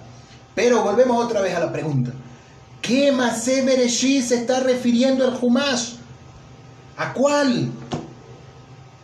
Pero 0.57 0.83
volvemos 0.83 1.23
otra 1.23 1.43
vez 1.43 1.55
a 1.55 1.61
la 1.61 1.71
pregunta. 1.71 2.13
¿Qué 2.81 3.13
Masé 3.13 3.63
Bereshit 3.63 4.25
se 4.25 4.37
está 4.37 4.61
refiriendo 4.61 5.29
el 5.29 5.35
Humash? 5.41 5.97
¿A 6.97 7.13
cuál? 7.13 7.71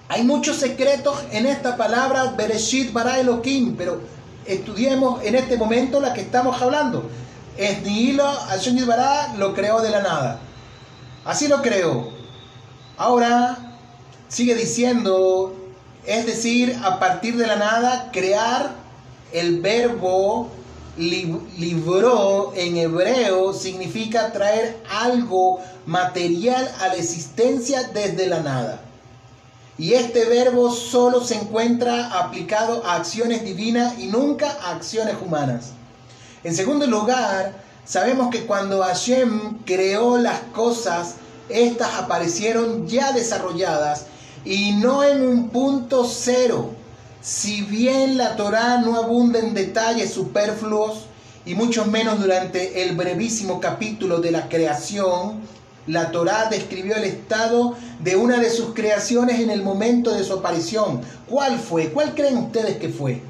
Hay 0.08 0.24
muchos 0.24 0.56
secretos 0.56 1.22
en 1.30 1.44
esta 1.44 1.76
palabra 1.76 2.32
Bereshit 2.36 2.92
bara 2.92 3.20
Elohim, 3.20 3.76
pero 3.76 4.00
estudiemos 4.46 5.22
en 5.24 5.34
este 5.34 5.58
momento 5.58 6.00
la 6.00 6.14
que 6.14 6.22
estamos 6.22 6.60
hablando. 6.60 7.10
Esnihilo, 7.58 8.24
Hashem 8.24 8.86
bara 8.86 9.34
lo 9.36 9.52
creó 9.52 9.82
de 9.82 9.90
la 9.90 10.00
nada. 10.00 10.40
Así 11.26 11.48
lo 11.48 11.60
creó. 11.60 12.08
Ahora 12.96 13.58
sigue 14.28 14.54
diciendo, 14.54 15.54
es 16.06 16.24
decir, 16.24 16.80
a 16.82 16.98
partir 16.98 17.36
de 17.36 17.46
la 17.46 17.56
nada, 17.56 18.10
crear 18.10 18.70
el 19.32 19.60
verbo 19.60 20.48
libró 20.96 22.52
en 22.54 22.76
hebreo 22.76 23.54
significa 23.54 24.32
traer 24.32 24.76
algo 24.90 25.60
material 25.86 26.70
a 26.80 26.88
la 26.88 26.94
existencia 26.94 27.90
desde 27.94 28.26
la 28.26 28.40
nada. 28.40 28.80
Y 29.78 29.94
este 29.94 30.26
verbo 30.26 30.70
solo 30.70 31.24
se 31.24 31.36
encuentra 31.36 32.18
aplicado 32.18 32.84
a 32.84 32.96
acciones 32.96 33.44
divinas 33.44 33.98
y 33.98 34.06
nunca 34.06 34.56
a 34.62 34.72
acciones 34.72 35.16
humanas. 35.24 35.70
En 36.44 36.54
segundo 36.54 36.86
lugar, 36.86 37.54
sabemos 37.84 38.30
que 38.30 38.44
cuando 38.44 38.82
Hashem 38.82 39.58
creó 39.64 40.18
las 40.18 40.40
cosas, 40.54 41.14
estas 41.48 41.94
aparecieron 41.94 42.86
ya 42.86 43.12
desarrolladas 43.12 44.06
y 44.44 44.72
no 44.72 45.02
en 45.04 45.26
un 45.26 45.48
punto 45.48 46.04
cero. 46.04 46.74
Si 47.22 47.62
bien 47.62 48.18
la 48.18 48.34
Torá 48.34 48.78
no 48.78 48.96
abunda 48.96 49.38
en 49.38 49.54
detalles 49.54 50.12
superfluos, 50.12 51.04
y 51.46 51.54
mucho 51.54 51.84
menos 51.84 52.20
durante 52.20 52.82
el 52.82 52.96
brevísimo 52.96 53.60
capítulo 53.60 54.18
de 54.18 54.32
la 54.32 54.48
creación, 54.48 55.40
la 55.86 56.10
Torá 56.10 56.48
describió 56.50 56.96
el 56.96 57.04
estado 57.04 57.76
de 58.00 58.16
una 58.16 58.40
de 58.40 58.50
sus 58.50 58.74
creaciones 58.74 59.38
en 59.38 59.50
el 59.50 59.62
momento 59.62 60.12
de 60.12 60.24
su 60.24 60.32
aparición. 60.32 61.00
¿Cuál 61.28 61.60
fue? 61.60 61.90
¿Cuál 61.90 62.14
creen 62.16 62.38
ustedes 62.38 62.78
que 62.78 62.88
fue? 62.88 63.22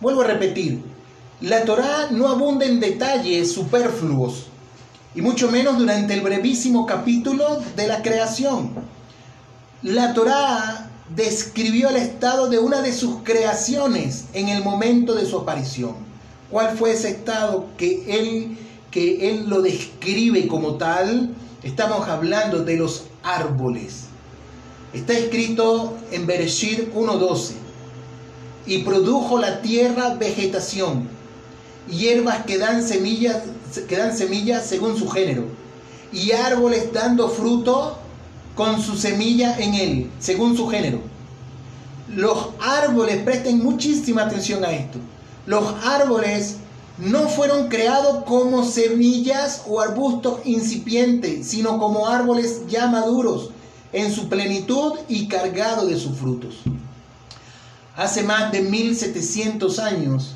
Vuelvo 0.00 0.20
a 0.20 0.26
repetir, 0.26 0.82
la 1.40 1.64
Torá 1.64 2.08
no 2.10 2.28
abunda 2.28 2.66
en 2.66 2.80
detalles 2.80 3.50
superfluos, 3.50 4.48
y 5.14 5.22
mucho 5.22 5.50
menos 5.50 5.78
durante 5.78 6.12
el 6.12 6.20
brevísimo 6.20 6.84
capítulo 6.84 7.62
de 7.76 7.86
la 7.86 8.02
creación. 8.02 8.72
La 9.82 10.12
Torá 10.12 10.89
describió 11.14 11.88
el 11.88 11.96
estado 11.96 12.48
de 12.48 12.58
una 12.58 12.82
de 12.82 12.92
sus 12.92 13.22
creaciones 13.22 14.26
en 14.32 14.48
el 14.48 14.62
momento 14.62 15.14
de 15.14 15.26
su 15.26 15.38
aparición. 15.38 15.94
¿Cuál 16.50 16.76
fue 16.76 16.92
ese 16.92 17.10
estado 17.10 17.66
que 17.76 18.04
él, 18.08 18.56
que 18.90 19.30
él 19.30 19.48
lo 19.48 19.62
describe 19.62 20.46
como 20.46 20.74
tal? 20.76 21.30
Estamos 21.62 22.08
hablando 22.08 22.64
de 22.64 22.76
los 22.76 23.04
árboles. 23.22 24.04
Está 24.92 25.12
escrito 25.12 25.96
en 26.10 26.26
Bereshit 26.26 26.92
1.12. 26.94 27.52
Y 28.66 28.78
produjo 28.78 29.38
la 29.38 29.62
tierra 29.62 30.14
vegetación, 30.14 31.08
hierbas 31.88 32.44
que 32.44 32.58
dan 32.58 32.86
semillas, 32.86 33.42
que 33.88 33.96
dan 33.96 34.16
semillas 34.16 34.66
según 34.66 34.96
su 34.96 35.08
género, 35.08 35.44
y 36.12 36.32
árboles 36.32 36.92
dando 36.92 37.30
fruto 37.30 37.98
con 38.54 38.80
su 38.82 38.96
semilla 38.96 39.58
en 39.58 39.74
él, 39.74 40.10
según 40.18 40.56
su 40.56 40.68
género. 40.68 41.00
Los 42.08 42.48
árboles, 42.60 43.22
presten 43.22 43.62
muchísima 43.62 44.22
atención 44.22 44.64
a 44.64 44.72
esto. 44.72 44.98
Los 45.46 45.64
árboles 45.84 46.56
no 46.98 47.28
fueron 47.28 47.68
creados 47.68 48.24
como 48.24 48.64
semillas 48.64 49.62
o 49.66 49.80
arbustos 49.80 50.40
incipientes, 50.44 51.46
sino 51.46 51.78
como 51.78 52.08
árboles 52.08 52.62
ya 52.68 52.88
maduros 52.88 53.50
en 53.92 54.12
su 54.12 54.28
plenitud 54.28 54.92
y 55.08 55.26
cargados 55.26 55.88
de 55.88 55.98
sus 55.98 56.18
frutos. 56.18 56.56
Hace 57.96 58.22
más 58.22 58.52
de 58.52 58.62
1700 58.62 59.78
años, 59.78 60.34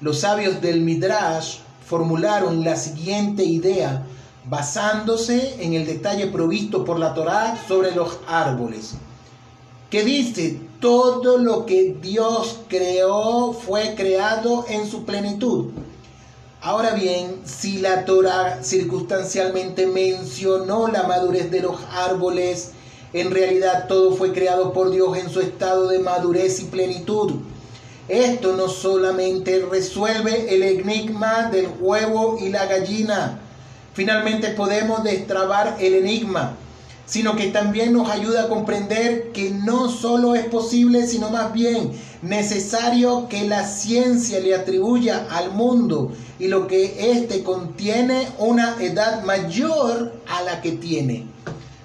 los 0.00 0.20
sabios 0.20 0.60
del 0.60 0.80
Midrash 0.80 1.58
formularon 1.86 2.64
la 2.64 2.76
siguiente 2.76 3.44
idea 3.44 4.06
basándose 4.50 5.64
en 5.64 5.74
el 5.74 5.86
detalle 5.86 6.26
provisto 6.26 6.84
por 6.84 6.98
la 6.98 7.14
Torá 7.14 7.56
sobre 7.68 7.94
los 7.94 8.18
árboles, 8.26 8.94
que 9.88 10.02
dice, 10.02 10.60
todo 10.80 11.38
lo 11.38 11.66
que 11.66 11.96
Dios 12.02 12.58
creó 12.68 13.52
fue 13.52 13.94
creado 13.94 14.64
en 14.68 14.90
su 14.90 15.04
plenitud. 15.04 15.66
Ahora 16.62 16.94
bien, 16.94 17.40
si 17.44 17.78
la 17.78 18.04
Torah 18.04 18.62
circunstancialmente 18.62 19.86
mencionó 19.86 20.88
la 20.88 21.04
madurez 21.04 21.50
de 21.50 21.60
los 21.60 21.76
árboles, 21.92 22.72
en 23.12 23.30
realidad 23.30 23.86
todo 23.86 24.14
fue 24.14 24.32
creado 24.32 24.72
por 24.72 24.90
Dios 24.90 25.16
en 25.16 25.30
su 25.30 25.40
estado 25.40 25.88
de 25.88 26.00
madurez 26.00 26.60
y 26.60 26.64
plenitud. 26.64 27.34
Esto 28.08 28.56
no 28.56 28.68
solamente 28.68 29.64
resuelve 29.70 30.52
el 30.54 30.64
enigma 30.64 31.44
del 31.50 31.68
huevo 31.80 32.36
y 32.40 32.48
la 32.48 32.66
gallina, 32.66 33.39
finalmente 34.00 34.48
podemos 34.52 35.04
destrabar 35.04 35.76
el 35.78 35.92
enigma 35.92 36.56
sino 37.04 37.36
que 37.36 37.48
también 37.48 37.92
nos 37.92 38.08
ayuda 38.08 38.44
a 38.44 38.48
comprender 38.48 39.30
que 39.32 39.50
no 39.50 39.90
solo 39.90 40.36
es 40.36 40.44
posible, 40.44 41.08
sino 41.08 41.28
más 41.28 41.52
bien 41.52 41.90
necesario 42.22 43.28
que 43.28 43.48
la 43.48 43.66
ciencia 43.66 44.38
le 44.38 44.54
atribuya 44.54 45.26
al 45.28 45.50
mundo 45.50 46.12
y 46.38 46.46
lo 46.46 46.68
que 46.68 47.10
éste 47.10 47.42
contiene 47.42 48.28
una 48.38 48.76
edad 48.80 49.24
mayor 49.24 50.14
a 50.28 50.42
la 50.44 50.62
que 50.62 50.72
tiene. 50.72 51.26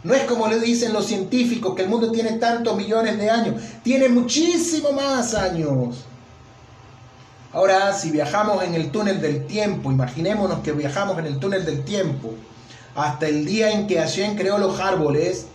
No 0.03 0.13
es 0.13 0.23
como 0.25 0.47
le 0.47 0.59
dicen 0.59 0.93
los 0.93 1.07
científicos 1.07 1.75
que 1.75 1.81
el 1.81 1.89
mundo 1.89 2.11
tiene 2.11 2.33
tantos 2.33 2.77
millones 2.77 3.17
de 3.17 3.29
años, 3.31 3.55
tiene 3.83 4.07
muchísimo 4.07 4.91
más 4.91 5.33
años. 5.33 6.05
Ahora, 7.55 7.93
si 7.93 8.11
viajamos 8.11 8.65
en 8.65 8.75
el 8.75 8.91
túnel 8.91 9.21
del 9.21 9.47
tiempo, 9.47 9.89
imaginémonos 9.89 10.59
que 10.59 10.73
viajamos 10.73 11.17
en 11.19 11.25
el 11.25 11.39
túnel 11.39 11.63
del 11.63 11.85
tiempo, 11.85 12.31
hasta 12.95 13.29
el 13.29 13.45
día 13.45 13.71
en 13.71 13.87
que 13.87 13.97
Hashem 13.97 14.35
creó 14.35 14.57
los 14.57 14.81
árboles 14.81 15.45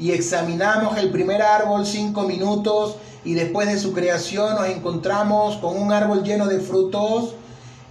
y 0.00 0.10
examinamos 0.10 0.98
el 0.98 1.10
primer 1.10 1.42
árbol 1.42 1.86
cinco 1.86 2.24
minutos 2.24 2.96
y 3.24 3.34
después 3.34 3.68
de 3.68 3.78
su 3.78 3.92
creación 3.92 4.56
nos 4.56 4.66
encontramos 4.66 5.58
con 5.58 5.80
un 5.80 5.92
árbol 5.92 6.24
lleno 6.24 6.48
de 6.48 6.58
frutos 6.58 7.36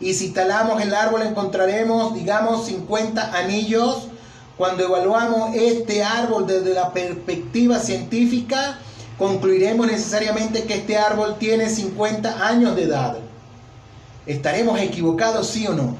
y 0.01 0.13
si 0.13 0.31
talamos 0.31 0.81
el 0.81 0.93
árbol 0.93 1.21
encontraremos 1.21 2.15
digamos 2.15 2.65
50 2.65 3.33
anillos. 3.33 4.09
Cuando 4.57 4.83
evaluamos 4.83 5.55
este 5.55 6.03
árbol 6.03 6.45
desde 6.47 6.73
la 6.73 6.91
perspectiva 6.91 7.79
científica, 7.79 8.77
concluiremos 9.17 9.87
necesariamente 9.87 10.65
que 10.65 10.73
este 10.73 10.97
árbol 10.97 11.37
tiene 11.39 11.69
50 11.69 12.45
años 12.45 12.75
de 12.75 12.83
edad. 12.83 13.19
¿Estaremos 14.25 14.79
equivocados, 14.79 15.47
sí 15.47 15.67
o 15.67 15.73
no? 15.73 15.95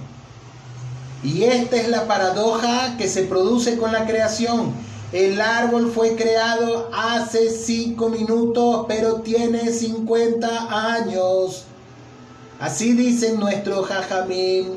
Y 1.23 1.43
esta 1.43 1.77
es 1.77 1.87
la 1.87 2.07
paradoja 2.07 2.95
que 2.97 3.07
se 3.07 3.23
produce 3.23 3.77
con 3.77 3.91
la 3.91 4.05
creación. 4.05 4.73
El 5.11 5.39
árbol 5.41 5.91
fue 5.93 6.15
creado 6.15 6.89
hace 6.93 7.49
cinco 7.49 8.09
minutos, 8.09 8.85
pero 8.87 9.15
tiene 9.15 9.71
50 9.71 10.93
años. 10.95 11.65
Así 12.59 12.93
dicen 12.93 13.39
nuestros 13.39 13.87
jajamim. 13.87 14.67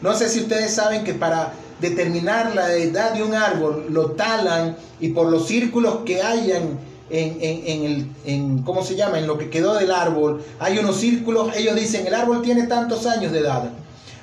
No 0.00 0.14
sé 0.14 0.28
si 0.28 0.40
ustedes 0.40 0.72
saben 0.72 1.04
que 1.04 1.14
para 1.14 1.54
determinar 1.80 2.54
la 2.54 2.72
edad 2.74 3.12
de 3.12 3.22
un 3.22 3.34
árbol 3.34 3.86
lo 3.90 4.12
talan 4.12 4.76
y 5.00 5.08
por 5.08 5.30
los 5.30 5.48
círculos 5.48 5.98
que 6.04 6.22
hayan 6.22 6.78
en, 7.10 7.38
en, 7.40 7.84
el, 7.84 8.06
en, 8.24 8.62
¿cómo 8.62 8.84
se 8.84 8.96
llama? 8.96 9.18
En 9.18 9.26
lo 9.26 9.38
que 9.38 9.50
quedó 9.50 9.74
del 9.74 9.90
árbol, 9.90 10.42
hay 10.58 10.78
unos 10.78 10.96
círculos, 10.96 11.54
ellos 11.56 11.74
dicen, 11.76 12.06
el 12.06 12.14
árbol 12.14 12.42
tiene 12.42 12.66
tantos 12.66 13.06
años 13.06 13.32
de 13.32 13.40
edad. 13.40 13.70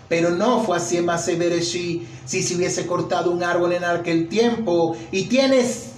Pero 0.09 0.31
no 0.31 0.63
fue 0.63 0.77
así 0.77 0.97
en 0.97 1.05
Masebereshi, 1.05 2.05
si 2.25 2.43
se 2.43 2.55
hubiese 2.55 2.85
cortado 2.85 3.31
un 3.31 3.43
árbol 3.43 3.73
en 3.73 3.85
aquel 3.85 4.27
tiempo 4.27 4.95
y 5.11 5.23
tienes 5.23 5.91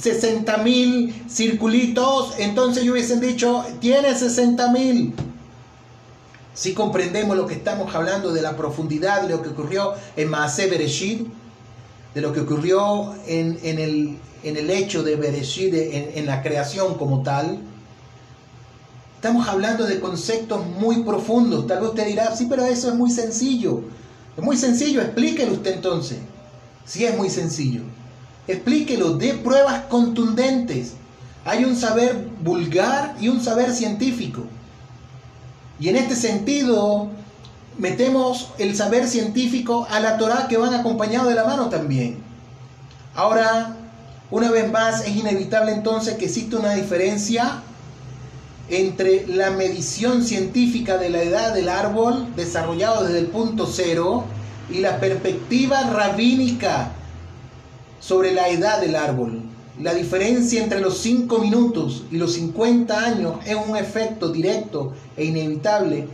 60 0.00 0.58
mil 0.58 1.24
circulitos, 1.28 2.34
entonces 2.38 2.84
yo 2.84 2.92
hubiesen 2.92 3.20
dicho, 3.20 3.64
tiene 3.80 4.14
60 4.14 4.72
mil. 4.72 5.14
Si 6.52 6.74
comprendemos 6.74 7.36
lo 7.36 7.46
que 7.46 7.54
estamos 7.54 7.94
hablando 7.94 8.32
de 8.32 8.42
la 8.42 8.56
profundidad 8.56 9.22
de 9.22 9.28
lo 9.28 9.42
que 9.42 9.50
ocurrió 9.50 9.94
en 10.16 10.28
Maase 10.28 10.66
Bereshit, 10.68 11.26
de 12.16 12.22
lo 12.22 12.32
que 12.32 12.40
ocurrió 12.40 13.14
en, 13.26 13.58
el, 13.62 14.70
hecho 14.70 15.02
de 15.02 15.16
Bereshit, 15.16 15.74
en, 15.74 16.24
la 16.24 16.42
creación 16.42 16.94
como 16.94 17.22
tal, 17.22 17.58
estamos 19.16 19.46
hablando 19.46 19.84
de 19.84 20.00
conceptos 20.00 20.66
muy 20.66 21.02
profundos. 21.02 21.66
Tal 21.66 21.80
vez 21.80 21.90
usted 21.90 22.06
dirá, 22.06 22.34
sí, 22.34 22.46
pero 22.48 22.64
eso 22.64 22.88
es 22.88 22.94
muy 22.94 23.10
sencillo. 23.10 23.82
Es 24.34 24.42
muy 24.42 24.56
sencillo, 24.56 25.02
explíquelo 25.02 25.52
usted 25.52 25.74
entonces. 25.74 26.16
Si 26.86 27.04
es 27.04 27.14
muy 27.14 27.28
sencillo. 27.28 27.82
Explíquelo, 28.48 29.18
dé 29.18 29.34
pruebas 29.34 29.82
contundentes. 29.90 30.94
Hay 31.44 31.66
un 31.66 31.76
saber 31.76 32.30
vulgar 32.42 33.14
y 33.20 33.28
un 33.28 33.42
saber 33.42 33.74
científico. 33.74 34.44
Y 35.78 35.90
en 35.90 35.96
este 35.96 36.16
sentido, 36.16 37.10
metemos 37.78 38.50
el 38.58 38.76
saber 38.76 39.06
científico 39.06 39.86
a 39.90 40.00
la 40.00 40.18
Torah 40.18 40.48
que 40.48 40.56
van 40.56 40.74
acompañado 40.74 41.28
de 41.28 41.34
la 41.34 41.44
mano 41.44 41.68
también. 41.68 42.18
Ahora, 43.14 43.76
una 44.30 44.50
vez 44.50 44.70
más, 44.70 45.06
es 45.06 45.16
inevitable 45.16 45.72
entonces 45.72 46.14
que 46.14 46.26
existe 46.26 46.56
una 46.56 46.74
diferencia 46.74 47.62
entre 48.68 49.26
la 49.28 49.50
medición 49.50 50.24
científica 50.24 50.98
de 50.98 51.10
la 51.10 51.22
edad 51.22 51.54
del 51.54 51.68
árbol 51.68 52.26
desarrollado 52.34 53.04
desde 53.04 53.20
el 53.20 53.26
punto 53.26 53.66
cero 53.66 54.24
y 54.70 54.80
la 54.80 54.98
perspectiva 54.98 55.82
rabínica 55.82 56.90
sobre 58.00 58.32
la 58.32 58.48
edad 58.48 58.80
del 58.80 58.96
árbol. 58.96 59.42
La 59.80 59.94
diferencia 59.94 60.62
entre 60.62 60.80
los 60.80 60.98
5 60.98 61.38
minutos 61.38 62.04
y 62.10 62.16
los 62.16 62.32
50 62.32 62.98
años 62.98 63.34
es 63.44 63.56
un 63.56 63.76
efecto 63.76 64.30
directo 64.30 64.94
e 65.16 65.26
inevitable 65.26 66.08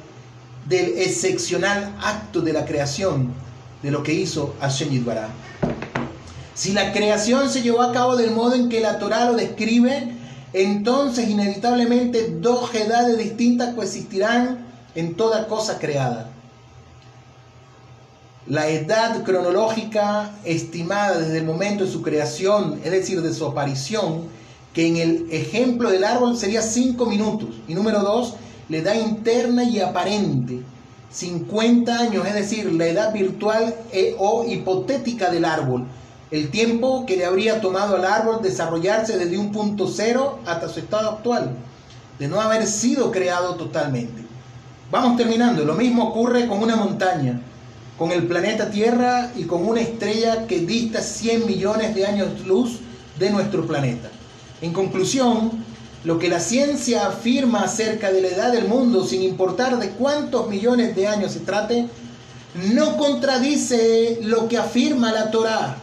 del 0.66 0.98
excepcional 0.98 1.94
acto 2.02 2.40
de 2.40 2.52
la 2.52 2.64
creación 2.64 3.32
de 3.82 3.90
lo 3.90 4.02
que 4.02 4.14
hizo 4.14 4.54
Hashem 4.60 4.90
Yitbará. 4.90 5.28
Si 6.54 6.72
la 6.72 6.92
creación 6.92 7.50
se 7.50 7.62
llevó 7.62 7.82
a 7.82 7.92
cabo 7.92 8.16
del 8.16 8.30
modo 8.30 8.54
en 8.54 8.68
que 8.68 8.80
la 8.80 8.98
Torah 8.98 9.24
lo 9.24 9.34
describe, 9.34 10.12
entonces 10.52 11.28
inevitablemente 11.28 12.36
dos 12.40 12.74
edades 12.74 13.18
distintas 13.18 13.74
coexistirán 13.74 14.66
en 14.94 15.14
toda 15.14 15.48
cosa 15.48 15.78
creada. 15.78 16.28
La 18.46 18.68
edad 18.68 19.22
cronológica 19.22 20.32
estimada 20.44 21.18
desde 21.18 21.38
el 21.38 21.44
momento 21.44 21.84
de 21.84 21.90
su 21.90 22.02
creación, 22.02 22.80
es 22.84 22.90
decir, 22.90 23.22
de 23.22 23.32
su 23.32 23.46
aparición, 23.46 24.24
que 24.74 24.86
en 24.86 24.96
el 24.96 25.28
ejemplo 25.30 25.90
del 25.90 26.04
árbol 26.04 26.36
sería 26.36 26.60
5 26.60 27.06
minutos. 27.06 27.50
Y 27.68 27.74
número 27.74 28.00
2, 28.00 28.34
la 28.73 28.79
edad 28.79 28.95
interna 28.95 29.64
y 29.64 29.81
aparente, 29.81 30.62
50 31.11 31.95
años, 31.95 32.27
es 32.27 32.33
decir, 32.33 32.73
la 32.73 32.87
edad 32.87 33.12
virtual 33.12 33.75
e 33.93 34.16
o 34.18 34.47
hipotética 34.49 35.31
del 35.31 35.45
árbol, 35.45 35.85
el 36.31 36.51
tiempo 36.51 37.05
que 37.05 37.18
le 37.18 37.27
habría 37.27 37.61
tomado 37.61 37.97
al 37.97 38.07
árbol 38.07 38.41
desarrollarse 38.41 39.18
desde 39.18 39.37
un 39.37 39.53
punto 39.53 39.87
cero 39.89 40.39
hasta 40.47 40.70
su 40.70 40.81
estado 40.81 41.11
actual, 41.11 41.55
de 42.18 42.29
no 42.29 42.41
haber 42.41 42.66
sido 42.66 43.11
creado 43.11 43.57
totalmente. 43.57 44.23
Vamos 44.91 45.18
terminando, 45.18 45.64
lo 45.64 45.75
mismo 45.75 46.09
ocurre 46.09 46.47
con 46.47 46.62
una 46.62 46.77
montaña, 46.77 47.43
con 47.99 48.11
el 48.11 48.27
planeta 48.27 48.70
Tierra 48.70 49.33
y 49.37 49.45
con 49.45 49.68
una 49.68 49.83
estrella 49.83 50.47
que 50.47 50.61
dista 50.61 51.03
100 51.03 51.45
millones 51.45 51.95
de 51.95 52.07
años 52.07 52.47
luz 52.47 52.81
de 53.18 53.29
nuestro 53.29 53.66
planeta. 53.66 54.09
En 54.62 54.73
conclusión, 54.73 55.62
lo 56.05 56.18
que 56.18 56.28
la 56.28 56.40
ciencia 56.40 57.07
afirma 57.07 57.62
acerca 57.62 58.11
de 58.11 58.22
la 58.22 58.28
edad 58.28 58.53
del 58.53 58.66
mundo, 58.66 59.07
sin 59.07 59.22
importar 59.22 59.78
de 59.78 59.90
cuántos 59.90 60.48
millones 60.48 60.96
de 60.96 61.07
años 61.07 61.32
se 61.32 61.40
trate, 61.40 61.86
no 62.72 62.96
contradice 62.96 64.18
lo 64.22 64.48
que 64.48 64.59
afirma 64.59 65.12
la 65.12 65.30
Torá. 65.30 65.76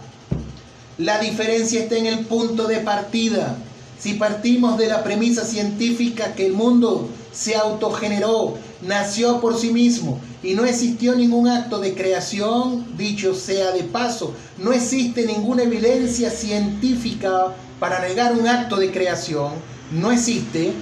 La 0.97 1.20
diferencia 1.20 1.80
está 1.82 1.95
en 1.95 2.05
el 2.05 2.26
punto 2.26 2.67
de 2.67 2.78
partida. 2.80 3.55
Si 3.97 4.13
partimos 4.13 4.78
de 4.78 4.88
la 4.88 5.03
premisa 5.03 5.45
científica 5.45 6.34
que 6.36 6.45
el 6.45 6.53
mundo 6.53 7.09
se 7.32 7.55
autogeneró, 7.55 8.57
nació 8.82 9.39
por 9.39 9.57
sí 9.57 9.72
mismo 9.72 10.20
y 10.43 10.53
no 10.53 10.65
existió 10.65 11.15
ningún 11.15 11.47
acto 11.47 11.80
de 11.80 11.93
creación, 11.93 12.86
dicho 12.97 13.34
sea 13.34 13.72
de 13.72 13.84
paso, 13.84 14.34
no 14.57 14.74
existe 14.74 15.26
ninguna 15.26 15.63
evidencia 15.63 16.30
científica 16.30 17.55
para 17.80 17.99
negar 17.99 18.34
un 18.34 18.47
acto 18.47 18.78
de 18.78 18.91
creación, 18.91 19.53
no 19.92 20.12
existe, 20.12 20.74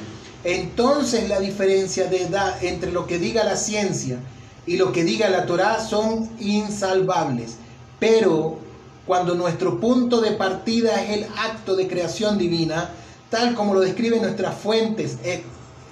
entonces 0.43 1.28
la 1.30 1.39
diferencia 1.39 2.05
de 2.05 2.24
edad 2.24 2.64
entre 2.64 2.91
lo 2.91 3.08
que 3.08 3.20
diga 3.20 3.43
la 3.43 3.58
ciencia 3.58 4.20
y 4.66 4.78
lo 4.78 4.91
que 4.91 5.03
diga 5.03 5.30
la 5.30 5.45
Torá 5.45 5.80
son 5.80 6.30
insalvables. 6.39 7.55
Pero 7.99 8.60
cuando 9.05 9.36
nuestro 9.36 9.80
punto 9.80 10.22
de 10.22 10.32
partida 10.32 11.03
es 11.03 11.18
el 11.18 11.28
acto 11.38 11.76
de 11.76 11.88
creación 11.88 12.38
divina, 12.38 12.89
tal 13.30 13.55
como 13.55 13.74
lo 13.74 13.80
describen 13.80 14.22
nuestras 14.22 14.55
fuentes, 14.55 15.18
es, 15.24 15.41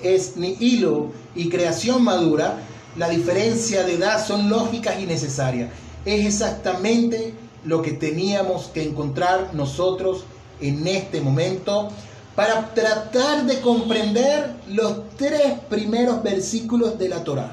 es 0.01 0.37
nihilo 0.37 1.11
y 1.35 1.49
creación 1.49 2.03
madura, 2.03 2.57
la 2.97 3.09
diferencia 3.09 3.83
de 3.83 3.95
edad 3.95 4.25
son 4.25 4.49
lógicas 4.49 4.99
y 4.99 5.05
necesarias. 5.05 5.69
Es 6.05 6.25
exactamente 6.25 7.33
lo 7.63 7.81
que 7.81 7.91
teníamos 7.91 8.67
que 8.67 8.83
encontrar 8.83 9.49
nosotros 9.53 10.23
en 10.61 10.85
este 10.87 11.19
momento 11.19 11.89
para 12.35 12.73
tratar 12.73 13.45
de 13.45 13.61
comprender 13.61 14.51
los 14.67 15.09
tres 15.17 15.53
primeros 15.69 16.21
versículos 16.21 16.99
de 16.99 17.09
la 17.09 17.23
Torá. 17.23 17.51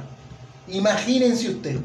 Imagínense 0.68 1.50
usted, 1.50 1.76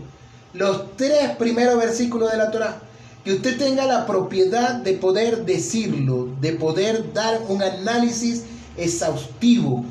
los 0.54 0.96
tres 0.96 1.36
primeros 1.38 1.78
versículos 1.78 2.32
de 2.32 2.38
la 2.38 2.52
Torá 2.52 2.82
que 3.24 3.34
usted 3.34 3.58
tenga 3.58 3.86
la 3.86 4.06
propiedad 4.06 4.76
de 4.76 4.94
poder 4.94 5.46
decirlo, 5.46 6.30
de 6.40 6.54
poder 6.54 7.12
dar 7.14 7.42
un 7.50 7.62
análisis 7.62 8.44
exhaustivo 8.78 9.84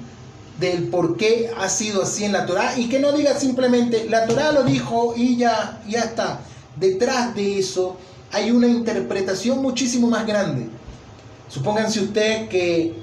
del 0.58 0.84
por 0.84 1.18
qué 1.18 1.50
ha 1.54 1.68
sido 1.68 2.02
así 2.02 2.24
en 2.24 2.32
la 2.32 2.46
Torah 2.46 2.78
y 2.78 2.88
que 2.88 2.98
no 2.98 3.12
diga 3.12 3.38
simplemente 3.38 4.06
la 4.08 4.26
Torah 4.26 4.52
lo 4.52 4.62
dijo 4.62 5.12
y 5.14 5.36
ya, 5.36 5.82
ya 5.86 6.00
está. 6.00 6.40
Detrás 6.76 7.34
de 7.34 7.58
eso 7.58 7.98
hay 8.32 8.50
una 8.50 8.68
interpretación 8.68 9.60
muchísimo 9.60 10.08
más 10.08 10.26
grande. 10.26 10.68
Supónganse 11.48 12.00
usted 12.00 12.48
que 12.48 12.94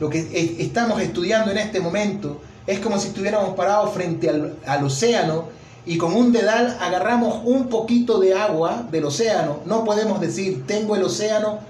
lo 0.00 0.10
que 0.10 0.56
estamos 0.58 1.00
estudiando 1.00 1.50
en 1.50 1.58
este 1.58 1.80
momento 1.80 2.40
es 2.66 2.80
como 2.80 2.98
si 2.98 3.08
estuviéramos 3.08 3.54
parados 3.54 3.92
frente 3.92 4.28
al, 4.28 4.56
al 4.66 4.84
océano 4.84 5.48
y 5.84 5.98
con 5.98 6.14
un 6.14 6.32
dedal 6.32 6.76
agarramos 6.80 7.42
un 7.44 7.68
poquito 7.68 8.18
de 8.18 8.34
agua 8.34 8.86
del 8.90 9.04
océano, 9.04 9.60
no 9.66 9.84
podemos 9.84 10.20
decir, 10.20 10.66
tengo 10.66 10.96
el 10.96 11.04
océano 11.04 11.60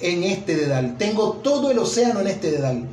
en 0.00 0.24
este 0.24 0.56
dedal, 0.56 0.96
tengo 0.98 1.32
todo 1.42 1.70
el 1.70 1.78
océano 1.78 2.20
en 2.20 2.26
este 2.26 2.50
dedal. 2.50 2.88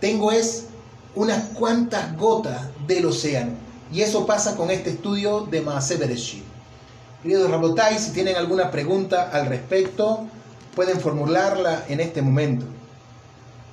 Tengo 0.00 0.32
es 0.32 0.66
unas 1.14 1.44
cuantas 1.54 2.16
gotas 2.16 2.62
del 2.86 3.06
océano. 3.06 3.52
Y 3.92 4.02
eso 4.02 4.24
pasa 4.24 4.56
con 4.56 4.70
este 4.70 4.90
estudio 4.90 5.42
de 5.50 5.60
Maase 5.60 5.96
Bereshit. 5.96 6.44
Queridos 7.22 7.50
Rabotai, 7.50 7.98
si 7.98 8.12
tienen 8.12 8.36
alguna 8.36 8.70
pregunta 8.70 9.30
al 9.30 9.46
respecto, 9.46 10.26
pueden 10.74 11.00
formularla 11.00 11.84
en 11.88 12.00
este 12.00 12.22
momento. 12.22 12.66